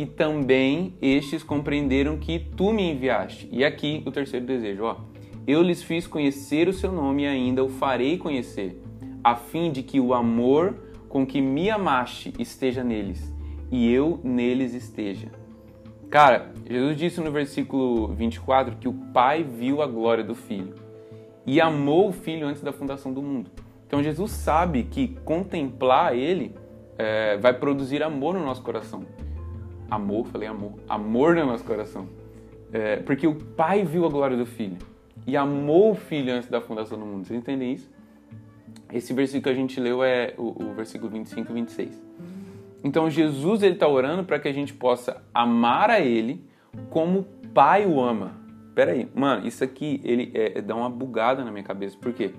e 0.00 0.06
também 0.06 0.94
estes 1.02 1.42
compreenderam 1.42 2.16
que 2.16 2.38
tu 2.38 2.72
me 2.72 2.90
enviaste. 2.90 3.46
E 3.52 3.62
aqui 3.62 4.02
o 4.06 4.10
terceiro 4.10 4.46
desejo, 4.46 4.84
ó. 4.84 4.96
Eu 5.46 5.60
lhes 5.60 5.82
fiz 5.82 6.06
conhecer 6.06 6.68
o 6.68 6.72
seu 6.72 6.90
nome 6.90 7.24
e 7.24 7.26
ainda 7.26 7.62
o 7.62 7.68
farei 7.68 8.16
conhecer, 8.16 8.80
a 9.22 9.36
fim 9.36 9.70
de 9.70 9.82
que 9.82 10.00
o 10.00 10.14
amor 10.14 10.74
com 11.06 11.26
que 11.26 11.42
me 11.42 11.68
amaste 11.68 12.32
esteja 12.38 12.82
neles 12.82 13.30
e 13.70 13.92
eu 13.92 14.18
neles 14.24 14.72
esteja. 14.72 15.28
Cara, 16.08 16.50
Jesus 16.66 16.96
disse 16.96 17.20
no 17.20 17.30
versículo 17.30 18.08
24 18.08 18.76
que 18.76 18.88
o 18.88 18.94
Pai 19.12 19.44
viu 19.44 19.82
a 19.82 19.86
glória 19.86 20.24
do 20.24 20.34
Filho 20.34 20.74
e 21.44 21.60
amou 21.60 22.08
o 22.08 22.12
Filho 22.12 22.46
antes 22.46 22.62
da 22.62 22.72
fundação 22.72 23.12
do 23.12 23.20
mundo. 23.20 23.50
Então 23.86 24.02
Jesus 24.02 24.30
sabe 24.30 24.84
que 24.84 25.08
contemplar 25.26 26.16
Ele 26.16 26.54
é, 26.96 27.36
vai 27.36 27.52
produzir 27.52 28.02
amor 28.02 28.32
no 28.32 28.42
nosso 28.42 28.62
coração 28.62 29.04
amor, 29.90 30.26
falei 30.26 30.48
amor, 30.48 30.74
amor 30.88 31.34
no 31.34 31.46
nosso 31.46 31.64
coração. 31.64 32.08
É, 32.72 32.96
porque 32.96 33.26
o 33.26 33.34
Pai 33.34 33.84
viu 33.84 34.04
a 34.06 34.08
glória 34.08 34.36
do 34.36 34.46
Filho 34.46 34.78
e 35.26 35.36
amou 35.36 35.92
o 35.92 35.94
Filho 35.94 36.32
antes 36.32 36.48
da 36.48 36.60
fundação 36.60 36.98
do 36.98 37.04
mundo. 37.04 37.26
Vocês 37.26 37.38
entendem 37.38 37.72
isso? 37.72 37.90
Esse 38.92 39.12
versículo 39.12 39.42
que 39.42 39.50
a 39.50 39.54
gente 39.54 39.80
leu 39.80 40.02
é 40.02 40.34
o, 40.36 40.64
o 40.64 40.74
versículo 40.74 41.10
25 41.10 41.50
e 41.50 41.54
26. 41.54 42.02
Então 42.82 43.10
Jesus 43.10 43.62
ele 43.62 43.74
está 43.74 43.86
orando 43.86 44.24
para 44.24 44.38
que 44.38 44.48
a 44.48 44.52
gente 44.52 44.72
possa 44.72 45.22
amar 45.34 45.90
a 45.90 46.00
Ele 46.00 46.44
como 46.88 47.20
o 47.20 47.24
Pai 47.52 47.84
o 47.84 48.00
ama. 48.00 48.38
Pera 48.74 48.92
aí, 48.92 49.08
mano, 49.14 49.46
isso 49.46 49.62
aqui 49.62 50.00
ele 50.04 50.30
é, 50.32 50.58
é, 50.58 50.62
dá 50.62 50.74
uma 50.74 50.88
bugada 50.88 51.44
na 51.44 51.50
minha 51.50 51.64
cabeça. 51.64 51.96
Por 52.00 52.12
quê? 52.12 52.30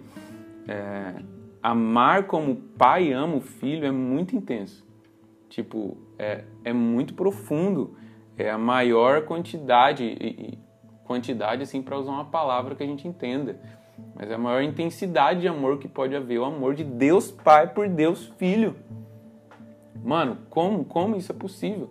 É, 0.68 1.16
amar 1.62 2.24
como 2.24 2.54
o 2.54 2.56
Pai 2.56 3.12
ama 3.12 3.36
o 3.36 3.42
Filho 3.42 3.86
é 3.86 3.92
muito 3.92 4.36
intenso. 4.36 4.86
Tipo, 5.52 5.98
é, 6.18 6.46
é 6.64 6.72
muito 6.72 7.14
profundo. 7.14 7.98
É 8.38 8.50
a 8.50 8.58
maior 8.58 9.26
quantidade, 9.26 10.06
e, 10.06 10.58
quantidade 11.04 11.62
assim 11.62 11.82
para 11.82 11.98
usar 11.98 12.14
uma 12.14 12.24
palavra 12.24 12.74
que 12.74 12.82
a 12.82 12.86
gente 12.86 13.06
entenda. 13.06 13.60
Mas 14.16 14.32
é 14.32 14.36
a 14.36 14.38
maior 14.38 14.64
intensidade 14.64 15.42
de 15.42 15.50
amor 15.50 15.78
que 15.78 15.90
pode 15.90 16.16
haver, 16.16 16.40
o 16.40 16.46
amor 16.46 16.74
de 16.74 16.86
Deus 16.86 17.30
Pai 17.30 17.68
por 17.68 17.90
Deus 17.90 18.28
Filho. 18.38 18.78
Mano, 20.02 20.38
como, 20.50 20.86
como 20.86 21.18
isso 21.18 21.34
é 21.34 21.36
possível? 21.36 21.90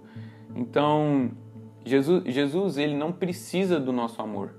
Então, 0.56 1.30
Jesus, 1.84 2.24
Jesus 2.24 2.78
ele 2.78 2.96
não 2.96 3.12
precisa 3.12 3.78
do 3.78 3.92
nosso 3.92 4.22
amor, 4.22 4.54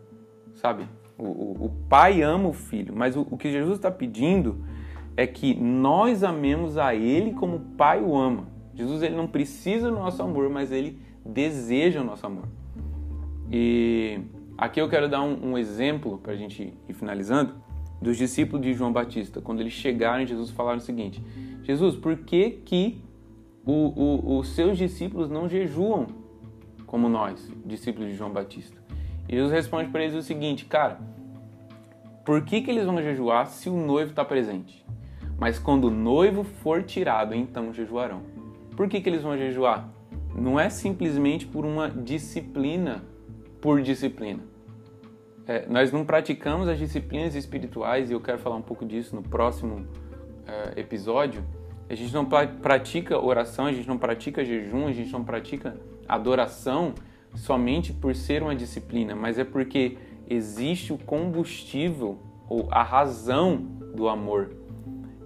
sabe? 0.54 0.88
O, 1.18 1.26
o, 1.26 1.66
o 1.66 1.70
Pai 1.90 2.22
ama 2.22 2.50
o 2.50 2.54
Filho, 2.54 2.94
mas 2.96 3.18
o, 3.18 3.28
o 3.32 3.36
que 3.36 3.52
Jesus 3.52 3.78
está 3.78 3.90
pedindo 3.90 4.64
é 5.18 5.26
que 5.26 5.56
nós 5.56 6.24
amemos 6.24 6.78
a 6.78 6.94
Ele 6.94 7.34
como 7.34 7.58
o 7.58 7.60
Pai 7.76 8.00
o 8.00 8.16
ama. 8.16 8.51
Jesus 8.74 9.02
ele 9.04 9.16
não 9.16 9.28
precisa 9.28 9.90
do 9.90 9.96
nosso 9.96 10.22
amor, 10.22 10.50
mas 10.50 10.72
ele 10.72 11.00
deseja 11.26 12.02
o 12.02 12.04
nosso 12.04 12.26
amor. 12.26 12.48
E 13.52 14.20
aqui 14.58 14.80
eu 14.80 14.90
quero 14.90 15.10
dar 15.10 15.22
um, 15.22 15.52
um 15.52 15.58
exemplo 15.58 16.18
para 16.18 16.34
a 16.34 16.36
gente 16.36 16.74
ir 16.88 16.94
finalizando 16.94 17.56
dos 18.02 18.18
discípulos 18.18 18.66
de 18.66 18.74
João 18.74 18.92
Batista. 18.92 19.42
Quando 19.42 19.60
eles 19.60 19.74
chegaram, 19.74 20.26
Jesus 20.26 20.50
falaram 20.50 20.78
o 20.78 20.82
seguinte: 20.82 21.24
Jesus, 21.64 21.96
por 21.96 22.18
que 22.18 22.52
que 22.66 23.02
o, 23.66 23.72
o, 23.72 24.40
os 24.40 24.50
seus 24.50 24.78
discípulos 24.78 25.30
não 25.30 25.48
jejuam 25.48 26.08
como 26.86 27.08
nós, 27.08 27.52
discípulos 27.66 28.10
de 28.10 28.16
João 28.16 28.32
Batista? 28.32 28.82
E 29.30 29.36
Jesus 29.36 29.52
responde 29.52 29.90
para 29.90 30.04
eles 30.04 30.16
o 30.16 30.22
seguinte, 30.22 30.66
cara, 30.66 31.00
por 32.26 32.44
que, 32.44 32.62
que 32.62 32.72
eles 32.72 32.86
vão 32.86 33.02
jejuar 33.02 33.48
se 33.48 33.70
o 33.70 33.76
noivo 33.76 34.12
está 34.12 34.26
presente? 34.26 34.86
Mas 35.40 35.58
quando 35.58 35.86
o 35.86 35.92
noivo 35.92 36.44
for 36.44 36.84
tirado, 36.84 37.34
então 37.34 37.74
jejuarão. 37.74 38.22
Por 38.82 38.90
que, 38.90 39.00
que 39.00 39.08
eles 39.08 39.22
vão 39.22 39.38
jejuar? 39.38 39.88
Não 40.34 40.60
é 40.60 40.68
simplesmente 40.68 41.46
por 41.46 41.68
uma 41.68 41.88
disciplina 41.88 43.04
por 43.62 43.80
disciplina. 43.80 44.42
É, 45.46 45.68
nós 45.68 45.92
não 45.92 46.04
praticamos 46.04 46.68
as 46.68 46.80
disciplinas 46.80 47.36
espirituais, 47.36 48.10
e 48.10 48.14
eu 48.14 48.20
quero 48.20 48.40
falar 48.40 48.56
um 48.56 48.62
pouco 48.64 48.84
disso 48.84 49.16
no 49.16 49.22
próximo 49.22 49.86
é, 50.48 50.80
episódio. 50.80 51.44
A 51.88 51.94
gente 51.94 52.12
não 52.12 52.26
pratica 52.26 53.24
oração, 53.24 53.68
a 53.68 53.72
gente 53.72 53.88
não 53.88 54.00
pratica 54.00 54.44
jejum, 54.44 54.88
a 54.88 54.92
gente 54.92 55.14
não 55.14 55.24
pratica 55.24 55.80
adoração 56.08 56.96
somente 57.36 57.94
por 57.94 58.16
ser 58.16 58.42
uma 58.42 58.56
disciplina, 58.56 59.16
mas 59.16 59.38
é 59.38 59.44
porque 59.44 60.00
existe 60.28 60.92
o 60.92 60.98
combustível 60.98 62.18
ou 62.50 62.68
a 62.72 62.82
razão 62.82 63.58
do 63.94 64.10
amor. 64.10 64.50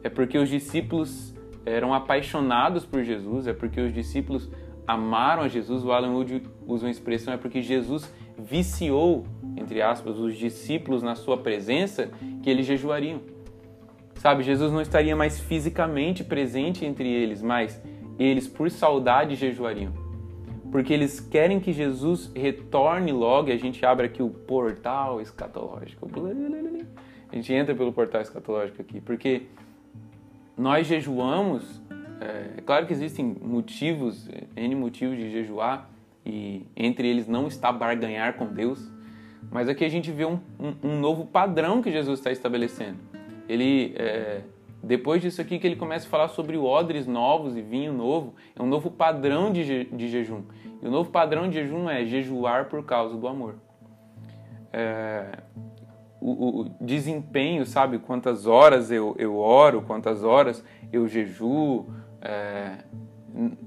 É 0.03 0.09
porque 0.09 0.37
os 0.37 0.49
discípulos 0.49 1.34
eram 1.65 1.93
apaixonados 1.93 2.85
por 2.85 3.03
Jesus, 3.03 3.47
é 3.47 3.53
porque 3.53 3.81
os 3.81 3.93
discípulos 3.93 4.49
amaram 4.87 5.43
a 5.43 5.47
Jesus. 5.47 5.83
O 5.83 5.91
Alan 5.91 6.13
Wood 6.13 6.43
usa 6.67 6.85
uma 6.85 6.91
expressão, 6.91 7.33
é 7.33 7.37
porque 7.37 7.61
Jesus 7.61 8.11
viciou, 8.37 9.25
entre 9.57 9.81
aspas, 9.81 10.17
os 10.17 10.37
discípulos 10.37 11.01
na 11.01 11.15
sua 11.15 11.37
presença, 11.37 12.09
que 12.43 12.49
eles 12.49 12.65
jejuariam. 12.65 13.19
Sabe, 14.15 14.43
Jesus 14.43 14.71
não 14.71 14.81
estaria 14.81 15.15
mais 15.15 15.39
fisicamente 15.39 16.23
presente 16.23 16.85
entre 16.85 17.07
eles, 17.07 17.41
mas 17.41 17.81
eles, 18.17 18.47
por 18.47 18.69
saudade, 18.69 19.35
jejuariam. 19.35 19.91
Porque 20.71 20.93
eles 20.93 21.19
querem 21.19 21.59
que 21.59 21.71
Jesus 21.71 22.31
retorne 22.35 23.11
logo, 23.11 23.49
e 23.49 23.51
a 23.51 23.57
gente 23.57 23.85
abre 23.85 24.07
aqui 24.07 24.21
o 24.21 24.29
portal 24.29 25.21
escatológico. 25.21 26.09
A 27.31 27.35
gente 27.35 27.53
entra 27.53 27.73
pelo 27.75 27.93
portal 27.93 28.21
escatológico 28.21 28.81
aqui, 28.81 28.99
porque 28.99 29.43
nós 30.57 30.87
jejuamos. 30.87 31.81
É, 32.19 32.61
claro 32.61 32.85
que 32.85 32.93
existem 32.93 33.35
motivos, 33.41 34.29
N 34.55 34.75
motivos 34.75 35.17
de 35.17 35.29
jejuar, 35.29 35.89
e 36.25 36.65
entre 36.75 37.07
eles 37.07 37.27
não 37.27 37.47
está 37.47 37.71
barganhar 37.71 38.33
com 38.33 38.47
Deus, 38.47 38.91
mas 39.51 39.69
aqui 39.69 39.85
a 39.85 39.89
gente 39.89 40.11
vê 40.11 40.25
um, 40.25 40.39
um, 40.59 40.89
um 40.89 40.99
novo 40.99 41.25
padrão 41.25 41.81
que 41.81 41.91
Jesus 41.91 42.19
está 42.19 42.31
estabelecendo. 42.31 42.97
Ele, 43.47 43.93
é, 43.95 44.41
depois 44.81 45.21
disso 45.21 45.39
aqui, 45.39 45.59
que 45.59 45.67
ele 45.67 45.75
começa 45.75 46.07
a 46.07 46.09
falar 46.09 46.29
sobre 46.29 46.57
odres 46.57 47.05
novos 47.05 47.55
e 47.55 47.61
vinho 47.61 47.93
novo, 47.93 48.33
é 48.55 48.61
um 48.61 48.67
novo 48.67 48.89
padrão 48.89 49.51
de, 49.51 49.63
je, 49.63 49.83
de 49.85 50.07
jejum. 50.07 50.41
E 50.81 50.87
o 50.87 50.91
novo 50.91 51.11
padrão 51.11 51.47
de 51.47 51.55
jejum 51.55 51.89
é 51.89 52.05
jejuar 52.05 52.65
por 52.65 52.83
causa 52.83 53.15
do 53.15 53.27
amor. 53.27 53.55
É, 54.73 55.39
o, 56.19 56.61
o, 56.61 56.69
desempenho, 56.81 57.65
sabe? 57.65 57.99
Quantas 57.99 58.45
horas 58.45 58.91
eu, 58.91 59.15
eu 59.17 59.37
oro, 59.37 59.81
quantas 59.81 60.23
horas 60.23 60.63
eu 60.91 61.07
jejuo, 61.07 61.87
é, 62.21 62.83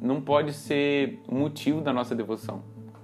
não 0.01 0.20
pode 0.20 0.53
ser 0.53 1.20
motivo 1.30 1.80
da 1.80 1.92
nossa 1.92 2.14
devoção. 2.14 2.62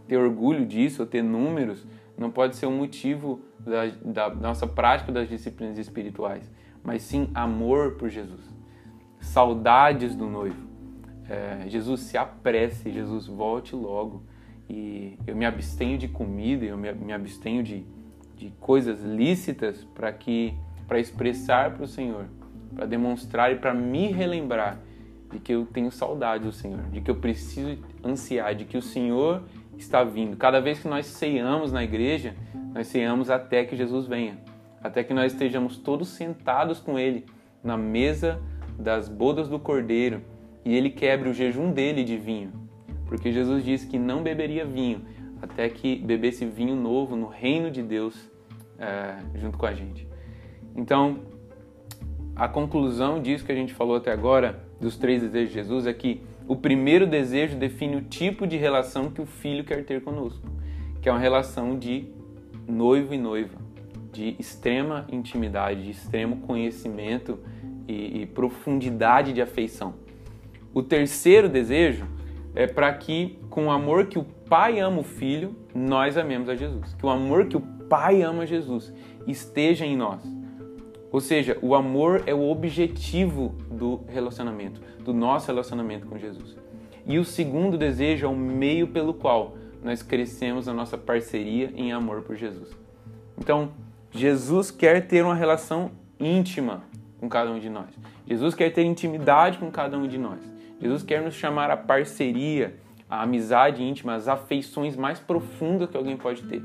Ter 0.08 0.16
orgulho 0.16 0.66
disso, 0.66 1.02
ou 1.02 1.08
ter 1.08 1.22
números, 1.22 1.86
não 2.16 2.30
pode 2.30 2.56
ser 2.56 2.66
um 2.66 2.76
motivo 2.76 3.40
da, 3.60 3.86
da 4.28 4.34
nossa 4.34 4.66
prática 4.66 5.10
das 5.10 5.28
disciplinas 5.28 5.78
espirituais, 5.78 6.50
mas 6.82 7.02
sim 7.02 7.30
amor 7.34 7.92
por 7.92 8.08
Jesus. 8.08 8.42
Saudades 9.20 10.14
do 10.14 10.26
noivo. 10.26 10.74
É, 11.28 11.68
Jesus 11.68 12.00
se 12.00 12.18
apresse, 12.18 12.90
Jesus 12.90 13.26
volte 13.26 13.74
logo. 13.74 14.22
E 14.68 15.18
eu 15.26 15.34
me 15.34 15.44
abstenho 15.44 15.98
de 15.98 16.08
comida, 16.08 16.64
eu 16.64 16.76
me, 16.76 16.92
me 16.92 17.12
abstenho 17.12 17.62
de, 17.62 17.86
de 18.36 18.50
coisas 18.60 19.02
lícitas 19.02 19.84
para 19.94 20.12
que 20.12 20.54
para 20.86 20.98
expressar 20.98 21.72
para 21.72 21.84
o 21.84 21.88
Senhor, 21.88 22.26
para 22.74 22.86
demonstrar 22.86 23.52
e 23.52 23.56
para 23.56 23.72
me 23.72 24.12
relembrar 24.12 24.78
de 25.30 25.38
que 25.38 25.52
eu 25.52 25.66
tenho 25.66 25.90
saudade 25.90 26.44
do 26.44 26.52
Senhor, 26.52 26.82
de 26.90 27.00
que 27.00 27.10
eu 27.10 27.16
preciso 27.16 27.78
ansiar, 28.04 28.54
de 28.54 28.64
que 28.64 28.76
o 28.76 28.82
Senhor 28.82 29.42
está 29.76 30.04
vindo. 30.04 30.36
Cada 30.36 30.60
vez 30.60 30.78
que 30.78 30.88
nós 30.88 31.06
ceiamos 31.06 31.72
na 31.72 31.82
igreja, 31.82 32.34
nós 32.72 32.86
ceiamos 32.86 33.30
até 33.30 33.64
que 33.64 33.76
Jesus 33.76 34.06
venha, 34.06 34.38
até 34.82 35.02
que 35.02 35.14
nós 35.14 35.32
estejamos 35.32 35.76
todos 35.76 36.08
sentados 36.08 36.80
com 36.80 36.98
Ele 36.98 37.24
na 37.62 37.76
mesa 37.76 38.40
das 38.78 39.08
bodas 39.08 39.48
do 39.48 39.58
Cordeiro 39.58 40.22
e 40.64 40.74
Ele 40.74 40.90
quebre 40.90 41.28
o 41.28 41.34
jejum 41.34 41.72
dele 41.72 42.04
de 42.04 42.16
vinho, 42.16 42.52
porque 43.06 43.32
Jesus 43.32 43.64
disse 43.64 43.86
que 43.86 43.98
não 43.98 44.22
beberia 44.22 44.64
vinho 44.64 45.02
até 45.44 45.68
que 45.68 45.96
bebesse 45.96 46.44
vinho 46.46 46.74
novo 46.74 47.14
no 47.16 47.26
reino 47.26 47.70
de 47.70 47.82
Deus 47.82 48.30
é, 48.78 49.16
junto 49.34 49.58
com 49.58 49.66
a 49.66 49.74
gente. 49.74 50.08
Então, 50.74 51.20
a 52.34 52.48
conclusão 52.48 53.20
disso 53.20 53.44
que 53.44 53.52
a 53.52 53.54
gente 53.54 53.72
falou 53.72 53.96
até 53.96 54.10
agora, 54.10 54.64
dos 54.80 54.96
três 54.96 55.22
desejos 55.22 55.50
de 55.50 55.54
Jesus, 55.54 55.86
é 55.86 55.92
que 55.92 56.22
o 56.48 56.56
primeiro 56.56 57.06
desejo 57.06 57.56
define 57.56 57.96
o 57.96 58.02
tipo 58.02 58.46
de 58.46 58.56
relação 58.56 59.10
que 59.10 59.20
o 59.20 59.26
filho 59.26 59.64
quer 59.64 59.84
ter 59.84 60.02
conosco, 60.02 60.46
que 61.00 61.08
é 61.08 61.12
uma 61.12 61.20
relação 61.20 61.78
de 61.78 62.08
noivo 62.66 63.14
e 63.14 63.18
noiva, 63.18 63.56
de 64.12 64.34
extrema 64.38 65.06
intimidade, 65.10 65.84
de 65.84 65.90
extremo 65.90 66.38
conhecimento 66.38 67.38
e, 67.86 68.22
e 68.22 68.26
profundidade 68.26 69.32
de 69.32 69.42
afeição. 69.42 69.94
O 70.72 70.82
terceiro 70.82 71.48
desejo 71.48 72.06
é 72.54 72.66
para 72.66 72.92
que, 72.92 73.38
com 73.50 73.66
o 73.66 73.70
amor 73.70 74.06
que 74.06 74.18
o 74.18 74.24
Pai 74.48 74.78
ama 74.78 75.00
o 75.00 75.04
Filho, 75.04 75.56
nós 75.74 76.16
amemos 76.16 76.48
a 76.48 76.54
Jesus. 76.54 76.94
Que 76.94 77.04
o 77.04 77.08
amor 77.08 77.46
que 77.46 77.56
o 77.56 77.60
Pai 77.60 78.22
ama 78.22 78.46
Jesus 78.46 78.92
esteja 79.26 79.84
em 79.84 79.96
nós. 79.96 80.22
Ou 81.10 81.20
seja, 81.20 81.58
o 81.62 81.74
amor 81.74 82.22
é 82.26 82.34
o 82.34 82.48
objetivo 82.50 83.54
do 83.70 84.00
relacionamento, 84.08 84.80
do 85.00 85.12
nosso 85.12 85.46
relacionamento 85.46 86.06
com 86.06 86.18
Jesus. 86.18 86.56
E 87.06 87.18
o 87.18 87.24
segundo 87.24 87.76
desejo 87.76 88.26
é 88.26 88.28
o 88.28 88.36
meio 88.36 88.88
pelo 88.88 89.14
qual 89.14 89.56
nós 89.82 90.02
crescemos 90.02 90.66
a 90.66 90.72
nossa 90.72 90.96
parceria 90.96 91.70
em 91.76 91.92
amor 91.92 92.22
por 92.22 92.34
Jesus. 92.34 92.70
Então, 93.38 93.70
Jesus 94.10 94.70
quer 94.70 95.06
ter 95.06 95.24
uma 95.24 95.34
relação 95.34 95.90
íntima 96.18 96.82
com 97.20 97.28
cada 97.28 97.50
um 97.50 97.58
de 97.58 97.68
nós. 97.68 97.90
Jesus 98.26 98.54
quer 98.54 98.72
ter 98.72 98.84
intimidade 98.84 99.58
com 99.58 99.70
cada 99.70 99.98
um 99.98 100.06
de 100.06 100.16
nós. 100.16 100.53
Jesus 100.84 101.02
quer 101.02 101.22
nos 101.22 101.34
chamar 101.34 101.70
a 101.70 101.76
parceria, 101.76 102.76
a 103.08 103.22
amizade 103.22 103.82
íntima, 103.82 104.14
as 104.14 104.28
afeições 104.28 104.96
mais 104.96 105.18
profundas 105.18 105.90
que 105.90 105.96
alguém 105.96 106.16
pode 106.16 106.42
ter 106.42 106.62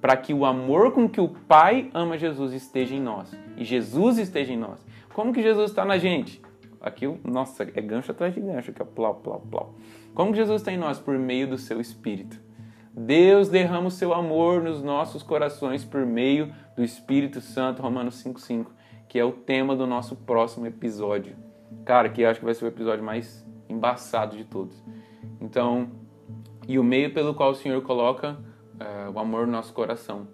para 0.00 0.16
que 0.16 0.32
o 0.32 0.44
amor 0.44 0.92
com 0.92 1.08
que 1.08 1.20
o 1.20 1.28
Pai 1.28 1.90
ama 1.92 2.16
Jesus 2.16 2.52
esteja 2.52 2.94
em 2.94 3.00
nós 3.00 3.30
e 3.56 3.64
Jesus 3.64 4.18
esteja 4.18 4.52
em 4.52 4.56
nós. 4.56 4.84
Como 5.12 5.32
que 5.32 5.42
Jesus 5.42 5.70
está 5.70 5.84
na 5.84 5.98
gente? 5.98 6.40
Aqui, 6.80 7.06
nossa, 7.24 7.64
é 7.74 7.80
gancho 7.82 8.10
atrás 8.10 8.34
de 8.34 8.40
gancho, 8.40 8.70
aqui, 8.70 8.82
plau, 8.82 9.16
plau, 9.16 9.40
plau. 9.50 9.74
Como 10.14 10.32
que 10.32 10.38
Jesus 10.38 10.62
está 10.62 10.72
em 10.72 10.78
nós? 10.78 10.98
Por 10.98 11.18
meio 11.18 11.46
do 11.46 11.58
seu 11.58 11.78
Espírito. 11.80 12.40
Deus 12.94 13.48
derrama 13.48 13.88
o 13.88 13.90
seu 13.90 14.14
amor 14.14 14.62
nos 14.62 14.82
nossos 14.82 15.22
corações 15.22 15.84
por 15.84 16.06
meio 16.06 16.52
do 16.74 16.82
Espírito 16.82 17.40
Santo, 17.40 17.82
Romanos 17.82 18.22
5,5, 18.24 18.66
que 19.08 19.18
é 19.18 19.24
o 19.24 19.32
tema 19.32 19.76
do 19.76 19.86
nosso 19.86 20.16
próximo 20.16 20.66
episódio. 20.66 21.36
Cara, 21.84 22.08
que 22.08 22.24
acho 22.24 22.40
que 22.40 22.44
vai 22.44 22.54
ser 22.54 22.64
o 22.64 22.68
episódio 22.68 23.04
mais 23.04 23.46
embaçado 23.68 24.36
de 24.36 24.44
todos. 24.44 24.82
Então, 25.40 25.90
e 26.68 26.78
o 26.78 26.84
meio 26.84 27.12
pelo 27.12 27.34
qual 27.34 27.50
o 27.50 27.54
Senhor 27.54 27.80
coloca 27.82 28.32
uh, 28.32 29.10
o 29.12 29.18
amor 29.18 29.46
no 29.46 29.52
nosso 29.52 29.72
coração, 29.72 30.28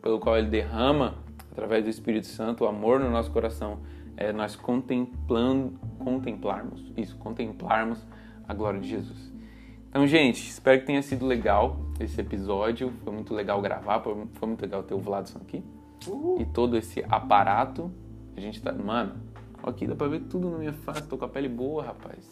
pelo 0.00 0.18
qual 0.18 0.36
Ele 0.36 0.48
derrama, 0.48 1.18
através 1.50 1.84
do 1.84 1.90
Espírito 1.90 2.26
Santo, 2.26 2.64
o 2.64 2.66
amor 2.66 3.00
no 3.00 3.10
nosso 3.10 3.30
coração, 3.30 3.80
é 4.16 4.32
nós 4.32 4.56
contemplando, 4.56 5.78
contemplarmos, 5.98 6.92
isso, 6.96 7.16
contemplarmos 7.18 8.06
a 8.46 8.54
glória 8.54 8.80
de 8.80 8.88
Jesus. 8.88 9.32
Então, 9.88 10.06
gente, 10.06 10.48
espero 10.48 10.80
que 10.80 10.86
tenha 10.86 11.02
sido 11.02 11.26
legal 11.26 11.78
esse 12.00 12.18
episódio. 12.20 12.92
Foi 13.04 13.12
muito 13.12 13.34
legal 13.34 13.60
gravar, 13.60 14.00
foi 14.00 14.46
muito 14.46 14.62
legal 14.62 14.82
ter 14.82 14.94
o 14.94 14.98
Vladson 14.98 15.38
aqui. 15.38 15.62
E 16.38 16.46
todo 16.46 16.76
esse 16.76 17.04
aparato. 17.08 17.90
A 18.34 18.40
gente 18.40 18.62
tá. 18.62 18.72
Mano, 18.72 19.16
aqui 19.70 19.86
dá 19.86 19.94
pra 19.94 20.08
ver 20.08 20.20
tudo 20.20 20.50
na 20.50 20.58
minha 20.58 20.72
face. 20.72 21.06
Tô 21.08 21.16
com 21.16 21.24
a 21.24 21.28
pele 21.28 21.48
boa, 21.48 21.84
rapaz. 21.84 22.28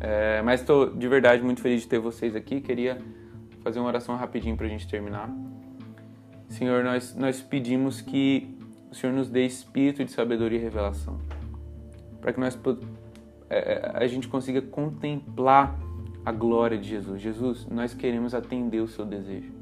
É, 0.00 0.42
mas 0.42 0.60
estou 0.60 0.90
de 0.90 1.08
verdade 1.08 1.42
muito 1.42 1.60
feliz 1.60 1.82
de 1.82 1.88
ter 1.88 1.98
vocês 1.98 2.36
aqui. 2.36 2.60
Queria 2.60 2.98
fazer 3.62 3.80
uma 3.80 3.88
oração 3.88 4.16
rapidinho 4.16 4.56
para 4.56 4.66
a 4.66 4.68
gente 4.68 4.86
terminar. 4.86 5.30
Senhor, 6.48 6.84
nós, 6.84 7.14
nós 7.14 7.40
pedimos 7.40 8.00
que 8.00 8.56
o 8.90 8.94
Senhor 8.94 9.12
nos 9.12 9.28
dê 9.28 9.44
espírito 9.44 10.04
de 10.04 10.12
sabedoria 10.12 10.58
e 10.58 10.62
revelação, 10.62 11.18
para 12.20 12.32
que 12.32 12.38
nós 12.38 12.56
é, 13.50 13.56
é, 13.56 13.90
a 13.94 14.06
gente 14.06 14.28
consiga 14.28 14.62
contemplar 14.62 15.76
a 16.24 16.30
glória 16.30 16.78
de 16.78 16.88
Jesus. 16.88 17.20
Jesus, 17.20 17.66
nós 17.66 17.92
queremos 17.92 18.34
atender 18.34 18.80
o 18.80 18.86
seu 18.86 19.04
desejo. 19.04 19.52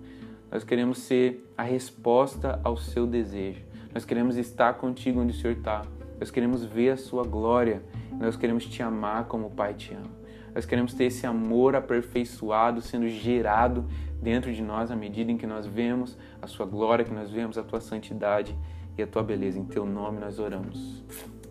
Nós 0.50 0.64
queremos 0.64 0.98
ser 0.98 1.50
a 1.56 1.62
resposta 1.62 2.60
ao 2.62 2.76
seu 2.76 3.06
desejo. 3.06 3.62
Nós 3.94 4.04
queremos 4.04 4.36
estar 4.36 4.74
contigo 4.74 5.20
onde 5.20 5.32
o 5.32 5.34
Senhor 5.34 5.56
está. 5.56 5.82
Nós 6.22 6.30
queremos 6.30 6.64
ver 6.64 6.90
a 6.90 6.96
sua 6.96 7.24
glória. 7.24 7.82
Nós 8.12 8.36
queremos 8.36 8.64
te 8.64 8.80
amar 8.80 9.24
como 9.24 9.48
o 9.48 9.50
Pai 9.50 9.74
te 9.74 9.92
ama. 9.92 10.06
Nós 10.54 10.64
queremos 10.64 10.94
ter 10.94 11.06
esse 11.06 11.26
amor 11.26 11.74
aperfeiçoado 11.74 12.80
sendo 12.80 13.08
gerado 13.08 13.84
dentro 14.22 14.52
de 14.52 14.62
nós 14.62 14.92
à 14.92 14.94
medida 14.94 15.32
em 15.32 15.36
que 15.36 15.48
nós 15.48 15.66
vemos 15.66 16.16
a 16.40 16.46
Sua 16.46 16.64
glória, 16.64 17.04
que 17.04 17.12
nós 17.12 17.28
vemos 17.28 17.58
a 17.58 17.64
Tua 17.64 17.80
santidade 17.80 18.56
e 18.96 19.02
a 19.02 19.06
Tua 19.08 19.24
beleza. 19.24 19.58
Em 19.58 19.64
Teu 19.64 19.84
nome 19.84 20.20
nós 20.20 20.38
oramos. 20.38 21.02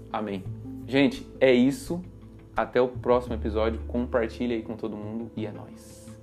Amém. 0.09 0.41
Gente, 0.88 1.28
é 1.41 1.51
isso. 1.51 2.01
Até 2.55 2.80
o 2.80 2.88
próximo 2.88 3.36
episódio. 3.36 3.82
Compartilha 3.89 4.55
aí 4.55 4.63
com 4.63 4.78
todo 4.78 4.95
mundo 4.95 5.30
e 5.36 5.45
é 5.45 5.51
nóis. 5.51 6.15